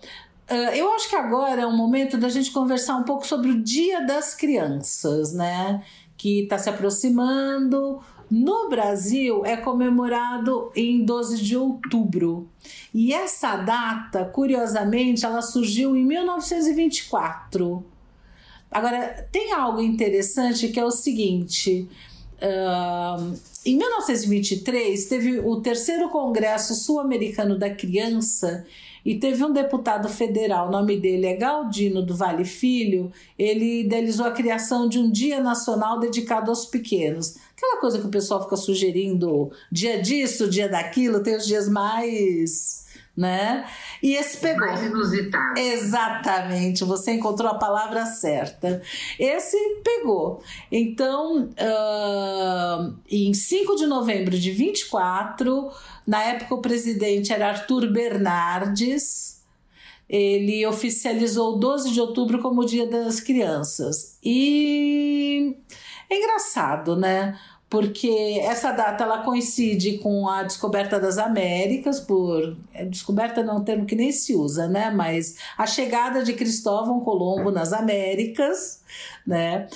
eu 0.74 0.92
acho 0.94 1.08
que 1.08 1.16
agora 1.16 1.62
é 1.62 1.66
o 1.66 1.72
momento 1.72 2.16
da 2.16 2.28
gente 2.28 2.52
conversar 2.52 2.96
um 2.96 3.02
pouco 3.04 3.26
sobre 3.26 3.50
o 3.50 3.62
Dia 3.62 4.06
das 4.06 4.34
Crianças, 4.34 5.32
né? 5.32 5.82
Que 6.16 6.44
está 6.44 6.56
se 6.56 6.68
aproximando. 6.68 8.00
No 8.36 8.68
Brasil 8.68 9.46
é 9.46 9.56
comemorado 9.56 10.72
em 10.74 11.04
12 11.04 11.40
de 11.40 11.56
outubro. 11.56 12.48
E 12.92 13.14
essa 13.14 13.54
data, 13.54 14.24
curiosamente, 14.24 15.24
ela 15.24 15.40
surgiu 15.40 15.96
em 15.96 16.04
1924. 16.04 17.86
Agora, 18.68 19.28
tem 19.30 19.52
algo 19.52 19.80
interessante 19.80 20.66
que 20.66 20.80
é 20.80 20.84
o 20.84 20.90
seguinte: 20.90 21.88
ahn, 22.42 23.36
em 23.64 23.76
1923 23.76 25.06
teve 25.06 25.38
o 25.38 25.60
terceiro 25.60 26.08
Congresso 26.08 26.74
Sul-Americano 26.74 27.56
da 27.56 27.70
Criança 27.72 28.66
e 29.04 29.18
teve 29.18 29.44
um 29.44 29.52
deputado 29.52 30.08
federal, 30.08 30.68
o 30.68 30.70
nome 30.70 30.98
dele 30.98 31.26
é 31.26 31.36
Galdino 31.36 32.00
do 32.00 32.16
Vale 32.16 32.44
Filho, 32.44 33.12
ele 33.38 33.80
idealizou 33.80 34.24
a 34.24 34.30
criação 34.30 34.88
de 34.88 34.98
um 34.98 35.10
Dia 35.10 35.40
Nacional 35.40 36.00
dedicado 36.00 36.50
aos 36.50 36.64
pequenos. 36.64 37.36
Aquela 37.56 37.80
coisa 37.80 37.98
que 37.98 38.06
o 38.06 38.10
pessoal 38.10 38.42
fica 38.44 38.56
sugerindo, 38.56 39.50
dia 39.70 40.00
disso, 40.00 40.48
dia 40.48 40.68
daquilo, 40.68 41.22
tem 41.22 41.36
os 41.36 41.46
dias 41.46 41.68
mais. 41.68 42.83
Né? 43.16 43.64
E 44.02 44.16
esse 44.16 44.38
pegou. 44.38 44.66
Mais 44.66 44.82
inusitado. 44.82 45.56
Exatamente, 45.56 46.82
você 46.82 47.12
encontrou 47.12 47.48
a 47.48 47.54
palavra 47.54 48.04
certa. 48.06 48.82
Esse 49.18 49.56
pegou. 49.84 50.42
Então, 50.70 51.48
ah, 51.56 52.90
em 53.08 53.32
5 53.32 53.76
de 53.76 53.86
novembro 53.86 54.36
de 54.36 54.50
24, 54.50 55.70
na 56.04 56.24
época 56.24 56.56
o 56.56 56.60
presidente 56.60 57.32
era 57.32 57.50
Arthur 57.50 57.92
Bernardes, 57.92 59.34
ele 60.08 60.66
oficializou 60.66 61.54
o 61.54 61.58
12 61.58 61.90
de 61.92 62.00
outubro 62.00 62.40
como 62.40 62.62
o 62.62 62.66
Dia 62.66 62.86
das 62.86 63.20
Crianças. 63.20 64.18
E 64.22 65.56
é 66.10 66.18
engraçado, 66.18 66.96
né? 66.96 67.38
Porque 67.68 68.40
essa 68.42 68.70
data 68.70 69.02
ela 69.02 69.22
coincide 69.22 69.98
com 69.98 70.28
a 70.28 70.42
descoberta 70.44 71.00
das 71.00 71.18
Américas, 71.18 71.98
por 71.98 72.56
é, 72.72 72.84
descoberta 72.84 73.42
não 73.42 73.54
é 73.54 73.56
um 73.56 73.64
termo 73.64 73.84
que 73.84 73.96
nem 73.96 74.12
se 74.12 74.34
usa, 74.34 74.68
né? 74.68 74.90
Mas 74.90 75.36
a 75.58 75.66
chegada 75.66 76.22
de 76.22 76.34
Cristóvão 76.34 77.00
Colombo 77.00 77.50
nas 77.50 77.72
Américas, 77.72 78.80
né? 79.26 79.66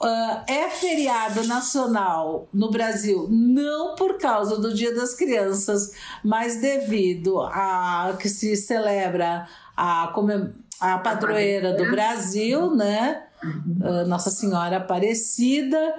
Ah, 0.00 0.44
é 0.46 0.68
feriado 0.68 1.46
nacional 1.46 2.48
no 2.52 2.70
Brasil 2.70 3.26
não 3.30 3.94
por 3.94 4.18
causa 4.18 4.58
do 4.58 4.74
Dia 4.74 4.94
das 4.94 5.14
Crianças, 5.14 5.92
mas 6.22 6.60
devido 6.60 7.40
a 7.40 8.14
que 8.20 8.28
se 8.28 8.56
celebra 8.56 9.48
a, 9.76 10.12
a 10.80 10.98
padroeira 10.98 11.72
do 11.74 11.90
Brasil, 11.90 12.74
né? 12.74 13.22
Ah, 13.82 14.04
Nossa 14.04 14.30
Senhora 14.30 14.78
Aparecida. 14.78 15.94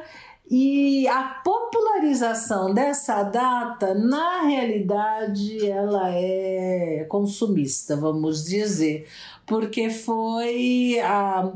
E 0.50 1.08
a 1.08 1.24
popularização 1.44 2.72
dessa 2.72 3.24
data, 3.24 3.96
na 3.96 4.44
realidade, 4.44 5.68
ela 5.68 6.12
é 6.12 7.06
consumista, 7.10 7.96
vamos 7.96 8.46
dizer, 8.46 9.08
porque 9.46 9.90
foi 9.90 11.00
a. 11.00 11.52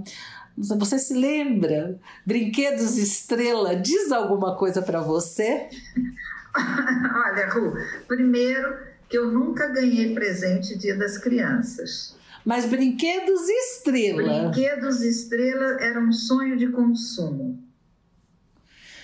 Você 0.57 0.97
se 0.97 1.13
lembra? 1.13 1.99
Brinquedos 2.25 2.97
Estrela 2.97 3.75
diz 3.75 4.11
alguma 4.11 4.57
coisa 4.57 4.81
para 4.81 5.01
você? 5.01 5.69
Olha, 6.55 7.47
Ru, 7.49 7.73
primeiro 8.07 8.75
que 9.07 9.17
eu 9.17 9.31
nunca 9.31 9.67
ganhei 9.67 10.13
presente 10.13 10.77
Dia 10.77 10.97
das 10.97 11.17
Crianças. 11.17 12.15
Mas 12.43 12.65
Brinquedos 12.65 13.47
Estrela. 13.47 14.49
Brinquedos 14.49 15.01
estrela 15.01 15.77
era 15.79 15.99
um 15.99 16.11
sonho 16.11 16.57
de 16.57 16.67
consumo. 16.69 17.68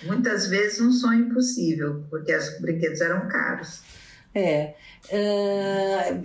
Muitas 0.06 0.46
vezes 0.48 0.80
um 0.80 0.92
sonho 0.92 1.26
impossível, 1.26 2.04
porque 2.08 2.34
os 2.34 2.60
brinquedos 2.60 3.00
eram 3.00 3.28
caros. 3.28 3.80
É. 4.34 4.74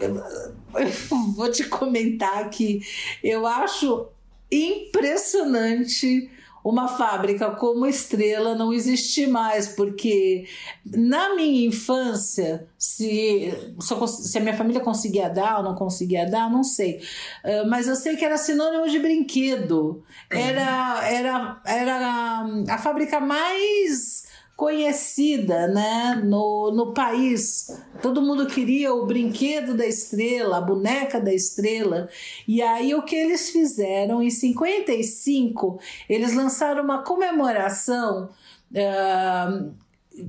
eu 0.04 1.18
vou 1.34 1.50
te 1.50 1.64
comentar 1.66 2.50
que 2.50 2.82
eu 3.24 3.48
acho 3.48 4.10
impressionante 4.52 6.30
uma 6.64 6.88
fábrica 6.88 7.52
como 7.52 7.86
Estrela 7.86 8.56
não 8.56 8.74
existir 8.74 9.28
mais, 9.28 9.68
porque 9.68 10.46
na 10.86 11.36
minha 11.36 11.68
infância, 11.68 12.68
se, 12.78 13.52
se, 13.80 14.38
a 14.38 14.42
minha 14.42 14.56
família 14.56 14.82
conseguia 14.82 15.30
dar 15.30 15.58
ou 15.58 15.64
não 15.64 15.76
conseguia 15.76 16.30
dar, 16.30 16.50
não 16.50 16.64
sei. 16.64 17.02
Eh, 17.44 17.64
mas 17.66 17.88
eu 17.88 17.96
sei 17.96 18.16
que 18.16 18.26
era 18.26 18.38
sinônimo 18.38 18.88
de 18.90 19.00
brinquedo. 19.00 20.04
Era, 20.30 21.08
era, 21.10 21.62
era 21.66 22.46
a 22.70 22.78
fábrica 22.78 23.20
mais 23.20 24.31
conhecida 24.62 25.68
né, 25.68 26.22
no, 26.24 26.70
no 26.70 26.94
país. 26.94 27.76
Todo 28.00 28.22
mundo 28.22 28.46
queria 28.46 28.94
o 28.94 29.08
brinquedo 29.08 29.74
da 29.74 29.88
estrela, 29.88 30.58
a 30.60 30.62
boneca 30.62 31.20
da 31.20 31.34
estrela. 31.34 32.08
E 32.48 32.62
aí 32.62 32.94
o 32.94 33.02
que 33.02 33.16
eles 33.16 33.50
fizeram 33.50 34.22
em 34.22 34.30
55, 34.30 35.80
eles 36.08 36.36
lançaram 36.36 36.84
uma 36.84 37.02
comemoração 37.02 38.30
ah, 38.78 39.64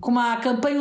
com 0.01 0.11
uma 0.11 0.39
campanha 0.39 0.81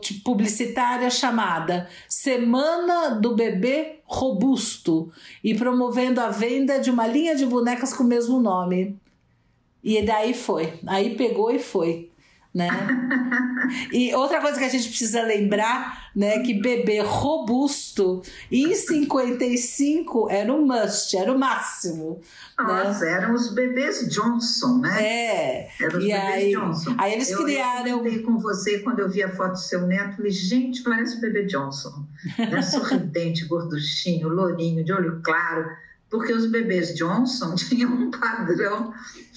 tipo, 0.00 0.22
publicitária 0.22 1.10
chamada 1.10 1.88
Semana 2.08 3.16
do 3.16 3.34
Bebê 3.34 3.98
Robusto 4.04 5.10
e 5.42 5.56
promovendo 5.56 6.20
a 6.20 6.28
venda 6.28 6.78
de 6.78 6.92
uma 6.92 7.08
linha 7.08 7.34
de 7.34 7.46
bonecas 7.46 7.92
com 7.92 8.04
o 8.04 8.06
mesmo 8.06 8.38
nome. 8.38 8.96
E 9.82 10.00
daí 10.02 10.32
foi. 10.32 10.78
Aí 10.86 11.16
pegou 11.16 11.50
e 11.50 11.58
foi. 11.58 12.12
Né? 12.56 12.70
E 13.92 14.14
outra 14.14 14.40
coisa 14.40 14.58
que 14.58 14.64
a 14.64 14.68
gente 14.68 14.88
precisa 14.88 15.20
lembrar, 15.22 16.10
né, 16.16 16.38
que 16.38 16.54
bebê 16.54 17.00
robusto 17.00 18.22
em 18.50 18.74
55 18.74 20.30
era 20.30 20.50
um 20.50 20.64
must, 20.64 21.14
era 21.14 21.30
o 21.30 21.38
máximo. 21.38 22.22
Nossa, 22.58 23.04
eram 23.04 23.34
os 23.34 23.52
bebês 23.52 24.08
Johnson, 24.08 24.78
né? 24.78 25.04
É. 25.04 25.68
Eram 25.78 25.98
os 25.98 26.04
E 26.04 26.08
bebês 26.08 26.32
aí, 26.32 26.52
Johnson. 26.52 26.94
aí 26.96 27.12
eles 27.12 27.30
eu, 27.30 27.44
criaram. 27.44 27.86
Eu 27.88 27.98
comentei 27.98 28.22
com 28.22 28.38
você 28.38 28.78
quando 28.78 29.00
eu 29.00 29.10
vi 29.10 29.22
a 29.22 29.28
foto 29.28 29.52
do 29.52 29.58
seu 29.58 29.86
neto, 29.86 30.16
falei, 30.16 30.32
gente, 30.32 30.82
parece 30.82 31.18
o 31.18 31.20
bebê 31.20 31.44
Johnson. 31.44 32.06
É 32.38 32.62
sorridente, 32.62 33.44
gorduchinho, 33.44 34.28
lourinho, 34.28 34.82
de 34.82 34.92
olho 34.94 35.20
claro. 35.22 35.66
Porque 36.16 36.32
os 36.32 36.50
bebês 36.50 36.94
Johnson 36.94 37.54
tinham 37.56 37.90
um 37.92 38.10
padrão 38.10 38.92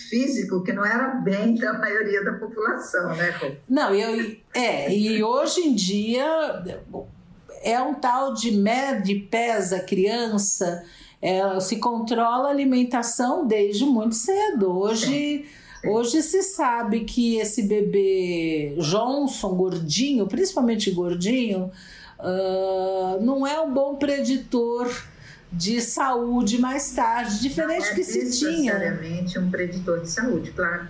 físico 0.09 0.63
que 0.63 0.73
não 0.73 0.85
era 0.85 1.15
bem 1.15 1.55
da 1.55 1.73
maioria 1.73 2.23
da 2.23 2.33
população, 2.33 3.15
né, 3.15 3.29
Rô? 3.31 3.51
Não, 3.67 3.93
eu, 3.93 4.35
é, 4.53 4.93
e 4.93 5.23
hoje 5.23 5.61
em 5.61 5.75
dia 5.75 6.63
é 7.63 7.81
um 7.81 7.93
tal 7.93 8.33
de 8.33 8.51
mede, 8.51 9.15
pesa 9.15 9.79
criança, 9.81 10.83
ela 11.21 11.59
se 11.59 11.77
controla 11.77 12.47
a 12.47 12.51
alimentação 12.51 13.45
desde 13.45 13.85
muito 13.85 14.15
cedo. 14.15 14.71
Hoje, 14.71 15.45
hoje 15.85 16.21
se 16.21 16.41
sabe 16.41 17.01
que 17.01 17.37
esse 17.37 17.63
bebê 17.63 18.75
Johnson, 18.79 19.53
gordinho, 19.55 20.27
principalmente 20.27 20.89
gordinho, 20.91 21.69
ah, 22.19 23.17
não 23.21 23.47
é 23.47 23.59
um 23.61 23.73
bom 23.73 23.95
preditor 23.95 24.89
de 25.51 25.81
saúde 25.81 26.59
mais 26.59 26.91
tarde, 26.91 27.39
diferente 27.41 27.81
não 27.85 27.91
é 27.91 27.95
que 27.95 28.03
se 28.03 28.29
tinha. 28.39 28.73
necessariamente 28.77 29.39
um 29.39 29.49
preditor 29.49 29.99
de 30.01 30.09
saúde, 30.09 30.51
claro. 30.51 30.87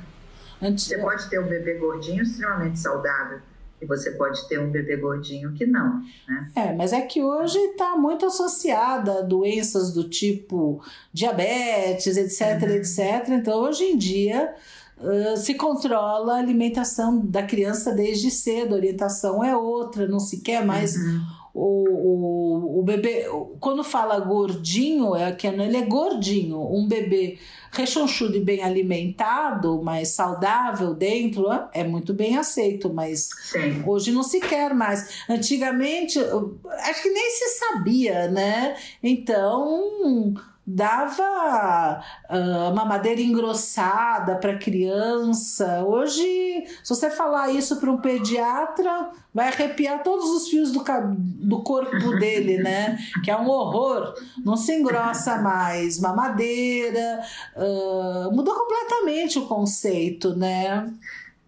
Antes, 0.61 0.87
Você 0.87 0.97
pode 0.97 1.29
ter 1.29 1.39
um 1.39 1.47
bebê 1.47 1.75
gordinho 1.75 2.21
extremamente 2.23 2.77
saudável, 2.79 3.39
E 3.81 3.85
você 3.85 4.11
pode 4.11 4.45
ter 4.49 4.59
um 4.59 4.69
bebê 4.69 4.97
gordinho 4.97 5.53
que 5.53 5.65
não, 5.65 6.03
né? 6.27 6.51
É, 6.53 6.73
mas 6.75 6.91
é 6.91 6.99
que 7.01 7.23
hoje 7.23 7.57
está 7.57 7.95
muito 7.95 8.25
associada 8.25 9.19
a 9.19 9.21
doenças 9.21 9.93
do 9.93 10.09
tipo 10.09 10.83
diabetes, 11.13 12.17
etc, 12.17 12.61
Uhum. 12.63 12.75
etc. 12.75 13.29
Então, 13.29 13.59
hoje 13.61 13.85
em 13.85 13.97
dia, 13.97 14.53
uh, 14.97 15.37
se 15.37 15.53
controla 15.53 16.33
a 16.35 16.39
alimentação 16.39 17.25
da 17.25 17.41
criança 17.43 17.93
desde 17.93 18.29
cedo, 18.29 18.73
a 18.73 18.77
orientação 18.77 19.41
é 19.41 19.55
outra, 19.55 20.05
não 20.09 20.19
se 20.19 20.41
quer 20.41 20.65
mais 20.65 20.97
Uhum. 20.97 21.21
o, 21.53 21.89
o, 21.89 22.18
o 22.79 22.83
bebê. 22.83 23.25
Quando 23.59 23.83
fala 23.83 24.19
gordinho, 24.19 25.15
é 25.15 25.31
que 25.31 25.45
ele 25.47 25.77
é 25.77 25.81
gordinho. 25.81 26.59
Um 26.59 26.87
bebê 26.87 27.37
rechonchudo 27.71 28.35
e 28.35 28.39
bem 28.39 28.63
alimentado, 28.63 29.81
mais 29.83 30.09
saudável 30.09 30.93
dentro, 30.93 31.45
é 31.71 31.83
muito 31.83 32.13
bem 32.13 32.35
aceito, 32.37 32.91
mas 32.91 33.29
Sim. 33.43 33.83
Hoje 33.85 34.11
não 34.11 34.23
se 34.23 34.39
quer 34.39 34.73
mais. 34.73 35.23
Antigamente, 35.29 36.17
acho 36.19 37.03
que 37.03 37.09
nem 37.09 37.29
se 37.29 37.59
sabia, 37.59 38.27
né? 38.27 38.75
Então, 39.03 40.33
dava 40.69 42.03
ah, 42.29 42.71
mamadeira 42.75 43.19
engrossada 43.19 44.35
para 44.35 44.57
criança. 44.57 45.83
Hoje, 45.83 46.63
se 46.83 46.89
você 46.89 47.09
falar 47.09 47.49
isso 47.49 47.77
para 47.77 47.91
um 47.91 47.97
pediatra, 47.97 49.09
vai 49.33 49.47
arrepiar 49.47 50.03
todos 50.03 50.29
os 50.29 50.47
fios 50.47 50.71
do, 50.71 50.83
do 51.17 51.63
corpo 51.63 52.11
dele, 52.19 52.59
né? 52.59 52.97
Que 53.23 53.31
é 53.31 53.37
um 53.37 53.47
horror. 53.47 54.13
Não 54.45 54.55
se 54.55 54.73
engrossa 54.73 55.37
mais 55.37 55.99
mamadeira. 55.99 57.21
ah, 57.55 58.29
mudou 58.31 58.53
completamente 58.53 59.39
o 59.39 59.47
conceito, 59.47 60.35
né? 60.35 60.93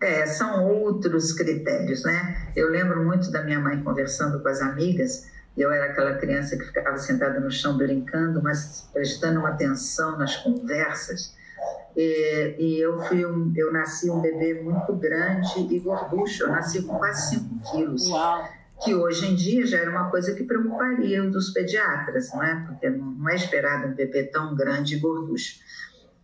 É, 0.01 0.25
são 0.25 0.67
outros 0.67 1.31
critérios, 1.31 2.03
né? 2.03 2.51
Eu 2.55 2.71
lembro 2.71 3.05
muito 3.05 3.29
da 3.29 3.43
minha 3.43 3.59
mãe 3.59 3.83
conversando 3.83 4.41
com 4.41 4.47
as 4.47 4.59
amigas. 4.59 5.27
Eu 5.57 5.71
era 5.71 5.85
aquela 5.85 6.15
criança 6.15 6.57
que 6.57 6.65
ficava 6.65 6.97
sentada 6.97 7.39
no 7.39 7.51
chão 7.51 7.77
brincando, 7.77 8.41
mas 8.41 8.89
prestando 8.93 9.39
uma 9.39 9.49
atenção 9.49 10.17
nas 10.17 10.37
conversas. 10.37 11.35
E, 11.95 12.55
e 12.57 12.79
eu 12.79 12.99
fui 13.01 13.25
um, 13.25 13.51
eu 13.55 13.71
nasci 13.71 14.09
um 14.09 14.21
bebê 14.21 14.61
muito 14.61 14.93
grande 14.95 15.67
e 15.69 15.79
gorducho. 15.79 16.43
Eu 16.43 16.49
nasci 16.49 16.81
com 16.83 16.97
quase 16.97 17.35
5 17.35 17.71
quilos 17.71 18.07
Uau! 18.07 18.47
que 18.83 18.95
hoje 18.95 19.27
em 19.27 19.35
dia 19.35 19.65
já 19.65 19.77
era 19.77 19.91
uma 19.91 20.09
coisa 20.09 20.33
que 20.33 20.43
preocuparia 20.43 21.23
os 21.23 21.51
pediatras, 21.51 22.31
não 22.33 22.43
é? 22.43 22.65
Porque 22.65 22.89
não 22.89 23.11
não 23.11 23.29
é 23.29 23.35
esperado 23.35 23.87
um 23.87 23.93
bebê 23.93 24.23
tão 24.23 24.55
grande 24.55 24.95
e 24.95 24.99
gorducho. 24.99 25.59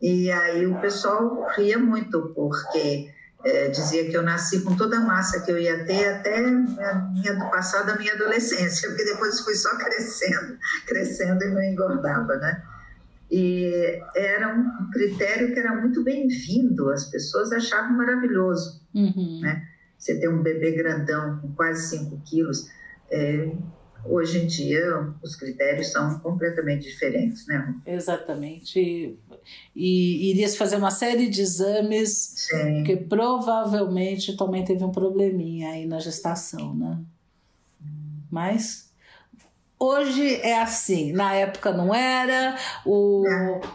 E 0.02 0.32
aí 0.32 0.66
o 0.66 0.80
pessoal 0.80 1.48
ria 1.56 1.78
muito, 1.78 2.32
porque 2.36 3.10
eh, 3.48 3.70
dizia 3.70 4.10
que 4.10 4.16
eu 4.16 4.24
nasci 4.24 4.62
com 4.62 4.76
toda 4.76 4.98
a 4.98 5.02
massa 5.02 5.42
que 5.42 5.52
eu 5.52 5.58
ia 5.58 5.86
ter 5.86 6.08
até 6.08 6.40
a 6.40 6.96
minha, 7.12 7.34
do 7.34 7.50
passado 7.50 7.88
da 7.88 7.98
minha 7.98 8.14
adolescência, 8.14 8.90
porque 8.90 9.06
depois 9.06 9.40
fui 9.40 9.56
só 9.56 9.78
crescendo, 9.78 10.58
crescendo 10.86 11.44
e 11.44 11.50
não 11.50 11.64
engordava, 11.64 12.36
né? 12.36 12.64
E 13.30 14.02
era 14.16 14.54
um 14.56 14.90
critério 14.92 15.54
que 15.54 15.60
era 15.60 15.74
muito 15.76 16.04
bem-vindo, 16.04 16.90
as 16.92 17.06
pessoas 17.06 17.52
achavam 17.52 17.92
maravilhoso 17.98 18.86
Uhum. 18.96 19.42
você 19.98 20.20
ter 20.20 20.28
um 20.28 20.42
bebê 20.42 20.72
grandão 20.72 21.40
com 21.40 21.54
quase 21.54 21.98
5 21.98 22.22
quilos, 22.26 22.68
é, 23.12 23.52
hoje 24.06 24.40
em 24.40 24.48
dia 24.48 25.14
os 25.22 25.36
critérios 25.36 25.92
são 25.92 26.20
completamente 26.20 26.88
diferentes, 26.88 27.46
né? 27.48 27.76
Exatamente. 27.86 28.80
E, 28.80 29.18
e 29.76 30.32
iria 30.32 30.48
se 30.48 30.58
fazer 30.58 30.78
uma 30.78 30.92
série 30.92 31.30
de 31.30 31.42
exames, 31.42 32.34
Sim, 32.36 32.76
porque 32.78 32.98
provavelmente 32.98 34.36
também 34.36 34.64
teve 34.64 34.84
um 34.84 34.92
probleminha 34.92 35.72
aí 35.72 35.86
na 35.86 36.00
gestação, 36.00 36.74
né? 36.74 37.00
Mas 38.30 38.87
hoje 39.80 40.36
é 40.42 40.62
assim, 40.62 41.12
na 41.14 41.34
época 41.34 41.72
não 41.72 41.94
era. 41.94 42.56
O, 42.86 43.24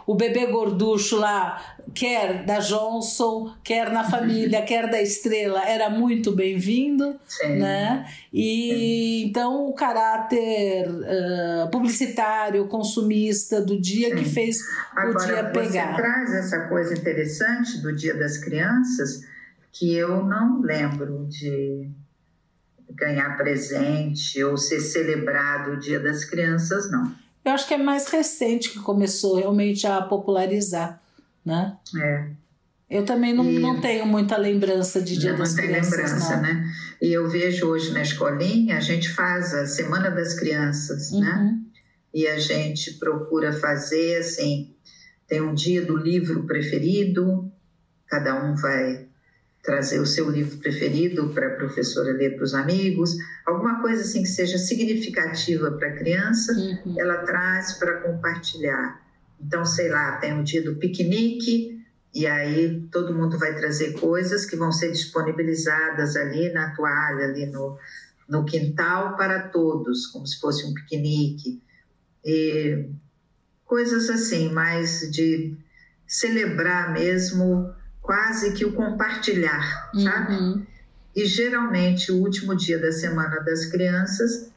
o 0.07 0.15
bebê 0.15 0.47
gorducho 0.47 1.17
lá, 1.17 1.77
quer 1.95 2.45
da 2.45 2.59
Johnson, 2.59 3.55
quer 3.63 3.91
na 3.91 4.05
família, 4.05 4.63
quer 4.63 4.91
da 4.91 5.01
Estrela, 5.01 5.65
era 5.65 5.89
muito 5.91 6.33
bem-vindo 6.33 7.19
sim. 7.27 7.59
né? 7.59 8.07
E 8.33 9.25
então 9.25 9.69
o 9.69 9.75
caráter 9.75 10.89
ah, 10.89 11.69
publicitário, 11.71 12.67
consumista 12.67 13.61
do 13.61 13.81
dia 13.81 14.15
que 14.15 14.25
Sim. 14.25 14.31
fez 14.31 14.59
Agora, 14.95 15.13
podia 15.13 15.43
você 15.43 15.73
pegar. 15.73 15.97
traz 15.97 16.33
essa 16.35 16.69
coisa 16.69 16.95
interessante 16.95 17.79
do 17.81 17.95
Dia 17.95 18.15
das 18.15 18.39
Crianças, 18.39 19.25
que 19.73 19.95
eu 19.95 20.25
não 20.25 20.61
lembro 20.61 21.27
de 21.29 21.91
ganhar 22.97 23.37
presente 23.37 24.43
ou 24.45 24.57
ser 24.57 24.81
celebrado 24.81 25.73
o 25.73 25.77
Dia 25.79 26.01
das 26.01 26.25
Crianças, 26.25 26.91
não. 26.91 27.13
Eu 27.45 27.53
acho 27.53 27.67
que 27.67 27.75
é 27.75 27.79
mais 27.79 28.07
recente 28.09 28.71
que 28.71 28.79
começou 28.79 29.37
realmente 29.37 29.87
a 29.87 30.01
popularizar, 30.03 31.01
né? 31.45 31.77
É. 32.01 32.27
Eu 32.89 33.05
também 33.05 33.35
não, 33.35 33.45
E- 33.51 33.59
não 33.59 33.81
tenho 33.81 34.07
muita 34.07 34.37
lembrança 34.37 35.01
de 35.01 35.17
Dia 35.17 35.33
não 35.33 35.39
das 35.39 35.55
tem 35.55 35.67
Crianças, 35.67 35.93
lembrança, 35.93 36.37
não. 36.37 36.43
né? 36.43 36.73
E 37.01 37.13
eu 37.13 37.29
vejo 37.29 37.67
hoje 37.67 37.91
na 37.93 38.03
escolinha, 38.03 38.77
a 38.77 38.81
gente 38.81 39.09
faz 39.09 39.53
a 39.55 39.67
Semana 39.67 40.11
das 40.11 40.35
Crianças, 40.35 41.11
né? 41.13 41.31
Uhum. 41.41 41.63
e 42.15 42.27
a 42.29 42.39
gente 42.39 42.93
procura 42.99 43.53
fazer 43.53 44.19
assim, 44.19 44.75
tem 45.27 45.41
um 45.41 45.55
dia 45.55 45.83
do 45.83 45.97
livro 45.97 46.45
preferido, 46.45 47.51
cada 48.07 48.45
um 48.45 48.55
vai 48.55 49.09
trazer 49.63 50.01
o 50.01 50.07
seu 50.07 50.29
livro 50.29 50.59
preferido 50.59 51.29
para 51.29 51.47
a 51.47 51.57
professora 51.57 52.13
ler 52.13 52.35
para 52.35 52.45
os 52.45 52.53
amigos, 52.53 53.15
alguma 53.47 53.81
coisa 53.81 54.03
assim 54.03 54.23
que 54.23 54.29
seja 54.29 54.59
significativa 54.59 55.71
para 55.73 55.89
a 55.89 55.97
criança, 55.97 56.53
Uhum. 56.53 56.97
ela 56.99 57.19
traz 57.19 57.75
para 57.75 58.01
compartilhar. 58.01 59.01
Então, 59.41 59.65
sei 59.65 59.89
lá, 59.89 60.17
tem 60.17 60.39
o 60.39 60.43
dia 60.43 60.63
do 60.63 60.77
piquenique, 60.77 61.81
e 62.15 62.27
aí 62.27 62.83
todo 62.91 63.15
mundo 63.15 63.39
vai 63.39 63.55
trazer 63.55 63.93
coisas 63.99 64.45
que 64.45 64.57
vão 64.57 64.71
ser 64.73 64.91
disponibilizadas 64.93 66.17
ali 66.17 66.53
na 66.53 66.75
toalha, 66.75 67.25
ali 67.27 67.47
no, 67.47 67.79
no 68.29 68.45
quintal 68.45 69.17
para 69.17 69.49
todos, 69.49 70.09
como 70.09 70.27
se 70.27 70.39
fosse 70.41 70.67
um 70.67 70.75
piquenique. 70.75 71.63
E 72.25 72.87
coisas 73.65 74.11
assim, 74.11 74.53
mais 74.53 75.11
de 75.11 75.57
celebrar 76.07 76.93
mesmo, 76.93 77.73
quase 78.03 78.53
que 78.53 78.65
o 78.65 78.73
compartilhar, 78.73 79.91
sabe? 79.95 80.35
Uhum. 80.35 80.67
E 81.15 81.25
geralmente, 81.25 82.11
o 82.11 82.21
último 82.21 82.55
dia 82.57 82.79
da 82.79 82.91
Semana 82.91 83.41
das 83.41 83.67
Crianças, 83.67 84.51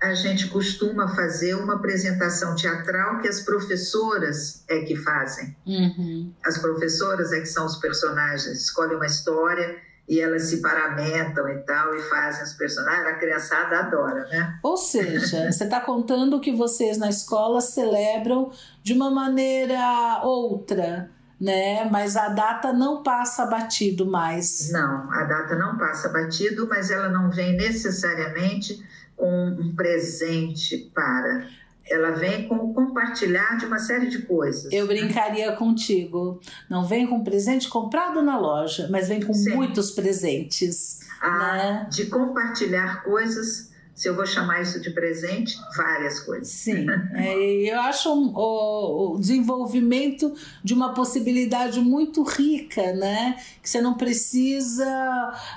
a 0.00 0.14
gente 0.14 0.48
costuma 0.48 1.08
fazer 1.08 1.54
uma 1.54 1.74
apresentação 1.74 2.54
teatral 2.54 3.20
que 3.20 3.28
as 3.28 3.40
professoras 3.40 4.64
é 4.68 4.80
que 4.80 4.96
fazem. 4.96 5.56
Uhum. 5.66 6.32
As 6.44 6.58
professoras 6.58 7.32
é 7.32 7.40
que 7.40 7.46
são 7.46 7.66
os 7.66 7.76
personagens, 7.76 8.62
escolhem 8.62 8.96
uma 8.96 9.06
história 9.06 9.76
e 10.08 10.20
elas 10.20 10.44
se 10.44 10.60
paramentam 10.60 11.48
e 11.48 11.58
tal 11.62 11.94
e 11.94 12.00
fazem 12.02 12.44
os 12.44 12.52
personagens. 12.52 13.06
A 13.06 13.14
criançada 13.14 13.78
adora, 13.78 14.26
né? 14.28 14.58
Ou 14.62 14.76
seja, 14.76 15.50
você 15.50 15.64
está 15.64 15.80
contando 15.80 16.40
que 16.40 16.52
vocês 16.54 16.96
na 16.98 17.08
escola 17.08 17.60
celebram 17.60 18.52
de 18.82 18.92
uma 18.92 19.10
maneira 19.10 20.20
outra, 20.22 21.10
né? 21.40 21.88
Mas 21.90 22.16
a 22.16 22.28
data 22.28 22.72
não 22.72 23.02
passa 23.02 23.46
batido 23.46 24.06
mais. 24.06 24.70
Não, 24.70 25.10
a 25.12 25.24
data 25.24 25.54
não 25.56 25.76
passa 25.76 26.08
batido, 26.08 26.66
mas 26.68 26.90
ela 26.90 27.08
não 27.08 27.30
vem 27.30 27.56
necessariamente 27.56 28.82
com 29.16 29.46
um 29.48 29.74
presente 29.74 30.90
para. 30.94 31.48
Ela 31.88 32.10
vem 32.10 32.48
com 32.48 32.56
o 32.56 32.74
compartilhar 32.74 33.56
de 33.58 33.66
uma 33.66 33.78
série 33.78 34.08
de 34.08 34.22
coisas. 34.22 34.72
Eu 34.72 34.88
brincaria 34.88 35.52
contigo. 35.52 36.40
Não 36.68 36.84
vem 36.84 37.06
com 37.06 37.22
presente 37.22 37.68
comprado 37.68 38.20
na 38.22 38.36
loja, 38.36 38.88
mas 38.90 39.08
vem 39.08 39.22
com 39.22 39.32
Sim. 39.32 39.54
muitos 39.54 39.92
presentes. 39.92 40.98
Ah, 41.22 41.56
né? 41.56 41.88
De 41.90 42.06
compartilhar 42.06 43.04
coisas, 43.04 43.65
se 43.96 44.10
eu 44.10 44.14
vou 44.14 44.26
chamar 44.26 44.60
isso 44.60 44.78
de 44.78 44.90
presente, 44.90 45.58
várias 45.74 46.20
coisas. 46.20 46.48
Sim, 46.48 46.86
é, 47.14 47.72
eu 47.72 47.80
acho 47.80 48.12
o, 48.12 49.14
o 49.14 49.18
desenvolvimento 49.18 50.34
de 50.62 50.74
uma 50.74 50.92
possibilidade 50.92 51.80
muito 51.80 52.22
rica, 52.22 52.92
né? 52.92 53.42
Que 53.62 53.70
você 53.70 53.80
não 53.80 53.94
precisa 53.94 54.86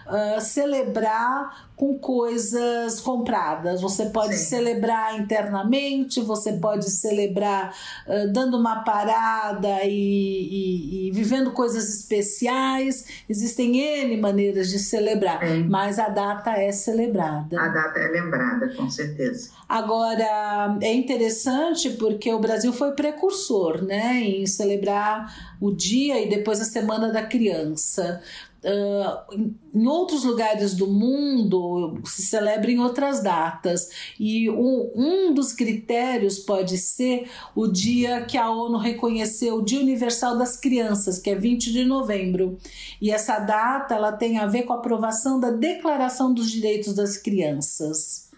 ah, 0.07 0.37
celebrar 0.39 1.68
com 1.79 1.97
coisas 1.97 2.99
compradas. 2.99 3.79
Você 3.79 4.07
pode 4.07 4.35
Sim. 4.35 4.45
celebrar 4.57 5.17
internamente, 5.17 6.19
você 6.19 6.51
pode 6.51 6.89
celebrar 6.91 7.73
ah, 8.05 8.25
dando 8.29 8.57
uma 8.57 8.83
parada 8.83 9.85
e, 9.85 9.89
e- 9.93 11.07
e 11.07 11.11
vivendo 11.11 11.51
coisas 11.51 11.87
especiais. 11.87 13.05
Existem 13.29 13.77
N 13.79 14.17
maneiras 14.17 14.67
de 14.69 14.77
celebrar, 14.77 15.41
É. 15.41 15.55
mas 15.59 15.97
a 15.99 16.09
data 16.09 16.51
é 16.51 16.69
celebrada. 16.73 17.57
A 17.57 17.69
data 17.69 17.97
é 17.97 18.07
lembrada, 18.09 18.73
com 18.75 18.89
certeza. 18.89 19.51
Agora, 19.69 20.77
é 20.81 20.93
interessante 20.93 21.91
porque 21.91 22.33
o 22.33 22.39
Brasil 22.39 22.73
foi 22.73 22.91
precursor 22.91 23.81
né, 23.85 24.19
em 24.19 24.45
celebrar 24.45 25.55
o 25.61 25.71
dia 25.71 26.19
e 26.21 26.27
depois 26.29 26.59
a 26.59 26.65
Semana 26.65 27.09
da 27.09 27.23
Criança. 27.23 28.21
Uh, 28.63 29.49
em 29.73 29.87
outros 29.87 30.23
lugares 30.23 30.73
do 30.73 30.87
mundo 30.87 31.99
se 32.05 32.23
celebra 32.23 32.71
em 32.71 32.79
outras 32.79 33.21
datas. 33.21 33.89
E 34.19 34.49
um, 34.49 35.33
dos 35.33 35.53
critérios 35.53 36.39
pode 36.39 36.77
ser 36.77 37.29
o 37.55 37.67
dia 37.67 38.21
que 38.21 38.37
a 38.37 38.49
ONU 38.49 38.77
reconheceu 38.77 39.55
o 39.55 39.65
Dia 39.65 39.79
Universal 39.79 40.37
das 40.37 40.57
Crianças, 40.57 41.19
que 41.19 41.29
é 41.29 41.35
20 41.35 41.71
de 41.71 41.85
novembro. 41.85 42.57
E 43.01 43.11
essa 43.11 43.39
data 43.39 43.95
ela 43.95 44.11
tem 44.11 44.37
a 44.37 44.45
ver 44.45 44.63
com 44.63 44.73
a 44.73 44.77
aprovação 44.77 45.39
da 45.39 45.51
Declaração 45.51 46.33
dos 46.33 46.51
Direitos 46.51 46.93
das 46.93 47.17
Crianças. 47.17 48.28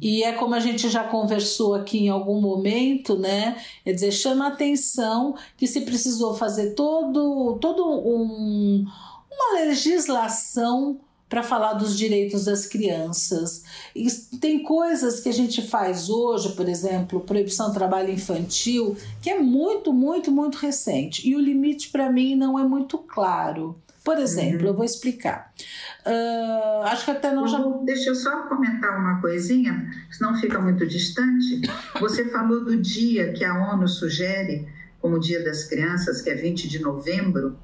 E 0.00 0.22
é 0.22 0.32
como 0.32 0.54
a 0.54 0.60
gente 0.60 0.88
já 0.88 1.04
conversou 1.04 1.74
aqui 1.74 1.98
em 1.98 2.08
algum 2.08 2.40
momento, 2.40 3.18
né? 3.18 3.56
É 3.84 3.92
dizer, 3.92 4.12
chama 4.12 4.46
a 4.46 4.48
atenção 4.48 5.34
que 5.56 5.66
se 5.66 5.82
precisou 5.82 6.34
fazer 6.34 6.74
todo, 6.74 7.58
todo 7.60 7.84
um, 7.86 8.84
uma 9.30 9.60
legislação 9.60 11.00
para 11.30 11.44
falar 11.44 11.74
dos 11.74 11.96
direitos 11.96 12.46
das 12.46 12.66
crianças. 12.66 13.62
E 13.94 14.10
tem 14.40 14.64
coisas 14.64 15.20
que 15.20 15.28
a 15.28 15.32
gente 15.32 15.62
faz 15.62 16.10
hoje, 16.10 16.52
por 16.56 16.68
exemplo, 16.68 17.20
proibição 17.20 17.68
do 17.68 17.74
trabalho 17.74 18.12
infantil, 18.12 18.96
que 19.22 19.30
é 19.30 19.38
muito, 19.38 19.92
muito, 19.92 20.32
muito 20.32 20.58
recente. 20.58 21.28
E 21.28 21.36
o 21.36 21.40
limite 21.40 21.90
para 21.90 22.10
mim 22.10 22.34
não 22.34 22.58
é 22.58 22.64
muito 22.64 22.98
claro. 22.98 23.80
Por 24.04 24.18
exemplo, 24.18 24.62
uhum. 24.62 24.68
eu 24.68 24.74
vou 24.74 24.84
explicar. 24.84 25.52
Uh, 26.06 26.82
acho 26.84 27.04
que 27.04 27.10
até 27.10 27.32
não 27.32 27.46
já. 27.46 27.58
Deixa 27.84 28.10
eu 28.10 28.14
só 28.14 28.48
comentar 28.48 28.98
uma 28.98 29.20
coisinha, 29.20 29.90
senão 30.10 30.34
fica 30.36 30.58
muito 30.58 30.86
distante. 30.86 31.60
Você 32.00 32.28
falou 32.30 32.64
do 32.64 32.76
dia 32.76 33.32
que 33.32 33.44
a 33.44 33.72
ONU 33.72 33.86
sugere 33.86 34.66
como 35.00 35.18
Dia 35.18 35.42
das 35.44 35.64
Crianças, 35.64 36.20
que 36.22 36.30
é 36.30 36.34
20 36.34 36.68
de 36.68 36.78
novembro. 36.78 37.58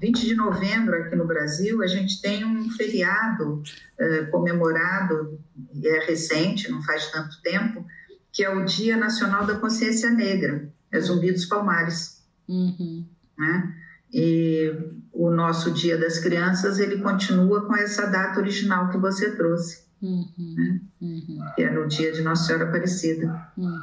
20 0.00 0.26
de 0.26 0.34
novembro, 0.34 0.94
aqui 0.94 1.16
no 1.16 1.26
Brasil, 1.26 1.82
a 1.82 1.86
gente 1.86 2.22
tem 2.22 2.44
um 2.44 2.70
feriado 2.70 3.54
uh, 3.54 4.30
comemorado, 4.30 5.40
e 5.74 5.88
é 5.88 6.06
recente, 6.06 6.70
não 6.70 6.82
faz 6.82 7.10
tanto 7.10 7.40
tempo, 7.42 7.84
que 8.32 8.44
é 8.44 8.50
o 8.54 8.64
Dia 8.64 8.96
Nacional 8.96 9.44
da 9.44 9.56
Consciência 9.56 10.10
Negra, 10.10 10.72
é 10.92 11.00
Zumbi 11.00 11.32
dos 11.32 11.46
Palmares. 11.46 12.22
Uhum. 12.48 13.04
Né? 13.36 13.74
E 14.12 14.72
o 15.18 15.32
nosso 15.32 15.72
Dia 15.72 15.98
das 15.98 16.20
Crianças, 16.20 16.78
ele 16.78 17.02
continua 17.02 17.66
com 17.66 17.74
essa 17.74 18.06
data 18.06 18.38
original 18.38 18.88
que 18.88 18.98
você 18.98 19.34
trouxe. 19.34 19.88
Uhum, 20.00 20.28
né? 20.38 20.80
uhum. 21.02 21.40
Que 21.56 21.62
é 21.64 21.70
no 21.72 21.88
dia 21.88 22.12
de 22.12 22.22
Nossa 22.22 22.44
Senhora 22.44 22.68
Aparecida, 22.68 23.50
uhum. 23.56 23.80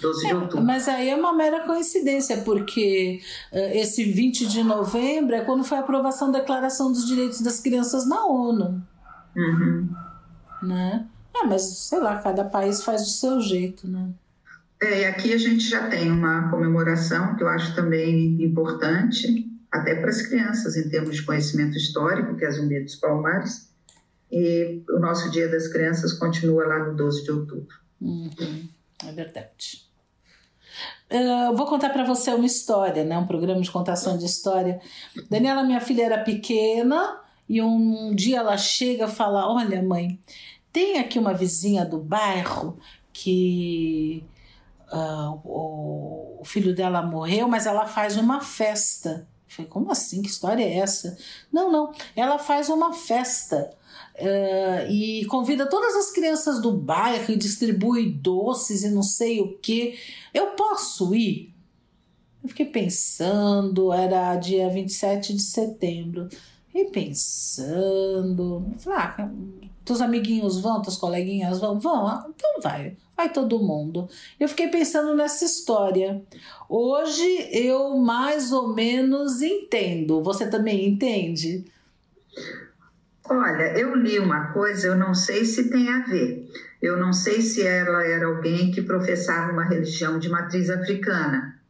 12 0.00 0.26
de 0.26 0.32
é, 0.32 0.34
outubro. 0.34 0.64
Mas 0.64 0.88
aí 0.88 1.10
é 1.10 1.14
uma 1.14 1.34
mera 1.34 1.66
coincidência, 1.66 2.38
porque 2.38 3.20
uh, 3.52 3.76
esse 3.76 4.02
20 4.02 4.46
de 4.46 4.62
novembro 4.62 5.34
é 5.34 5.42
quando 5.42 5.62
foi 5.62 5.76
a 5.76 5.82
aprovação 5.82 6.32
da 6.32 6.38
Declaração 6.38 6.90
dos 6.90 7.06
Direitos 7.06 7.42
das 7.42 7.60
Crianças 7.60 8.08
na 8.08 8.24
ONU. 8.24 8.82
Uhum. 9.36 9.90
Né? 10.62 11.06
É, 11.36 11.46
mas 11.46 11.64
sei 11.80 12.00
lá, 12.00 12.16
cada 12.16 12.44
país 12.44 12.82
faz 12.82 13.02
do 13.02 13.08
seu 13.08 13.38
jeito, 13.42 13.86
né? 13.86 14.08
É, 14.80 15.02
e 15.02 15.04
aqui 15.04 15.34
a 15.34 15.38
gente 15.38 15.68
já 15.68 15.86
tem 15.88 16.10
uma 16.10 16.48
comemoração 16.48 17.36
que 17.36 17.42
eu 17.42 17.48
acho 17.48 17.74
também 17.74 18.42
importante, 18.42 19.46
até 19.70 19.94
para 19.94 20.08
as 20.08 20.22
crianças, 20.22 20.76
em 20.76 20.88
termos 20.88 21.16
de 21.16 21.22
conhecimento 21.22 21.76
histórico, 21.76 22.36
que 22.36 22.44
é 22.44 22.48
a 22.48 22.50
Zumbi 22.50 22.80
dos 22.80 22.96
Palmares. 22.96 23.68
E 24.30 24.82
o 24.90 24.98
nosso 24.98 25.30
Dia 25.30 25.48
das 25.48 25.68
Crianças 25.68 26.12
continua 26.12 26.66
lá 26.66 26.78
no 26.86 26.96
12 26.96 27.24
de 27.24 27.30
outubro. 27.30 27.76
Uhum, 28.00 28.68
é 29.06 29.12
verdade. 29.12 29.88
Uh, 31.10 31.56
vou 31.56 31.66
contar 31.66 31.90
para 31.90 32.04
você 32.04 32.32
uma 32.32 32.44
história, 32.44 33.04
né? 33.04 33.16
um 33.16 33.26
programa 33.26 33.60
de 33.60 33.70
contação 33.70 34.18
de 34.18 34.26
história. 34.26 34.80
Daniela, 35.30 35.64
minha 35.64 35.80
filha, 35.80 36.04
era 36.04 36.22
pequena 36.22 37.20
e 37.48 37.62
um 37.62 38.14
dia 38.14 38.38
ela 38.38 38.56
chega 38.58 39.06
e 39.06 39.10
fala: 39.10 39.50
Olha, 39.50 39.82
mãe, 39.82 40.20
tem 40.70 40.98
aqui 40.98 41.18
uma 41.18 41.32
vizinha 41.32 41.84
do 41.84 41.98
bairro 41.98 42.78
que 43.12 44.22
uh, 44.92 45.40
o 45.44 46.42
filho 46.44 46.74
dela 46.74 47.00
morreu, 47.02 47.48
mas 47.48 47.64
ela 47.64 47.86
faz 47.86 48.18
uma 48.18 48.40
festa 48.40 49.26
falei, 49.48 49.70
como 49.70 49.90
assim? 49.90 50.22
Que 50.22 50.28
história 50.28 50.62
é 50.62 50.78
essa? 50.78 51.16
Não, 51.52 51.70
não. 51.70 51.92
Ela 52.14 52.38
faz 52.38 52.68
uma 52.68 52.92
festa 52.92 53.70
uh, 54.16 54.90
e 54.90 55.24
convida 55.26 55.68
todas 55.68 55.94
as 55.96 56.10
crianças 56.10 56.60
do 56.60 56.72
bairro 56.72 57.32
e 57.32 57.36
distribui 57.36 58.10
doces 58.10 58.82
e 58.82 58.90
não 58.90 59.02
sei 59.02 59.40
o 59.40 59.56
que. 59.58 59.98
Eu 60.34 60.48
posso 60.48 61.14
ir? 61.14 61.54
Eu 62.42 62.48
fiquei 62.48 62.66
pensando, 62.66 63.92
era 63.92 64.36
dia 64.36 64.68
27 64.68 65.34
de 65.34 65.42
setembro. 65.42 66.28
Fiquei 66.66 66.84
pensando. 66.86 68.70
Falei, 68.78 68.98
ah, 68.98 69.30
teus 69.84 70.00
amiguinhos 70.00 70.60
vão, 70.60 70.82
teus 70.82 70.96
coleguinhas 70.96 71.58
vão? 71.58 71.80
Vão? 71.80 72.06
Ah, 72.06 72.26
então 72.28 72.60
vai, 72.62 72.96
vai 73.18 73.32
todo 73.32 73.58
mundo. 73.58 74.08
Eu 74.38 74.48
fiquei 74.48 74.68
pensando 74.68 75.12
nessa 75.12 75.44
história. 75.44 76.22
Hoje 76.68 77.48
eu 77.50 77.96
mais 77.96 78.52
ou 78.52 78.72
menos 78.72 79.42
entendo. 79.42 80.22
Você 80.22 80.48
também 80.48 80.88
entende? 80.88 81.64
Olha, 83.28 83.76
eu 83.76 83.96
li 83.96 84.20
uma 84.20 84.52
coisa, 84.52 84.86
eu 84.86 84.96
não 84.96 85.12
sei 85.12 85.44
se 85.44 85.68
tem 85.68 85.88
a 85.88 86.04
ver. 86.04 86.48
Eu 86.80 86.96
não 86.96 87.12
sei 87.12 87.42
se 87.42 87.66
ela 87.66 88.04
era 88.04 88.26
alguém 88.26 88.70
que 88.70 88.82
professava 88.82 89.52
uma 89.52 89.64
religião 89.64 90.20
de 90.20 90.28
matriz 90.28 90.70
africana. 90.70 91.60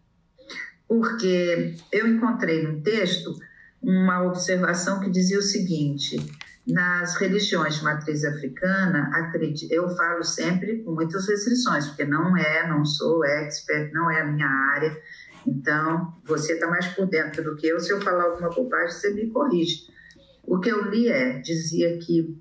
Porque 0.87 1.75
eu 1.91 2.07
encontrei 2.07 2.63
no 2.63 2.83
texto 2.83 3.35
uma 3.83 4.23
observação 4.23 5.01
que 5.01 5.11
dizia 5.11 5.39
o 5.39 5.43
seguinte: 5.43 6.17
nas 6.69 7.17
religiões 7.17 7.77
de 7.77 7.85
matriz 7.85 8.25
africana, 8.25 9.11
eu 9.71 9.89
falo 9.97 10.23
sempre 10.23 10.83
com 10.83 10.93
muitas 10.93 11.27
restrições, 11.27 11.87
porque 11.87 12.05
não 12.05 12.37
é, 12.37 12.69
não 12.69 12.85
sou 12.85 13.25
expert, 13.25 13.91
não 13.93 14.11
é 14.11 14.21
a 14.21 14.27
minha 14.27 14.49
área. 14.75 14.95
Então, 15.47 16.15
você 16.25 16.55
está 16.55 16.67
mais 16.67 16.87
por 16.89 17.07
dentro 17.07 17.43
do 17.43 17.57
que 17.57 17.67
eu. 17.67 17.81
Se 17.81 17.91
eu 17.91 18.01
falar 18.03 18.25
alguma 18.25 18.51
bobagem, 18.51 18.91
você 18.91 19.15
me 19.15 19.31
corrige. 19.31 19.87
O 20.45 20.61
que 20.61 20.69
eu 20.69 20.91
li 20.91 21.09
é, 21.09 21.39
dizia 21.39 21.99
que 21.99 22.39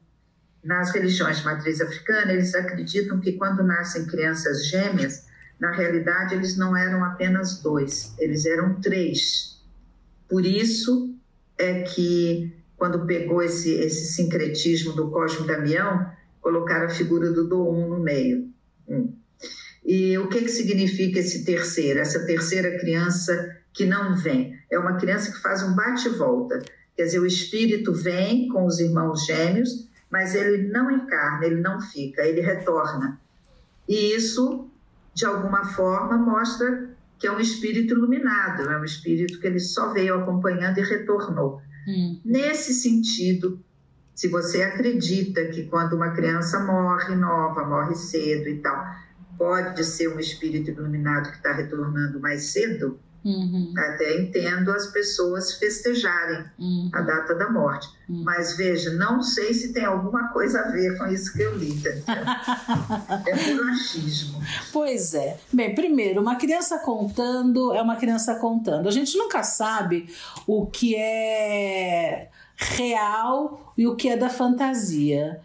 nas 0.64 0.92
religiões 0.92 1.38
de 1.38 1.46
matriz 1.46 1.80
africana, 1.80 2.34
eles 2.34 2.54
acreditam 2.54 3.22
que 3.22 3.34
quando 3.34 3.64
nascem 3.64 4.06
crianças 4.06 4.68
gêmeas, 4.68 5.26
na 5.58 5.72
realidade 5.72 6.36
eles 6.36 6.58
não 6.58 6.76
eram 6.76 7.04
apenas 7.06 7.62
dois, 7.62 8.14
eles 8.20 8.46
eram 8.46 8.76
três. 8.82 9.64
Por 10.28 10.46
isso 10.46 11.16
é 11.58 11.84
que 11.84 12.54
quando 12.78 13.06
pegou 13.06 13.42
esse, 13.42 13.72
esse 13.74 14.14
sincretismo 14.14 14.94
do 14.94 15.10
Cosme 15.10 15.48
Damião, 15.48 16.10
colocaram 16.40 16.86
a 16.86 16.90
figura 16.90 17.32
do 17.32 17.48
Doum 17.48 17.90
no 17.90 18.00
meio. 18.00 18.50
Hum. 18.88 19.14
E 19.84 20.18
o 20.18 20.28
que, 20.28 20.42
que 20.42 20.50
significa 20.50 21.20
esse 21.20 21.44
terceiro, 21.44 22.00
essa 22.00 22.26
terceira 22.26 22.78
criança 22.78 23.58
que 23.74 23.86
não 23.86 24.16
vem? 24.16 24.58
É 24.70 24.78
uma 24.78 24.98
criança 24.98 25.32
que 25.32 25.42
faz 25.42 25.64
um 25.64 25.74
bate-volta. 25.76 26.62
Quer 26.96 27.04
dizer, 27.04 27.20
o 27.20 27.26
espírito 27.26 27.94
vem 27.94 28.48
com 28.50 28.66
os 28.66 28.80
irmãos 28.80 29.26
gêmeos, 29.26 29.88
mas 30.10 30.36
ele 30.36 30.68
não 30.68 30.92
encarna, 30.92 31.46
ele 31.46 31.62
não 31.62 31.82
fica, 31.82 32.22
ele 32.24 32.42
retorna. 32.42 33.20
E 33.88 34.16
isso, 34.16 34.70
de 35.14 35.26
alguma 35.26 35.64
forma, 35.64 36.18
mostra 36.18 36.90
que 37.18 37.26
é 37.26 37.32
um 37.32 37.40
espírito 37.40 37.94
iluminado, 37.94 38.70
é 38.70 38.80
um 38.80 38.84
espírito 38.84 39.40
que 39.40 39.48
ele 39.48 39.60
só 39.60 39.92
veio 39.92 40.16
acompanhando 40.16 40.78
e 40.78 40.84
retornou. 40.84 41.62
Hum. 41.88 42.20
Nesse 42.26 42.74
sentido, 42.74 43.64
se 44.14 44.28
você 44.28 44.64
acredita 44.64 45.46
que 45.46 45.64
quando 45.66 45.94
uma 45.94 46.12
criança 46.12 46.60
morre 46.60 47.16
nova, 47.16 47.66
morre 47.66 47.96
cedo 47.96 48.50
e 48.50 48.60
tal, 48.60 48.84
pode 49.38 49.84
ser 49.86 50.10
um 50.10 50.20
espírito 50.20 50.72
iluminado 50.72 51.30
que 51.30 51.38
está 51.38 51.54
retornando 51.54 52.20
mais 52.20 52.46
cedo, 52.46 53.00
uhum. 53.28 53.74
até 53.78 54.22
entendo 54.22 54.72
as 54.72 54.88
pessoas 54.88 55.54
festejarem 55.54 56.46
uhum. 56.58 56.90
a 56.94 57.02
data 57.02 57.36
da 57.36 57.50
morte. 57.50 57.90
Uhum. 58.08 58.24
Mas 58.24 58.56
veja, 58.56 58.92
não 58.94 59.22
sei 59.22 59.54
se 59.54 59.74
tem 59.74 59.84
alguma 59.84 60.30
coisa 60.30 60.62
a 60.62 60.72
ver 60.72 60.98
com 60.98 61.06
isso 61.08 61.34
que 61.34 61.42
eu 61.42 61.58
li. 61.58 61.82
é 63.26 63.38
puro 63.38 63.64
achismo. 63.70 64.42
Pois 64.72 65.14
é. 65.14 65.38
Bem, 65.52 65.76
primeiro, 65.76 66.22
uma 66.22 66.36
criança 66.38 66.80
contando 66.80 67.74
é 67.74 67.82
uma 67.82 67.98
criança 67.98 68.36
contando. 68.36 68.88
A 68.88 68.92
gente 68.92 69.18
nunca 69.18 69.44
sabe 69.44 70.10
o 70.46 70.66
que 70.66 70.96
é 70.96 72.30
real 72.56 73.74
e 73.78 73.86
o 73.86 73.96
que 73.96 74.10
é 74.10 74.18
da 74.18 74.30
fantasia. 74.30 75.42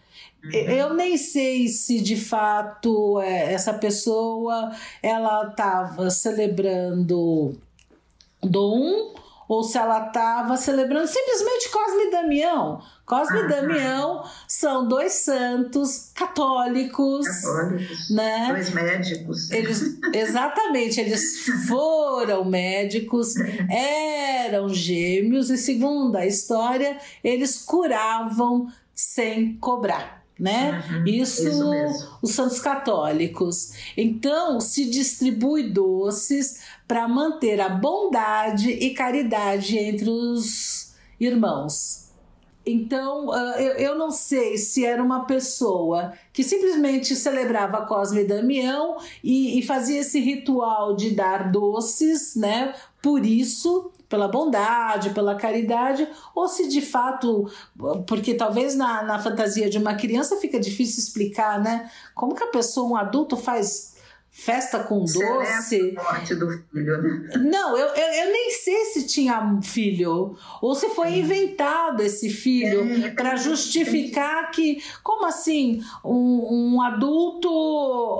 Eu 0.51 0.93
nem 0.93 1.17
sei 1.17 1.69
se 1.69 2.01
de 2.01 2.17
fato 2.17 3.19
é, 3.21 3.53
essa 3.53 3.73
pessoa 3.73 4.75
ela 5.01 5.47
estava 5.47 6.09
celebrando 6.09 7.57
Dom 8.43 9.13
ou 9.47 9.63
se 9.63 9.77
ela 9.77 10.07
estava 10.07 10.55
celebrando 10.57 11.07
simplesmente 11.07 11.69
Cosme 11.69 12.03
e 12.03 12.11
Damião. 12.11 12.81
Cosme 13.05 13.41
e 13.41 13.47
Damião 13.47 14.23
são 14.47 14.87
dois 14.87 15.13
santos 15.13 16.11
católicos, 16.15 17.27
Católicos, 17.27 18.09
né? 18.09 18.47
dois 18.49 18.73
médicos. 18.73 19.51
Eles, 19.51 19.99
exatamente, 20.13 20.99
eles 20.99 21.45
foram 21.67 22.45
médicos, 22.45 23.35
eram 23.69 24.69
gêmeos 24.69 25.49
e, 25.49 25.57
segundo 25.57 26.15
a 26.15 26.25
história, 26.25 26.97
eles 27.23 27.57
curavam 27.57 28.67
sem 28.95 29.57
cobrar. 29.57 30.22
Né? 30.39 30.83
Uhum, 30.89 31.05
isso, 31.05 31.47
isso 31.47 32.17
os 32.21 32.31
santos 32.31 32.59
católicos. 32.59 33.73
Então, 33.95 34.59
se 34.59 34.89
distribui 34.89 35.69
doces 35.71 36.61
para 36.87 37.07
manter 37.07 37.61
a 37.61 37.69
bondade 37.69 38.69
e 38.69 38.93
caridade 38.93 39.77
entre 39.77 40.09
os 40.09 40.93
irmãos. 41.19 42.03
Então, 42.65 43.29
ah, 43.31 43.61
eu, 43.61 43.97
não 43.97 44.09
sei 44.09 44.57
se 44.57 44.85
era 44.85 45.03
uma 45.03 45.25
pessoa 45.25 46.13
que 46.31 46.43
simplesmente 46.43 47.15
celebrava 47.15 47.85
Cosme 47.85 48.21
e 48.21 48.27
Damião 48.27 48.97
e, 49.21 49.59
e 49.59 49.63
fazia 49.63 49.99
esse 49.99 50.19
ritual 50.19 50.95
de 50.95 51.11
dar 51.11 51.51
doces, 51.51 52.35
né? 52.35 52.73
Por 53.01 53.25
isso, 53.25 53.91
pela 54.13 54.27
bondade, 54.27 55.09
pela 55.09 55.33
caridade, 55.33 56.07
ou 56.35 56.47
se 56.47 56.67
de 56.67 56.83
fato, 56.83 57.49
porque 58.05 58.35
talvez 58.35 58.75
na, 58.75 59.01
na 59.01 59.17
fantasia 59.17 59.67
de 59.67 59.79
uma 59.79 59.95
criança 59.95 60.37
fica 60.37 60.59
difícil 60.59 60.99
explicar, 60.99 61.59
né? 61.59 61.89
Como 62.13 62.35
que 62.35 62.43
a 62.43 62.47
pessoa, 62.47 62.87
um 62.87 62.95
adulto, 62.95 63.35
faz 63.35 63.95
festa 64.29 64.83
com 64.83 64.99
doce? 64.99 65.95
A 65.97 66.03
morte 66.03 66.35
do 66.35 66.47
filho, 66.47 67.01
né? 67.01 67.31
Não, 67.37 67.75
eu, 67.75 67.87
eu, 67.87 68.25
eu 68.25 68.31
nem 68.31 68.51
sei 68.51 68.85
se 68.85 69.07
tinha 69.07 69.41
um 69.41 69.63
filho 69.63 70.35
ou 70.61 70.75
se 70.75 70.89
foi 70.89 71.17
inventado 71.17 72.03
esse 72.03 72.29
filho 72.29 73.05
É, 73.05 73.09
para 73.09 73.35
justificar 73.35 74.51
que, 74.51 74.79
como 75.01 75.25
assim, 75.25 75.81
um, 76.05 76.75
um 76.75 76.81
adulto 76.83 77.49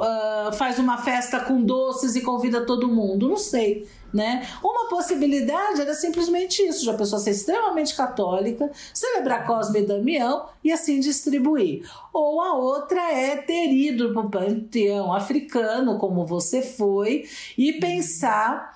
ah, 0.02 0.52
faz 0.58 0.80
uma 0.80 0.98
festa 0.98 1.40
com 1.40 1.62
doces 1.62 2.16
e 2.16 2.22
convida 2.22 2.66
todo 2.66 2.88
mundo? 2.88 3.30
Não 3.30 3.38
sei. 3.38 3.88
Né? 4.14 4.48
Uma 4.64 4.88
possibilidade 4.90 5.82
era 5.82 5.96
simplesmente 5.96 6.62
isso, 6.62 6.84
de 6.84 6.90
a 6.92 6.94
pessoa 6.94 7.20
ser 7.20 7.32
extremamente 7.32 7.96
católica, 7.96 8.70
celebrar 8.94 9.48
Cosme 9.48 9.80
e 9.80 9.86
Damião 9.88 10.46
e 10.64 10.72
assim 10.72 11.00
distribuir. 11.00 11.90
Ou 12.14 12.40
a 12.40 12.54
outra 12.54 13.02
é 13.12 13.38
ter 13.38 13.72
ido 13.74 14.14
para 14.14 14.22
o 14.22 14.30
panteão 14.30 15.12
africano, 15.12 15.98
como 15.98 16.24
você 16.28 16.62
foi, 16.62 17.26
e 17.58 17.74
pensar 17.74 18.72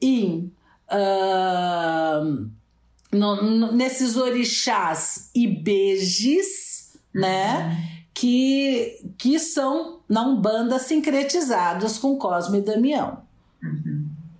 em 0.00 0.52
ah, 0.88 2.22
no- 3.12 3.42
no- 3.42 3.72
nesses 3.72 4.16
orixás 4.16 5.30
ibejes, 5.34 6.96
né? 7.12 7.76
Que, 8.14 9.00
que 9.18 9.38
são 9.38 9.98
na 10.08 10.22
Umbanda 10.26 10.78
sincretizados 10.78 11.98
com 11.98 12.16
Cosme 12.16 12.58
e 12.58 12.62
Damião. 12.62 13.18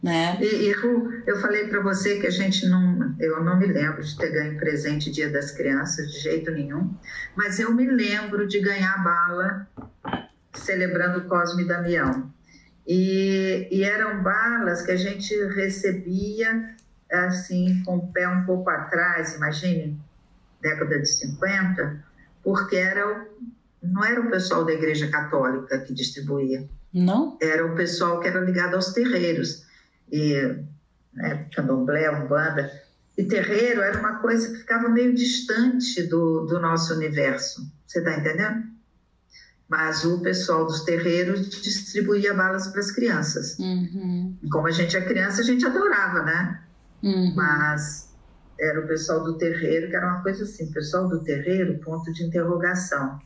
Né? 0.03 0.38
E, 0.40 0.68
e, 0.68 0.72
Ru, 0.72 1.11
eu 1.26 1.40
falei 1.40 1.66
para 1.68 1.80
você 1.80 2.20
que 2.20 2.26
a 2.26 2.30
gente 2.30 2.68
não, 2.68 3.14
eu 3.18 3.42
não 3.42 3.59
me 3.59 3.66
lembro 3.66 4.03
de 4.03 4.16
ter 4.16 4.30
ganho 4.30 4.59
presente 4.59 5.11
Dia 5.11 5.30
das 5.30 5.51
Crianças 5.51 6.12
de 6.12 6.20
jeito 6.20 6.51
nenhum, 6.51 6.94
mas 7.34 7.59
eu 7.59 7.72
me 7.74 7.86
lembro 7.90 8.47
de 8.47 8.61
ganhar 8.61 9.03
bala 9.03 9.66
celebrando 10.53 11.26
Cosme 11.28 11.64
e 11.64 11.66
Damião. 11.66 12.32
E, 12.86 13.68
e 13.70 13.82
eram 13.82 14.22
balas 14.22 14.82
que 14.82 14.92
a 14.92 14.97
gente 14.97 15.34
recebia 15.55 16.76
assim 17.11 17.82
com 17.84 17.97
o 17.97 18.12
pé 18.12 18.28
um 18.28 18.44
pouco 18.44 18.70
atrás, 18.70 19.34
imagine, 19.34 19.99
década 20.61 21.01
de 21.01 21.09
50, 21.09 22.05
porque 22.42 22.76
era 22.76 23.26
não 23.82 24.05
era 24.05 24.20
o 24.20 24.30
pessoal 24.30 24.64
da 24.64 24.72
Igreja 24.72 25.09
Católica 25.09 25.78
que 25.78 25.94
distribuía, 25.94 26.68
Não? 26.92 27.38
era 27.40 27.64
o 27.64 27.76
pessoal 27.76 28.18
que 28.18 28.26
era 28.26 28.40
ligado 28.40 28.74
aos 28.74 28.92
terreiros 28.92 29.66
e 30.11 30.59
né, 31.12 31.46
candomblé, 31.54 32.11
umbanda. 32.11 32.70
E 33.16 33.24
terreiro 33.24 33.80
era 33.80 33.98
uma 33.98 34.16
coisa 34.18 34.50
que 34.50 34.59
ficava 34.59 34.88
meio 34.88 35.14
distante 35.14 36.02
do, 36.02 36.44
do 36.44 36.61
nosso 36.61 36.94
universo. 36.94 37.62
Você 37.86 38.00
está 38.00 38.16
entendendo? 38.18 38.64
Mas 39.68 40.04
o 40.04 40.20
pessoal 40.20 40.66
dos 40.66 40.84
terreiros 40.84 41.48
distribuía 41.48 42.34
balas 42.34 42.68
para 42.68 42.80
as 42.80 42.90
crianças. 42.92 43.59
Uhum, 43.59 44.36
E 44.42 44.48
como 44.48 44.66
a 44.68 44.70
gente 44.70 44.96
é 44.96 45.00
criança, 45.00 45.40
a 45.40 45.44
gente 45.44 45.64
adorava, 45.66 46.22
né? 46.22 46.62
uhum. 47.02 47.34
Mas 47.34 48.14
era 48.61 48.80
o 48.80 48.86
pessoal 48.86 49.24
do 49.24 49.36
terreiro, 49.36 49.88
que 49.88 49.96
era 49.96 50.07
uma 50.07 50.22
coisa 50.22 50.44
assim, 50.44 50.70
pessoal 50.70 51.09
do 51.09 51.22
terreiro, 51.22 51.78
ponto 51.78 52.12
de 52.12 52.22
interrogação. 52.24 53.18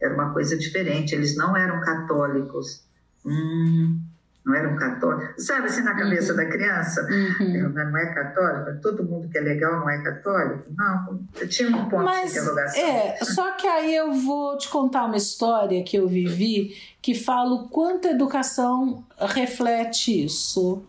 Era 0.00 0.14
uma 0.14 0.32
coisa 0.32 0.56
diferente, 0.56 1.14
eles 1.14 1.36
não 1.36 1.56
eram 1.56 1.80
católicos. 1.80 2.84
Hum, 3.24 4.00
não 4.44 4.54
eram 4.54 4.76
católicos. 4.76 5.46
Sabe 5.46 5.66
assim 5.66 5.82
na 5.82 5.94
cabeça 5.94 6.34
da 6.34 6.44
criança? 6.44 7.06
Uhum. 7.10 7.70
Não 7.70 7.96
é 7.96 8.14
católico? 8.14 8.80
Todo 8.82 9.04
mundo 9.04 9.28
que 9.28 9.38
é 9.38 9.40
legal 9.40 9.80
não 9.80 9.88
é 9.88 10.02
católico? 10.02 10.64
Não, 10.76 11.20
tinha 11.48 11.68
um 11.68 11.88
ponto 11.88 11.98
de 11.98 12.04
Mas 12.04 12.36
interrogação. 12.36 12.80
é, 12.82 13.16
só 13.24 13.52
que 13.52 13.66
aí 13.66 13.94
eu 13.94 14.12
vou 14.12 14.58
te 14.58 14.68
contar 14.68 15.06
uma 15.06 15.16
história 15.16 15.82
que 15.82 15.96
eu 15.96 16.06
vivi 16.06 16.76
que 17.00 17.14
fala 17.14 17.54
o 17.54 17.68
quanto 17.68 18.06
a 18.08 18.10
educação 18.10 19.04
reflete 19.18 20.24
isso. 20.24 20.84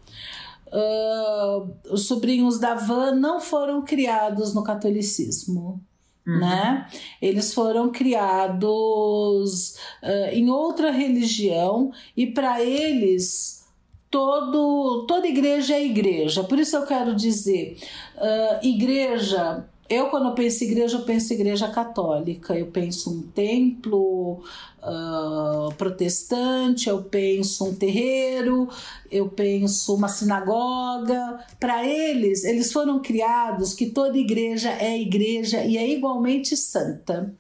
Ah, 0.72 1.64
os 1.90 2.08
sobrinhos 2.08 2.60
da 2.60 2.74
Van 2.76 3.16
não 3.16 3.40
foram 3.40 3.82
criados 3.82 4.54
no 4.54 4.64
catolicismo. 4.64 5.82
Uhum. 6.26 6.40
Né? 6.40 6.88
Eles 7.22 7.54
foram 7.54 7.92
criados 7.92 9.78
ah, 10.02 10.34
em 10.34 10.50
outra 10.50 10.92
religião 10.92 11.92
e 12.18 12.26
para 12.28 12.64
eles 12.64 13.66
todo, 14.10 15.06
toda 15.08 15.28
igreja 15.28 15.76
é 15.76 15.86
igreja. 15.86 16.44
Por 16.44 16.58
isso 16.58 16.76
eu 16.76 16.86
quero 16.86 17.14
dizer, 17.16 17.78
ah, 18.18 18.60
igreja. 18.64 19.66
Eu, 19.88 20.10
quando 20.10 20.34
penso 20.34 20.64
em 20.64 20.68
igreja, 20.68 20.98
eu 20.98 21.04
penso 21.04 21.32
em 21.32 21.36
igreja 21.36 21.68
católica, 21.70 22.58
eu 22.58 22.68
penso 22.68 23.12
um 23.12 23.22
templo 23.22 24.44
ah, 24.82 25.70
protestante, 25.78 26.90
eu 26.90 27.04
penso 27.04 27.66
um 27.66 27.76
terreiro, 27.76 28.68
eu 29.12 29.30
penso 29.30 29.94
uma 29.94 30.08
sinagoga. 30.08 31.40
Para 31.60 31.86
eles, 31.86 32.44
eles 32.44 32.72
foram 32.74 33.00
criados 33.00 33.76
que 33.76 33.86
toda 33.86 34.18
igreja 34.18 34.72
é 34.72 35.00
igreja 35.00 35.64
e 35.64 35.78
é 35.78 35.88
igualmente 35.88 36.58
santa. 36.58 37.32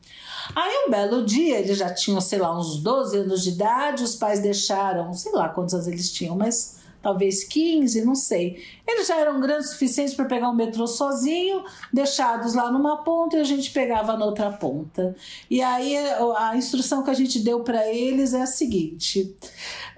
Aí 0.56 0.86
um 0.88 0.92
belo 0.92 1.26
dia, 1.26 1.58
eles 1.58 1.80
já 1.80 1.92
tinham, 1.92 2.22
sei 2.22 2.38
lá, 2.38 2.56
uns 2.56 2.78
12 2.78 3.18
anos 3.18 3.44
de 3.44 3.50
idade, 3.50 4.04
os 4.04 4.16
pais 4.16 4.40
deixaram, 4.40 5.12
sei 5.14 5.32
lá 5.32 5.50
quantos 5.50 5.74
anos 5.74 5.88
eles 5.88 6.12
tinham, 6.12 6.36
mas 6.36 6.75
talvez 7.06 7.44
15, 7.44 8.04
não 8.04 8.16
sei. 8.16 8.58
Eles 8.88 9.06
já 9.06 9.18
eram 9.18 9.40
grandes 9.40 9.68
o 9.68 9.72
suficiente 9.74 10.16
para 10.16 10.26
pegar 10.26 10.50
o 10.50 10.56
metrô 10.56 10.88
sozinho, 10.88 11.64
deixados 11.94 12.56
lá 12.56 12.72
numa 12.72 13.04
ponta 13.04 13.38
e 13.38 13.42
a 13.42 13.44
gente 13.44 13.70
pegava 13.70 14.18
na 14.18 14.26
outra 14.26 14.50
ponta. 14.50 15.16
E 15.48 15.62
aí 15.62 15.96
a 16.36 16.58
instrução 16.58 17.04
que 17.04 17.12
a 17.12 17.14
gente 17.14 17.38
deu 17.42 17.60
para 17.60 17.88
eles 17.88 18.34
é 18.34 18.42
a 18.42 18.48
seguinte: 18.48 19.36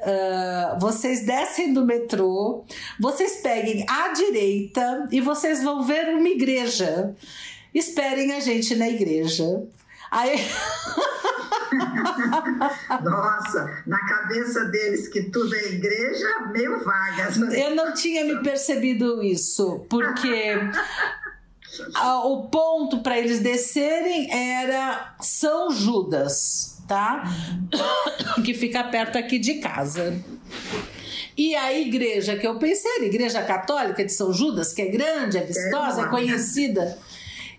ah, 0.01 0.77
vocês 0.81 1.25
descem 1.25 1.71
do 1.71 1.85
metrô, 1.85 2.65
vocês 2.99 3.37
peguem 3.37 3.85
à 3.87 4.09
direita 4.09 5.07
e 5.09 5.21
vocês 5.21 5.63
vão 5.63 5.83
ver 5.83 6.09
uma 6.13 6.27
igreja. 6.27 7.15
Esperem 7.73 8.33
a 8.33 8.41
gente 8.41 8.75
na 8.75 8.89
igreja. 8.89 9.65
Aí, 10.09 10.37
Nossa, 13.03 13.83
na 13.85 13.99
cabeça 14.07 14.65
deles 14.65 15.07
que 15.07 15.23
tudo 15.23 15.55
é 15.55 15.65
igreja, 15.65 16.39
meio 16.51 16.83
vagas. 16.83 17.37
eu 17.37 17.75
não 17.75 17.93
tinha 17.93 18.23
me 18.23 18.41
percebido 18.41 19.21
isso, 19.21 19.85
porque 19.89 20.55
o 22.23 22.47
ponto 22.47 23.01
para 23.01 23.17
eles 23.17 23.39
descerem 23.39 24.31
era 24.31 25.15
São 25.19 25.71
Judas, 25.71 26.81
tá? 26.87 27.23
que 28.43 28.53
fica 28.53 28.83
perto 28.85 29.17
aqui 29.17 29.37
de 29.37 29.55
casa. 29.55 30.17
E 31.37 31.55
a 31.55 31.71
igreja 31.71 32.35
que 32.35 32.47
eu 32.47 32.57
pensei 32.57 32.89
era 32.95 33.03
a 33.03 33.07
igreja 33.07 33.43
católica 33.43 34.03
de 34.03 34.11
São 34.11 34.33
Judas, 34.33 34.73
que 34.73 34.81
é 34.81 34.87
grande, 34.87 35.37
é 35.37 35.41
vistosa, 35.41 36.01
é 36.01 36.07
conhecida. 36.07 36.97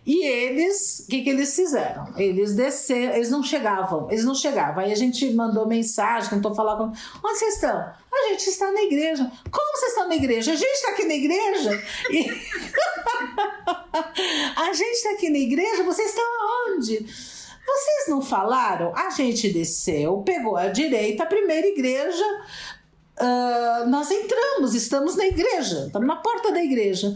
E 0.09 0.24
eles, 0.24 1.00
o 1.00 1.06
que, 1.06 1.20
que 1.20 1.28
eles 1.28 1.54
fizeram? 1.54 2.09
Eles 2.16 2.54
desceram, 2.54 3.14
eles 3.14 3.28
não 3.28 3.42
chegavam, 3.42 4.11
eles 4.11 4.24
não 4.24 4.34
chegavam. 4.34 4.82
Aí 4.82 4.90
a 4.90 4.94
gente 4.94 5.30
mandou 5.34 5.68
mensagem, 5.68 6.30
tentou 6.30 6.54
falar 6.54 6.78
com. 6.78 6.84
Onde 6.84 7.38
vocês 7.38 7.56
estão? 7.56 7.78
A 7.78 8.28
gente 8.30 8.48
está 8.48 8.72
na 8.72 8.84
igreja. 8.84 9.30
Como 9.50 9.76
vocês 9.76 9.92
estão 9.92 10.09
na 10.09 10.16
igreja? 10.16 10.52
A 10.52 10.56
gente 10.56 10.72
está 10.72 10.92
aqui 10.92 11.04
na 11.04 11.12
igreja. 11.12 11.84
E... 12.11 12.24
a 14.56 14.72
gente 14.72 14.96
está 14.96 15.11
aqui 15.11 15.28
na 15.28 15.40
igreja, 15.40 15.82
vocês 15.82 16.09
estão 16.09 16.24
aonde? 16.24 17.04
Vocês 17.66 18.09
não 18.09 18.22
falaram? 18.22 18.96
A 18.96 19.11
gente 19.11 19.52
desceu, 19.52 20.22
pegou 20.24 20.56
a 20.56 20.68
direita, 20.68 21.24
a 21.24 21.26
primeira 21.26 21.66
igreja. 21.66 22.24
ah, 23.18 23.84
nós 23.86 24.11
entramos, 24.11 24.74
estamos 24.74 25.16
na 25.16 25.26
igreja, 25.26 25.84
estamos 25.86 26.09
na 26.09 26.16
porta 26.16 26.50
da 26.50 26.64
igreja. 26.64 27.14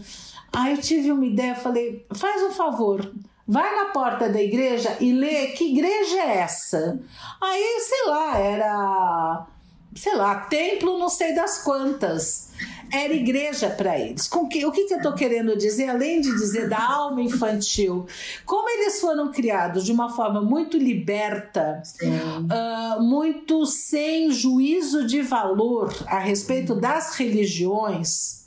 Aí 0.55 0.75
eu 0.75 0.77
tive 0.77 1.11
uma 1.11 1.25
ideia, 1.25 1.55
falei, 1.55 2.05
faz 2.13 2.43
um 2.43 2.51
favor, 2.51 3.11
vai 3.47 3.75
na 3.75 3.85
porta 3.85 4.29
da 4.29 4.41
igreja 4.41 4.95
e 4.99 5.11
lê 5.11 5.47
que 5.47 5.71
igreja 5.71 6.17
é 6.17 6.37
essa. 6.37 6.99
Aí, 7.41 7.79
sei 7.81 8.05
lá, 8.05 8.37
era, 8.37 9.47
sei 9.95 10.15
lá, 10.15 10.35
templo 10.41 10.99
não 10.99 11.09
sei 11.09 11.33
das 11.33 11.63
quantas. 11.63 12.51
Era 12.91 13.11
igreja 13.11 13.71
para 13.71 13.97
eles. 13.99 14.27
Com 14.27 14.47
que, 14.47 14.63
o 14.63 14.71
que, 14.71 14.83
que 14.83 14.93
eu 14.93 14.97
estou 14.97 15.13
querendo 15.13 15.57
dizer, 15.57 15.89
além 15.89 16.21
de 16.21 16.29
dizer 16.33 16.69
da 16.69 16.79
alma 16.79 17.23
infantil? 17.23 18.05
Como 18.45 18.69
eles 18.69 19.01
foram 19.01 19.31
criados 19.31 19.83
de 19.83 19.91
uma 19.91 20.15
forma 20.15 20.39
muito 20.39 20.77
liberta, 20.77 21.81
uh, 22.03 23.01
muito 23.01 23.65
sem 23.65 24.29
juízo 24.29 25.07
de 25.07 25.23
valor 25.23 25.91
a 26.05 26.19
respeito 26.19 26.75
das 26.75 27.15
religiões 27.15 28.42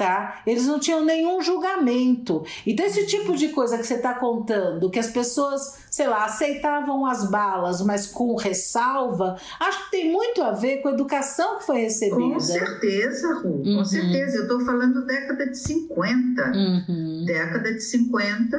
tá? 0.00 0.40
Eles 0.46 0.66
não 0.66 0.80
tinham 0.80 1.04
nenhum 1.04 1.42
julgamento. 1.42 2.42
Então, 2.66 2.86
esse 2.86 3.06
tipo 3.06 3.36
de 3.36 3.50
coisa 3.50 3.76
que 3.76 3.84
você 3.86 3.94
está 3.96 4.14
contando, 4.14 4.88
que 4.88 4.98
as 4.98 5.08
pessoas, 5.08 5.78
sei 5.90 6.08
lá, 6.08 6.24
aceitavam 6.24 7.04
as 7.04 7.28
balas, 7.30 7.82
mas 7.82 8.06
com 8.06 8.34
ressalva, 8.34 9.36
acho 9.60 9.84
que 9.84 9.90
tem 9.90 10.10
muito 10.10 10.42
a 10.42 10.52
ver 10.52 10.78
com 10.78 10.88
a 10.88 10.92
educação 10.92 11.58
que 11.58 11.66
foi 11.66 11.80
recebida. 11.82 12.16
Com 12.16 12.40
certeza, 12.40 13.34
Ru, 13.34 13.48
Uhum. 13.50 13.76
com 13.76 13.84
certeza. 13.84 14.38
Eu 14.38 14.42
estou 14.44 14.60
falando 14.64 15.04
década 15.04 15.46
de 15.50 15.58
50. 15.58 16.52
Uhum. 16.54 17.24
Década 17.26 17.74
de 17.74 17.80
50, 17.82 18.56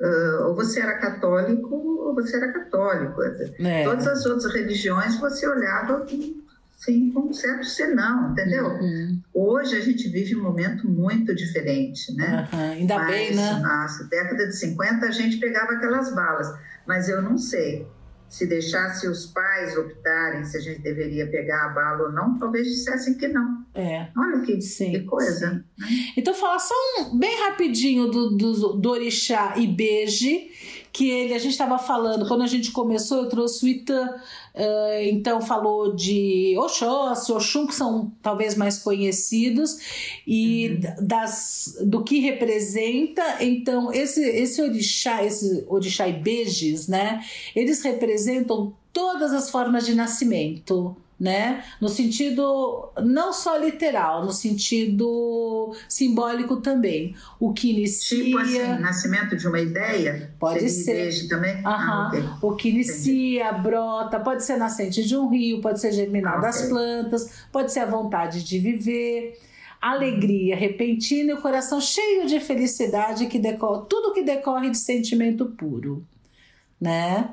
ah, 0.00 0.46
ou 0.46 0.54
você 0.54 0.80
era 0.80 0.94
católico 0.98 1.74
ou 1.74 2.14
você 2.14 2.34
era 2.36 2.50
católico. 2.50 3.20
É. 3.60 3.84
Todas 3.84 4.06
as 4.06 4.24
outras 4.24 4.54
religiões 4.54 5.18
você 5.20 5.46
olhava 5.46 6.00
com, 6.06 6.45
sim, 6.76 7.10
com 7.10 7.22
um 7.22 7.32
certo 7.32 7.64
senão, 7.64 8.30
entendeu? 8.30 8.66
Uhum. 8.66 9.20
Hoje 9.34 9.74
a 9.74 9.80
gente 9.80 10.08
vive 10.08 10.36
um 10.36 10.42
momento 10.42 10.88
muito 10.88 11.34
diferente, 11.34 12.14
né? 12.14 12.46
Aham, 12.52 12.70
Ainda 12.70 12.98
Mas, 12.98 13.10
bem, 13.10 13.34
né? 13.34 13.58
Nossa, 13.60 14.04
década 14.04 14.46
de 14.46 14.56
50 14.56 15.06
a 15.06 15.10
gente 15.10 15.38
pegava 15.38 15.72
aquelas 15.72 16.14
balas. 16.14 16.46
Mas 16.86 17.08
eu 17.08 17.20
não 17.20 17.36
sei 17.36 17.88
se 18.28 18.46
deixasse 18.46 19.06
os 19.06 19.26
pais 19.26 19.76
optarem 19.76 20.44
se 20.44 20.56
a 20.56 20.60
gente 20.60 20.80
deveria 20.80 21.26
pegar 21.28 21.66
a 21.66 21.68
bala 21.68 22.06
ou 22.08 22.12
não, 22.12 22.38
talvez 22.38 22.66
dissessem 22.66 23.14
que 23.14 23.28
não. 23.28 23.64
É. 23.74 24.08
Olha 24.16 24.40
que, 24.40 24.60
Sim, 24.60 24.90
que 24.90 25.00
coisa. 25.00 25.64
Então, 26.16 26.34
falar 26.34 26.58
só 26.58 26.74
um 27.00 27.18
bem 27.18 27.38
rapidinho 27.48 28.08
do, 28.08 28.30
do, 28.30 28.72
do 28.74 28.90
Orixá 28.90 29.56
Ibeje, 29.56 30.50
que 30.92 31.08
ele, 31.10 31.34
a 31.34 31.38
gente 31.38 31.52
estava 31.52 31.78
falando, 31.78 32.26
quando 32.26 32.42
a 32.42 32.46
gente 32.46 32.72
começou, 32.72 33.22
eu 33.22 33.28
trouxe 33.28 33.64
o 33.64 33.68
Itã, 33.68 34.14
eh, 34.56 35.10
então 35.10 35.40
falou 35.42 35.94
de 35.94 36.56
Oxóssi, 36.58 37.30
Oxum, 37.30 37.66
que 37.66 37.74
são 37.74 38.10
talvez 38.22 38.54
mais 38.54 38.78
conhecidos, 38.78 39.76
e 40.26 40.80
das, 40.98 41.76
do 41.84 42.02
que 42.02 42.18
representa. 42.20 43.22
Então, 43.40 43.92
esse, 43.92 44.22
esse 44.22 44.62
Orixá, 44.62 45.22
esse 45.22 45.64
Orixá 45.68 46.08
Ibejes, 46.08 46.88
né, 46.88 47.22
eles 47.54 47.82
representam 47.82 48.74
todas 48.92 49.34
as 49.34 49.50
formas 49.50 49.84
de 49.84 49.94
nascimento 49.94 50.96
né? 51.18 51.64
No 51.80 51.88
sentido 51.88 52.92
não 53.02 53.32
só 53.32 53.56
literal, 53.56 54.24
no 54.24 54.32
sentido 54.32 55.74
simbólico 55.88 56.56
também. 56.58 57.14
O 57.40 57.52
que 57.52 57.70
inicia. 57.70 58.24
Tipo 58.24 58.38
assim, 58.38 58.82
nascimento 58.82 59.36
de 59.36 59.48
uma 59.48 59.58
ideia? 59.58 60.34
Pode 60.38 60.68
ser. 60.68 61.28
Também? 61.28 61.56
Aham. 61.64 61.66
Ah, 61.66 62.08
ok. 62.08 62.24
O 62.42 62.54
que 62.54 62.68
inicia, 62.68 63.52
brota, 63.52 64.20
pode 64.20 64.44
ser 64.44 64.56
nascente 64.56 65.04
de 65.04 65.16
um 65.16 65.28
rio, 65.28 65.60
pode 65.60 65.80
ser 65.80 65.92
germinar 65.92 66.34
Ah, 66.38 66.40
das 66.40 66.68
plantas, 66.68 67.46
pode 67.50 67.72
ser 67.72 67.80
a 67.80 67.86
vontade 67.86 68.44
de 68.44 68.58
viver, 68.58 69.38
alegria 69.80 70.54
repentina 70.54 71.32
e 71.32 71.34
o 71.34 71.40
coração 71.40 71.80
cheio 71.80 72.26
de 72.26 72.40
felicidade 72.40 73.26
que 73.26 73.38
decorre, 73.38 73.86
tudo 73.88 74.12
que 74.12 74.22
decorre 74.22 74.68
de 74.70 74.78
sentimento 74.78 75.46
puro, 75.46 76.04
né? 76.80 77.30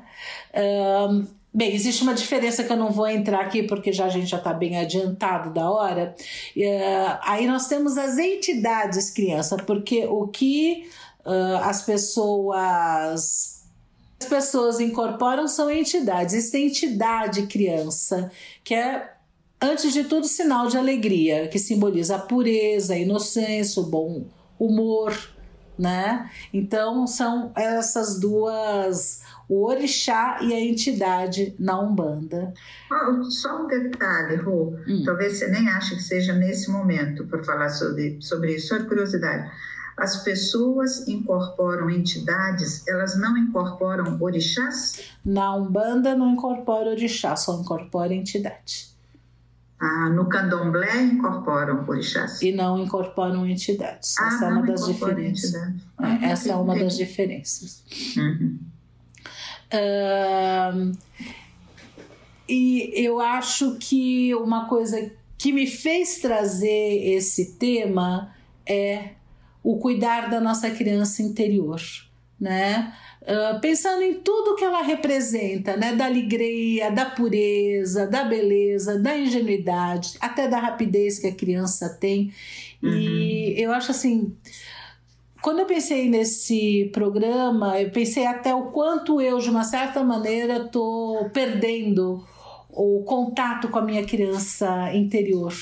Ahn, 0.54 1.26
bem, 1.54 1.72
existe 1.72 2.02
uma 2.02 2.14
diferença 2.14 2.64
que 2.64 2.72
eu 2.72 2.76
não 2.76 2.90
vou 2.90 3.06
entrar 3.06 3.40
aqui 3.40 3.62
porque 3.62 3.92
já 3.92 4.06
a 4.06 4.08
gente 4.08 4.26
já 4.26 4.38
está 4.38 4.52
bem 4.52 4.76
adiantado 4.76 5.52
da 5.52 5.70
hora. 5.70 6.14
Eh, 6.56 7.18
aí 7.22 7.46
nós 7.46 7.68
temos 7.68 7.96
as 7.96 8.18
entidades 8.18 9.10
criança, 9.10 9.56
porque 9.56 10.04
o 10.06 10.26
que 10.28 10.88
ah, 11.24 11.70
as 11.70 11.82
pessoas 11.82 13.54
as 14.20 14.28
pessoas 14.28 14.80
incorporam 14.80 15.46
são 15.46 15.70
entidades. 15.70 16.34
Existe 16.34 16.56
entidade 16.56 17.46
criança, 17.46 18.30
que 18.62 18.74
é, 18.74 19.12
antes 19.60 19.92
de 19.92 20.04
tudo, 20.04 20.26
sinal 20.26 20.68
de 20.68 20.78
alegria, 20.78 21.48
que 21.48 21.58
simboliza 21.58 22.16
a 22.16 22.18
pureza, 22.18 22.94
a 22.94 22.98
inocência, 22.98 23.82
o 23.82 23.86
bom 23.86 24.24
humor, 24.58 25.14
né? 25.78 26.30
Então, 26.52 27.06
são 27.06 27.52
essas 27.54 28.18
duas, 28.18 29.20
o 29.48 29.66
orixá 29.66 30.38
e 30.42 30.52
a 30.52 30.60
entidade 30.60 31.54
na 31.58 31.80
Umbanda. 31.80 32.52
Ah, 32.90 33.20
Só 33.30 33.62
um 33.64 33.66
detalhe, 33.66 34.36
Ru. 34.36 34.76
Hum. 34.88 35.02
Talvez 35.04 35.38
você 35.38 35.48
nem 35.48 35.68
ache 35.68 35.96
que 35.96 36.02
seja 36.02 36.32
nesse 36.32 36.70
momento 36.70 37.26
para 37.26 37.42
falar 37.44 37.68
sobre, 37.68 38.18
sobre 38.22 38.56
isso. 38.56 38.68
Só 38.68 38.78
de 38.78 38.86
curiosidade. 38.86 39.50
As 39.96 40.24
pessoas 40.24 41.06
incorporam 41.06 41.88
entidades, 41.88 42.86
elas 42.88 43.16
não 43.16 43.36
incorporam 43.38 44.16
orixás? 44.20 45.00
Na 45.24 45.54
Umbanda 45.54 46.16
não 46.16 46.32
incorpora 46.32 46.90
orixá, 46.90 47.36
só 47.36 47.60
incorpora 47.60 48.12
entidade. 48.12 48.92
Ah, 49.80 50.08
no 50.08 50.28
candomblé 50.28 51.02
incorporam 51.02 51.84
orixás. 51.86 52.40
E 52.42 52.50
não 52.52 52.78
incorporam 52.82 53.46
entidades. 53.46 54.16
ah, 54.18 54.26
Essa 54.26 54.44
é 54.46 54.48
uma 54.48 54.62
das 54.66 54.86
diferenças. 54.86 55.54
É, 55.54 55.72
Ah, 55.98 56.18
Essa 56.26 56.48
é 56.52 56.56
uma 56.56 56.74
das 56.78 56.96
diferenças. 56.96 57.84
Uhum. 58.16 58.58
Ahn, 59.72 60.92
e 62.48 62.92
eu 62.94 63.20
acho 63.20 63.76
que 63.78 64.34
uma 64.34 64.68
coisa 64.68 65.10
que 65.38 65.52
me 65.52 65.66
fez 65.66 66.18
trazer 66.18 67.14
esse 67.14 67.56
tema 67.56 68.34
é 68.66 69.10
o 69.62 69.78
cuidar 69.78 70.28
da 70.28 70.40
nossa 70.40 70.70
criança 70.70 71.22
interior, 71.22 71.80
né? 72.38 72.92
Ah, 73.26 73.58
pensando 73.60 74.02
em 74.02 74.14
tudo 74.14 74.54
que 74.54 74.64
ela 74.64 74.82
representa, 74.82 75.76
né? 75.76 75.94
Da 75.94 76.04
alegria, 76.04 76.90
da 76.90 77.06
pureza, 77.06 78.06
da 78.06 78.24
beleza, 78.24 78.98
da 78.98 79.16
ingenuidade, 79.16 80.16
até 80.20 80.46
da 80.46 80.58
rapidez 80.58 81.18
que 81.18 81.26
a 81.26 81.34
criança 81.34 81.88
tem. 81.88 82.32
E 82.82 83.54
eu 83.56 83.72
acho 83.72 83.90
assim, 83.90 84.36
quando 85.44 85.58
eu 85.58 85.66
pensei 85.66 86.08
nesse 86.08 86.88
programa, 86.90 87.78
eu 87.78 87.90
pensei 87.90 88.24
até 88.24 88.54
o 88.54 88.70
quanto 88.70 89.20
eu, 89.20 89.38
de 89.38 89.50
uma 89.50 89.62
certa 89.62 90.02
maneira, 90.02 90.56
estou 90.56 91.28
perdendo 91.28 92.24
o 92.70 93.02
contato 93.04 93.68
com 93.68 93.78
a 93.78 93.82
minha 93.82 94.06
criança 94.06 94.90
interior. 94.94 95.52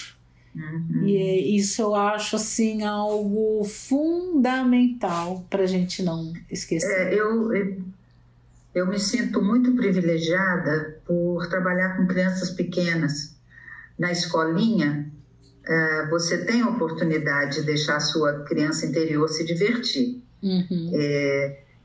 Uhum. 0.54 1.04
E 1.04 1.16
é- 1.16 1.40
isso 1.56 1.82
eu 1.82 1.96
acho 1.96 2.36
assim 2.36 2.84
algo 2.84 3.64
fundamental 3.64 5.44
para 5.50 5.64
a 5.64 5.66
gente 5.66 6.00
não 6.00 6.32
esquecer. 6.48 7.08
É, 7.08 7.14
eu, 7.14 7.52
eu, 7.52 7.82
eu 8.76 8.86
me 8.86 9.00
sinto 9.00 9.42
muito 9.42 9.72
privilegiada 9.74 11.00
por 11.04 11.48
trabalhar 11.48 11.96
com 11.96 12.06
crianças 12.06 12.50
pequenas. 12.50 13.34
Na 13.98 14.12
escolinha, 14.12 15.10
eh, 15.10 15.11
você 16.10 16.44
tem 16.44 16.62
a 16.62 16.68
oportunidade 16.68 17.60
de 17.60 17.66
deixar 17.66 17.96
a 17.96 18.00
sua 18.00 18.44
criança 18.44 18.86
interior 18.86 19.28
se 19.28 19.44
divertir. 19.44 20.22
Uhum. 20.42 20.92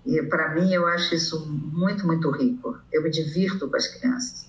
E 0.06 0.24
para 0.24 0.56
mim, 0.56 0.74
eu 0.74 0.88
acho 0.88 1.14
isso 1.16 1.46
muito, 1.48 2.08
muito 2.08 2.32
rico. 2.32 2.78
Eu 2.92 3.04
me 3.04 3.10
divirto 3.10 3.70
com 3.70 3.76
as 3.76 3.88
crianças. 3.88 4.48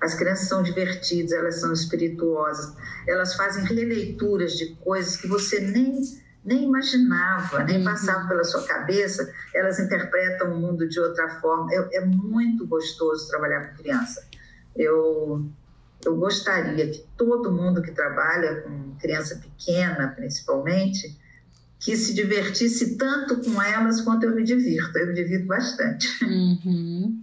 As 0.00 0.14
crianças 0.14 0.48
são 0.48 0.62
divertidas, 0.62 1.32
elas 1.32 1.56
são 1.60 1.72
espirituosas, 1.72 2.74
elas 3.08 3.34
fazem 3.34 3.64
releituras 3.64 4.52
de 4.52 4.74
coisas 4.76 5.16
que 5.16 5.26
você 5.26 5.60
nem, 5.60 6.00
nem 6.44 6.64
imaginava, 6.64 7.64
nem 7.64 7.78
Uhum. 7.78 7.84
passava 7.84 8.28
pela 8.28 8.44
sua 8.44 8.62
cabeça. 8.64 9.32
Elas 9.54 9.80
interpretam 9.80 10.52
o 10.54 10.60
mundo 10.60 10.88
de 10.88 11.00
outra 11.00 11.40
forma. 11.40 11.72
É, 11.72 11.96
é 11.98 12.04
muito 12.04 12.66
gostoso 12.66 13.26
trabalhar 13.28 13.70
com 13.70 13.82
criança. 13.82 14.28
Eu, 14.76 15.44
eu 16.08 16.16
gostaria 16.16 16.88
que 16.88 17.04
todo 17.16 17.52
mundo 17.52 17.82
que 17.82 17.90
trabalha 17.90 18.62
com 18.62 18.94
criança 19.00 19.36
pequena, 19.36 20.08
principalmente, 20.08 21.16
que 21.78 21.96
se 21.96 22.14
divertisse 22.14 22.96
tanto 22.96 23.42
com 23.42 23.62
elas 23.62 24.00
quanto 24.00 24.24
eu 24.24 24.34
me 24.34 24.42
divirto. 24.42 24.96
Eu 24.98 25.08
me 25.08 25.14
divirto 25.14 25.46
bastante. 25.46 26.08
Uhum. 26.24 27.20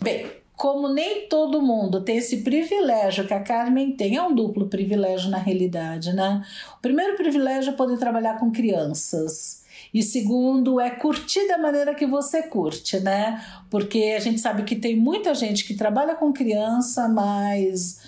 Bem, 0.00 0.30
como 0.56 0.88
nem 0.88 1.28
todo 1.28 1.60
mundo 1.60 2.00
tem 2.02 2.18
esse 2.18 2.38
privilégio 2.38 3.26
que 3.26 3.34
a 3.34 3.42
Carmen 3.42 3.96
tem, 3.96 4.16
é 4.16 4.22
um 4.22 4.34
duplo 4.34 4.68
privilégio 4.68 5.30
na 5.30 5.38
realidade, 5.38 6.12
né? 6.12 6.44
O 6.78 6.80
primeiro 6.80 7.16
privilégio 7.16 7.72
é 7.72 7.76
poder 7.76 7.98
trabalhar 7.98 8.38
com 8.38 8.52
crianças. 8.52 9.63
E 9.94 10.02
segundo 10.02 10.80
é 10.80 10.90
curtir 10.90 11.46
da 11.46 11.56
maneira 11.56 11.94
que 11.94 12.04
você 12.04 12.42
curte, 12.42 12.98
né? 12.98 13.40
Porque 13.70 14.12
a 14.16 14.18
gente 14.18 14.40
sabe 14.40 14.64
que 14.64 14.74
tem 14.74 14.96
muita 14.96 15.32
gente 15.36 15.64
que 15.64 15.74
trabalha 15.74 16.16
com 16.16 16.32
criança, 16.32 17.06
mas 17.06 18.00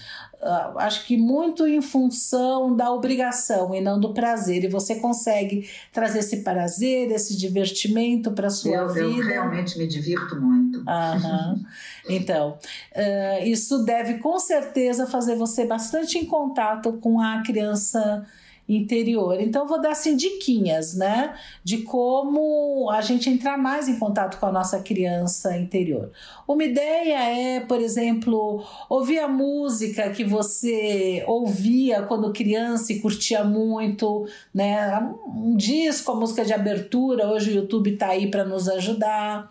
uh, 0.42 0.78
acho 0.78 1.06
que 1.06 1.16
muito 1.16 1.64
em 1.64 1.80
função 1.80 2.74
da 2.74 2.92
obrigação 2.92 3.72
e 3.72 3.80
não 3.80 4.00
do 4.00 4.12
prazer. 4.12 4.64
E 4.64 4.68
você 4.68 4.96
consegue 4.96 5.70
trazer 5.92 6.18
esse 6.18 6.38
prazer, 6.38 7.08
esse 7.12 7.36
divertimento 7.36 8.32
para 8.32 8.50
sua 8.50 8.74
eu, 8.74 8.88
vida. 8.88 9.06
Eu 9.06 9.22
realmente 9.24 9.78
me 9.78 9.86
divirto 9.86 10.34
muito. 10.40 10.80
Uhum. 10.80 11.64
Então, 12.08 12.58
uh, 12.96 13.44
isso 13.46 13.84
deve 13.84 14.14
com 14.14 14.40
certeza 14.40 15.06
fazer 15.06 15.36
você 15.36 15.64
bastante 15.64 16.18
em 16.18 16.24
contato 16.24 16.94
com 16.94 17.20
a 17.20 17.44
criança 17.44 18.26
interior. 18.68 19.40
Então, 19.40 19.66
vou 19.66 19.80
dar 19.80 19.92
assim 19.92 20.16
diquinhas, 20.16 20.94
né, 20.94 21.34
de 21.62 21.78
como 21.78 22.90
a 22.90 23.00
gente 23.00 23.30
entrar 23.30 23.56
mais 23.56 23.88
em 23.88 23.98
contato 23.98 24.38
com 24.38 24.46
a 24.46 24.52
nossa 24.52 24.80
criança 24.80 25.56
interior. 25.56 26.10
Uma 26.46 26.64
ideia 26.64 27.18
é, 27.18 27.60
por 27.60 27.80
exemplo, 27.80 28.64
ouvir 28.88 29.18
a 29.18 29.28
música 29.28 30.10
que 30.10 30.24
você 30.24 31.24
ouvia 31.26 32.02
quando 32.02 32.32
criança 32.32 32.92
e 32.92 33.00
curtia 33.00 33.44
muito, 33.44 34.26
né, 34.52 34.98
um 35.26 35.56
disco, 35.56 36.12
a 36.12 36.16
música 36.16 36.44
de 36.44 36.52
abertura. 36.52 37.28
Hoje 37.28 37.50
o 37.50 37.54
YouTube 37.54 37.92
está 37.92 38.08
aí 38.08 38.30
para 38.30 38.44
nos 38.44 38.68
ajudar. 38.68 39.48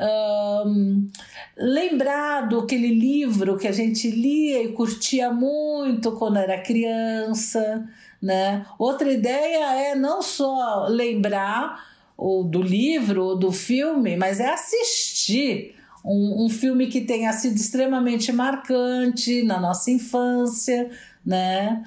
Um, 0.00 1.08
lembrar 1.56 2.48
do 2.48 2.58
aquele 2.58 2.88
livro 2.88 3.56
que 3.56 3.66
a 3.66 3.72
gente 3.72 4.10
lia 4.10 4.62
e 4.62 4.72
curtia 4.72 5.32
muito 5.32 6.12
quando 6.12 6.38
era 6.38 6.60
criança 6.60 7.88
né? 8.20 8.66
Outra 8.78 9.10
ideia 9.10 9.90
é 9.90 9.94
não 9.94 10.20
só 10.22 10.86
lembrar 10.88 11.86
ou 12.16 12.42
do 12.42 12.60
livro 12.60 13.24
ou 13.24 13.36
do 13.38 13.52
filme, 13.52 14.16
mas 14.16 14.40
é 14.40 14.52
assistir 14.52 15.76
um, 16.04 16.46
um 16.46 16.48
filme 16.48 16.88
que 16.88 17.02
tenha 17.02 17.32
sido 17.32 17.56
extremamente 17.56 18.32
marcante 18.32 19.42
na 19.42 19.60
nossa 19.60 19.90
infância, 19.90 20.90
né? 21.24 21.84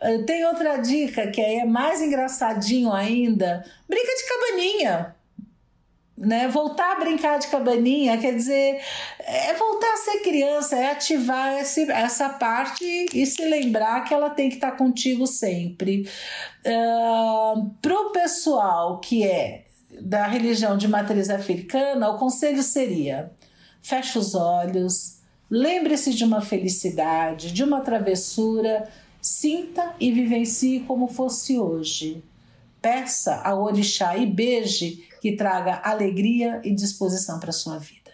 Eh, 0.00 0.18
tem 0.18 0.44
outra 0.46 0.76
dica 0.78 1.26
que 1.28 1.40
aí 1.40 1.56
é 1.56 1.64
mais 1.64 2.00
engraçadinho 2.00 2.92
ainda: 2.92 3.64
brinca 3.88 4.12
de 4.14 4.28
cabaninha 4.28 5.14
né? 6.16 6.48
Voltar 6.48 6.92
a 6.92 7.00
brincar 7.00 7.38
de 7.38 7.48
cabaninha, 7.48 8.16
quer 8.18 8.34
dizer, 8.34 8.80
é 9.18 9.52
voltar 9.54 9.92
a 9.92 9.96
ser 9.96 10.20
criança, 10.20 10.76
é 10.76 10.90
ativar 10.92 11.60
esse, 11.60 11.90
essa 11.90 12.28
parte 12.28 12.84
e 13.12 13.26
se 13.26 13.44
lembrar 13.44 14.04
que 14.04 14.14
ela 14.14 14.30
tem 14.30 14.48
que 14.48 14.54
estar 14.54 14.72
contigo 14.72 15.26
sempre. 15.26 16.08
Uh, 16.64 17.70
Para 17.82 18.00
o 18.00 18.10
pessoal 18.10 19.00
que 19.00 19.24
é 19.24 19.64
da 20.00 20.26
religião 20.26 20.76
de 20.76 20.88
matriz 20.88 21.30
africana, 21.30 22.10
o 22.10 22.18
conselho 22.18 22.62
seria: 22.62 23.32
feche 23.82 24.18
os 24.18 24.34
olhos, 24.34 25.18
lembre-se 25.50 26.14
de 26.14 26.24
uma 26.24 26.40
felicidade, 26.40 27.52
de 27.52 27.64
uma 27.64 27.80
travessura, 27.80 28.88
sinta 29.20 29.94
e 29.98 30.12
vivencie 30.12 30.80
como 30.80 31.08
fosse 31.08 31.58
hoje. 31.58 32.22
Peça 32.80 33.40
ao 33.42 33.62
orixá 33.62 34.14
e 34.16 34.26
beije 34.26 35.08
que 35.24 35.36
traga 35.36 35.80
alegria 35.82 36.60
e 36.62 36.74
disposição 36.74 37.40
para 37.40 37.50
sua 37.50 37.78
vida. 37.78 38.10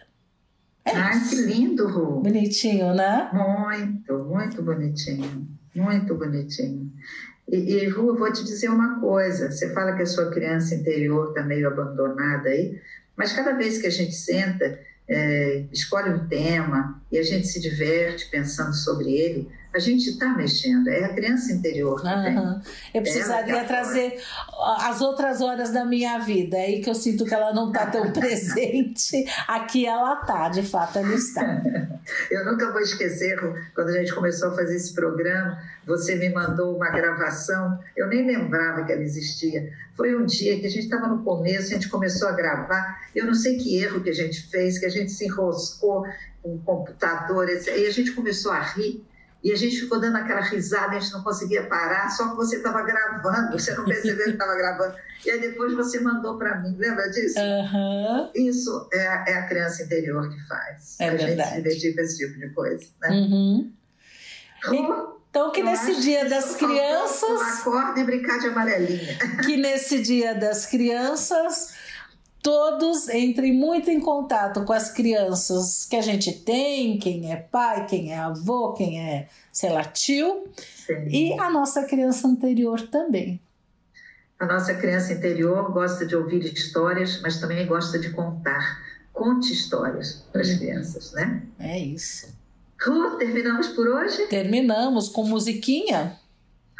É 0.85 0.93
Ai, 0.93 1.19
isso. 1.19 1.31
que 1.31 1.43
lindo, 1.43 1.89
Ru. 1.89 2.21
Bonitinho, 2.21 2.95
né? 2.95 3.29
Muito, 3.33 4.25
muito 4.27 4.63
bonitinho. 4.63 5.49
Muito 5.75 6.15
bonitinho. 6.15 6.89
E, 7.49 7.57
e 7.57 7.89
Ru, 7.89 8.11
eu 8.11 8.17
vou 8.17 8.33
te 8.33 8.45
dizer 8.45 8.69
uma 8.69 9.01
coisa. 9.01 9.51
Você 9.51 9.75
fala 9.75 9.97
que 9.97 10.03
a 10.03 10.07
sua 10.07 10.31
criança 10.31 10.73
interior 10.77 11.31
está 11.31 11.43
meio 11.43 11.67
abandonada 11.67 12.49
aí, 12.49 12.81
mas 13.17 13.33
cada 13.33 13.55
vez 13.55 13.79
que 13.79 13.89
a 13.89 13.91
gente 13.91 14.15
senta, 14.15 14.79
é, 15.09 15.65
escolhe 15.73 16.11
um 16.11 16.29
tema 16.29 17.03
e 17.11 17.19
a 17.19 17.25
gente 17.25 17.49
se 17.49 17.61
diverte 17.61 18.31
pensando 18.31 18.73
sobre 18.73 19.11
ele, 19.11 19.51
a 19.73 19.79
gente 19.79 20.11
está 20.11 20.29
mexendo, 20.37 20.89
é 20.89 21.05
a 21.05 21.15
criança 21.15 21.53
interior. 21.53 22.03
Uhum. 22.05 22.61
Eu 22.93 23.03
precisaria 23.03 23.65
trazer 23.65 24.21
as 24.81 25.01
outras 25.01 25.41
horas 25.41 25.71
da 25.71 25.85
minha 25.85 26.19
vida, 26.19 26.57
é 26.57 26.67
aí 26.67 26.81
que 26.81 26.91
eu 26.91 26.95
sinto 26.95 27.25
que 27.25 27.33
ela 27.33 27.53
não 27.53 27.69
está 27.69 27.87
tão 27.87 28.11
presente. 28.13 29.25
Aqui 29.47 29.87
ela 29.87 30.21
está, 30.21 30.49
de 30.49 30.63
fato 30.63 30.99
ela 30.99 31.15
está. 31.15 31.63
eu 32.31 32.45
nunca 32.45 32.73
vou 32.73 32.81
esquecer 32.81 33.39
quando 33.75 33.89
a 33.89 33.93
gente 33.93 34.13
começou 34.13 34.51
a 34.51 34.57
fazer 34.57 34.75
esse 34.75 34.93
programa, 34.93 35.57
você 35.87 36.17
me 36.17 36.29
mandou 36.31 36.77
uma 36.77 36.91
gravação, 36.91 37.79
eu 37.97 38.09
nem 38.09 38.27
lembrava 38.27 38.85
que 38.85 38.93
ela 38.93 39.03
existia. 39.03 39.73
Foi 39.95 40.17
um 40.17 40.27
dia 40.27 40.59
que 40.59 40.67
a 40.67 40.71
gente 40.71 40.85
estava 40.85 41.07
no 41.07 41.23
começo, 41.23 41.69
a 41.69 41.75
gente 41.75 41.89
começou 41.89 42.29
a 42.29 42.33
gravar, 42.33 42.99
eu 43.15 43.25
não 43.25 43.35
sei 43.35 43.57
que 43.57 43.77
erro 43.77 44.01
que 44.01 44.11
a 44.11 44.15
gente 44.15 44.49
fez, 44.51 44.79
que 44.79 44.87
a 44.87 44.91
gente 44.91 45.13
se 45.13 45.27
enroscou 45.27 46.05
com 46.43 46.55
o 46.55 46.59
computador, 46.59 47.49
e 47.49 47.87
a 47.87 47.91
gente 47.91 48.13
começou 48.13 48.51
a 48.51 48.61
rir 48.61 49.05
e 49.43 49.53
a 49.53 49.57
gente 49.57 49.81
ficou 49.81 49.99
dando 49.99 50.17
aquela 50.17 50.43
risada, 50.43 50.97
a 50.97 51.01
gente 51.01 51.13
não 51.13 51.23
conseguia 51.23 51.67
parar, 51.67 52.11
só 52.11 52.31
que 52.31 52.37
você 52.37 52.57
estava 52.57 52.83
gravando, 52.83 53.53
você 53.53 53.75
não 53.75 53.85
percebeu 53.87 54.25
que 54.25 54.33
estava 54.33 54.55
gravando. 54.55 54.95
E 55.25 55.31
aí 55.31 55.41
depois 55.41 55.75
você 55.75 56.01
mandou 56.01 56.37
para 56.37 56.59
mim, 56.59 56.77
lembra 56.79 57.09
disso? 57.11 57.39
Uhum. 57.39 58.31
Isso 58.35 58.89
é 58.93 59.07
a, 59.07 59.25
é 59.27 59.35
a, 59.35 59.47
criança 59.47 59.83
interior 59.83 60.29
que 60.29 60.41
faz. 60.47 60.97
É 61.01 61.09
a 61.09 61.15
verdade. 61.15 61.37
gente 61.37 61.49
se 61.49 61.57
divertir 61.57 61.95
com 61.95 62.01
esse 62.03 62.19
tipo 62.19 62.39
de 62.39 62.49
coisa. 62.51 62.87
Né? 63.01 63.09
Uhum. 63.11 63.73
Então, 65.31 65.53
que 65.53 65.63
nesse 65.63 66.01
dia 66.01 66.29
das 66.29 66.57
crianças. 66.57 67.61
Acorda 67.61 68.01
e 68.01 68.05
brincar 68.05 68.39
de 68.41 68.49
amarelinha. 68.49 69.17
Que 69.45 69.57
nesse 69.57 70.03
dia 70.03 70.35
das 70.35 70.67
crianças 70.67 71.75
todos 72.43 73.09
entrem 73.09 73.53
muito 73.53 73.91
em 73.91 74.01
contato 74.01 74.65
com 74.65 74.73
as 74.73 74.91
crianças 74.91 75.85
que 75.85 75.97
a 75.97 76.03
gente 76.03 76.33
tem, 76.33 76.99
quem 76.99 77.33
é 77.33 77.37
pai, 77.37 77.87
quem 77.87 78.13
é 78.13 78.19
avô, 78.19 78.73
quem 78.73 79.01
é, 79.01 79.29
sei 79.53 79.71
lá, 79.71 79.85
tio, 79.85 80.45
Sim. 80.57 81.09
e 81.09 81.33
a 81.39 81.51
nossa 81.51 81.85
criança 81.85 82.27
anterior 82.27 82.81
também. 82.89 83.41
A 84.39 84.47
nossa 84.47 84.73
criança 84.75 85.13
interior 85.13 85.71
gosta 85.71 86.07
de 86.07 86.17
ouvir 86.17 86.43
histórias, 86.45 87.21
mas 87.21 87.39
também 87.39 87.67
gosta 87.67 87.99
de 87.99 88.11
contar. 88.11 88.81
Conte 89.13 89.53
histórias 89.53 90.25
para 90.33 90.41
as 90.41 90.55
crianças, 90.55 91.13
né? 91.13 91.43
É 91.59 91.79
isso. 91.79 92.29
Ru, 92.81 93.19
terminamos 93.19 93.69
por 93.69 93.87
hoje? 93.87 94.27
Terminamos 94.29 95.11
com 95.11 95.25
musiquinha. 95.25 96.19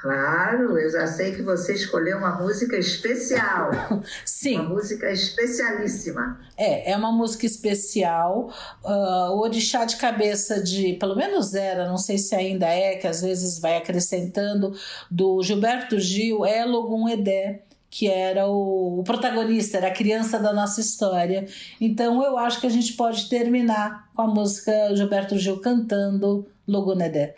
Claro, 0.01 0.79
eu 0.79 0.91
já 0.91 1.07
sei 1.07 1.35
que 1.35 1.43
você 1.43 1.75
escolheu 1.75 2.17
uma 2.17 2.41
música 2.41 2.75
especial. 2.79 3.71
Sim. 4.25 4.61
Uma 4.61 4.71
música 4.71 5.13
especialíssima. 5.13 6.41
É, 6.57 6.93
é 6.93 6.97
uma 6.97 7.13
música 7.13 7.45
especial. 7.45 8.51
Uh, 8.83 9.33
o 9.33 9.41
Orixá 9.41 9.85
de 9.85 9.97
cabeça 9.97 10.63
de, 10.63 10.95
pelo 10.95 11.15
menos 11.15 11.55
era, 11.55 11.87
não 11.87 11.99
sei 11.99 12.17
se 12.17 12.35
ainda 12.35 12.67
é, 12.67 12.97
que 12.97 13.07
às 13.07 13.21
vezes 13.21 13.59
vai 13.59 13.77
acrescentando, 13.77 14.73
do 15.11 15.43
Gilberto 15.43 16.01
Gil, 16.01 16.47
é 16.47 16.65
Logum 16.65 17.07
Edé 17.07 17.65
que 17.93 18.07
era 18.07 18.47
o, 18.47 19.03
protagonista, 19.05 19.79
era 19.79 19.89
a 19.89 19.93
criança 19.93 20.39
da 20.39 20.53
nossa 20.53 20.81
história. 20.81 21.49
Então 21.81 22.23
eu 22.23 22.39
acho 22.39 22.61
que 22.61 22.67
a 22.69 22.71
gente 22.71 22.93
pode 22.93 23.29
terminar 23.29 24.09
com 24.15 24.23
a 24.23 24.27
música 24.29 24.95
Gilberto 24.95 25.37
Gil 25.37 25.61
cantando 25.61 26.47
Logunedé. 26.69 27.35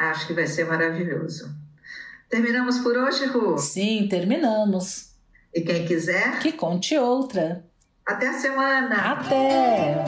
Acho 0.00 0.26
que 0.28 0.32
vai 0.32 0.46
ser 0.46 0.64
maravilhoso. 0.64 1.54
Terminamos 2.26 2.78
por 2.78 2.96
hoje, 2.96 3.26
Ru? 3.26 3.58
Sim, 3.58 4.08
terminamos. 4.08 5.10
E 5.54 5.60
quem 5.60 5.84
quiser? 5.84 6.38
Que 6.38 6.52
conte 6.52 6.96
outra. 6.96 7.62
Até 8.06 8.28
a 8.28 8.32
semana. 8.32 8.96
Até. 9.12 10.04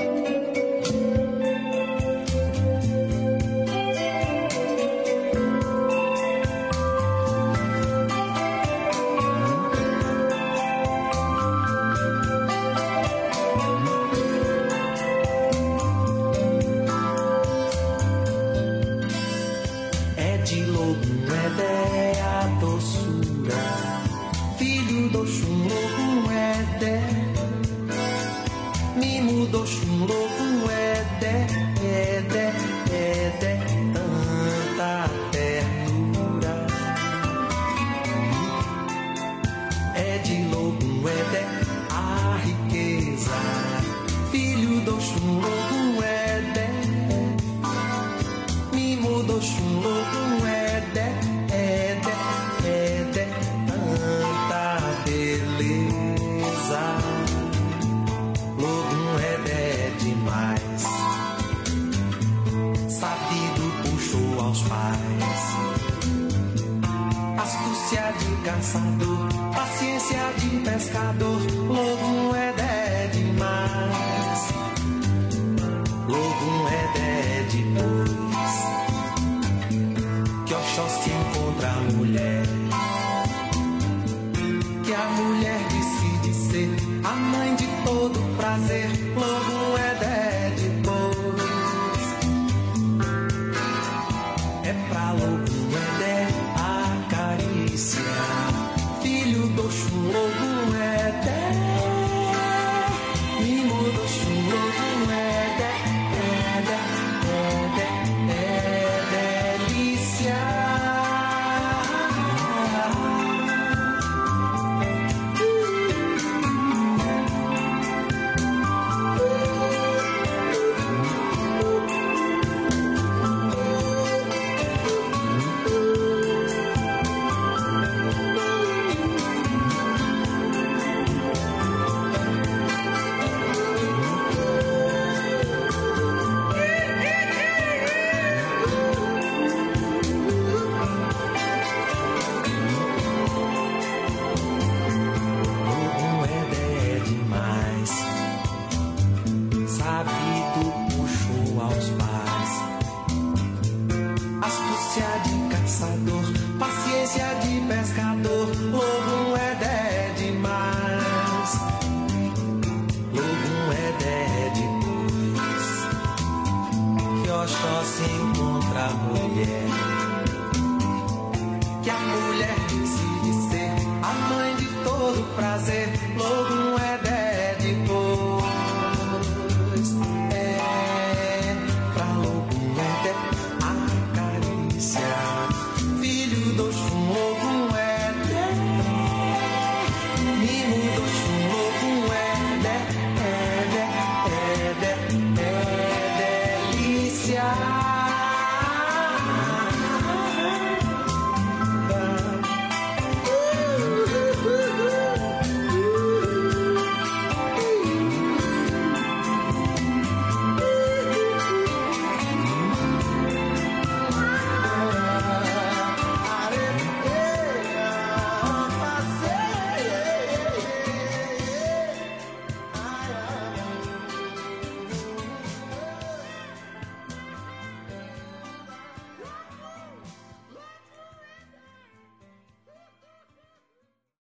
Filho 99.69 100.13
do 100.13 100.47
lobo 100.49 100.52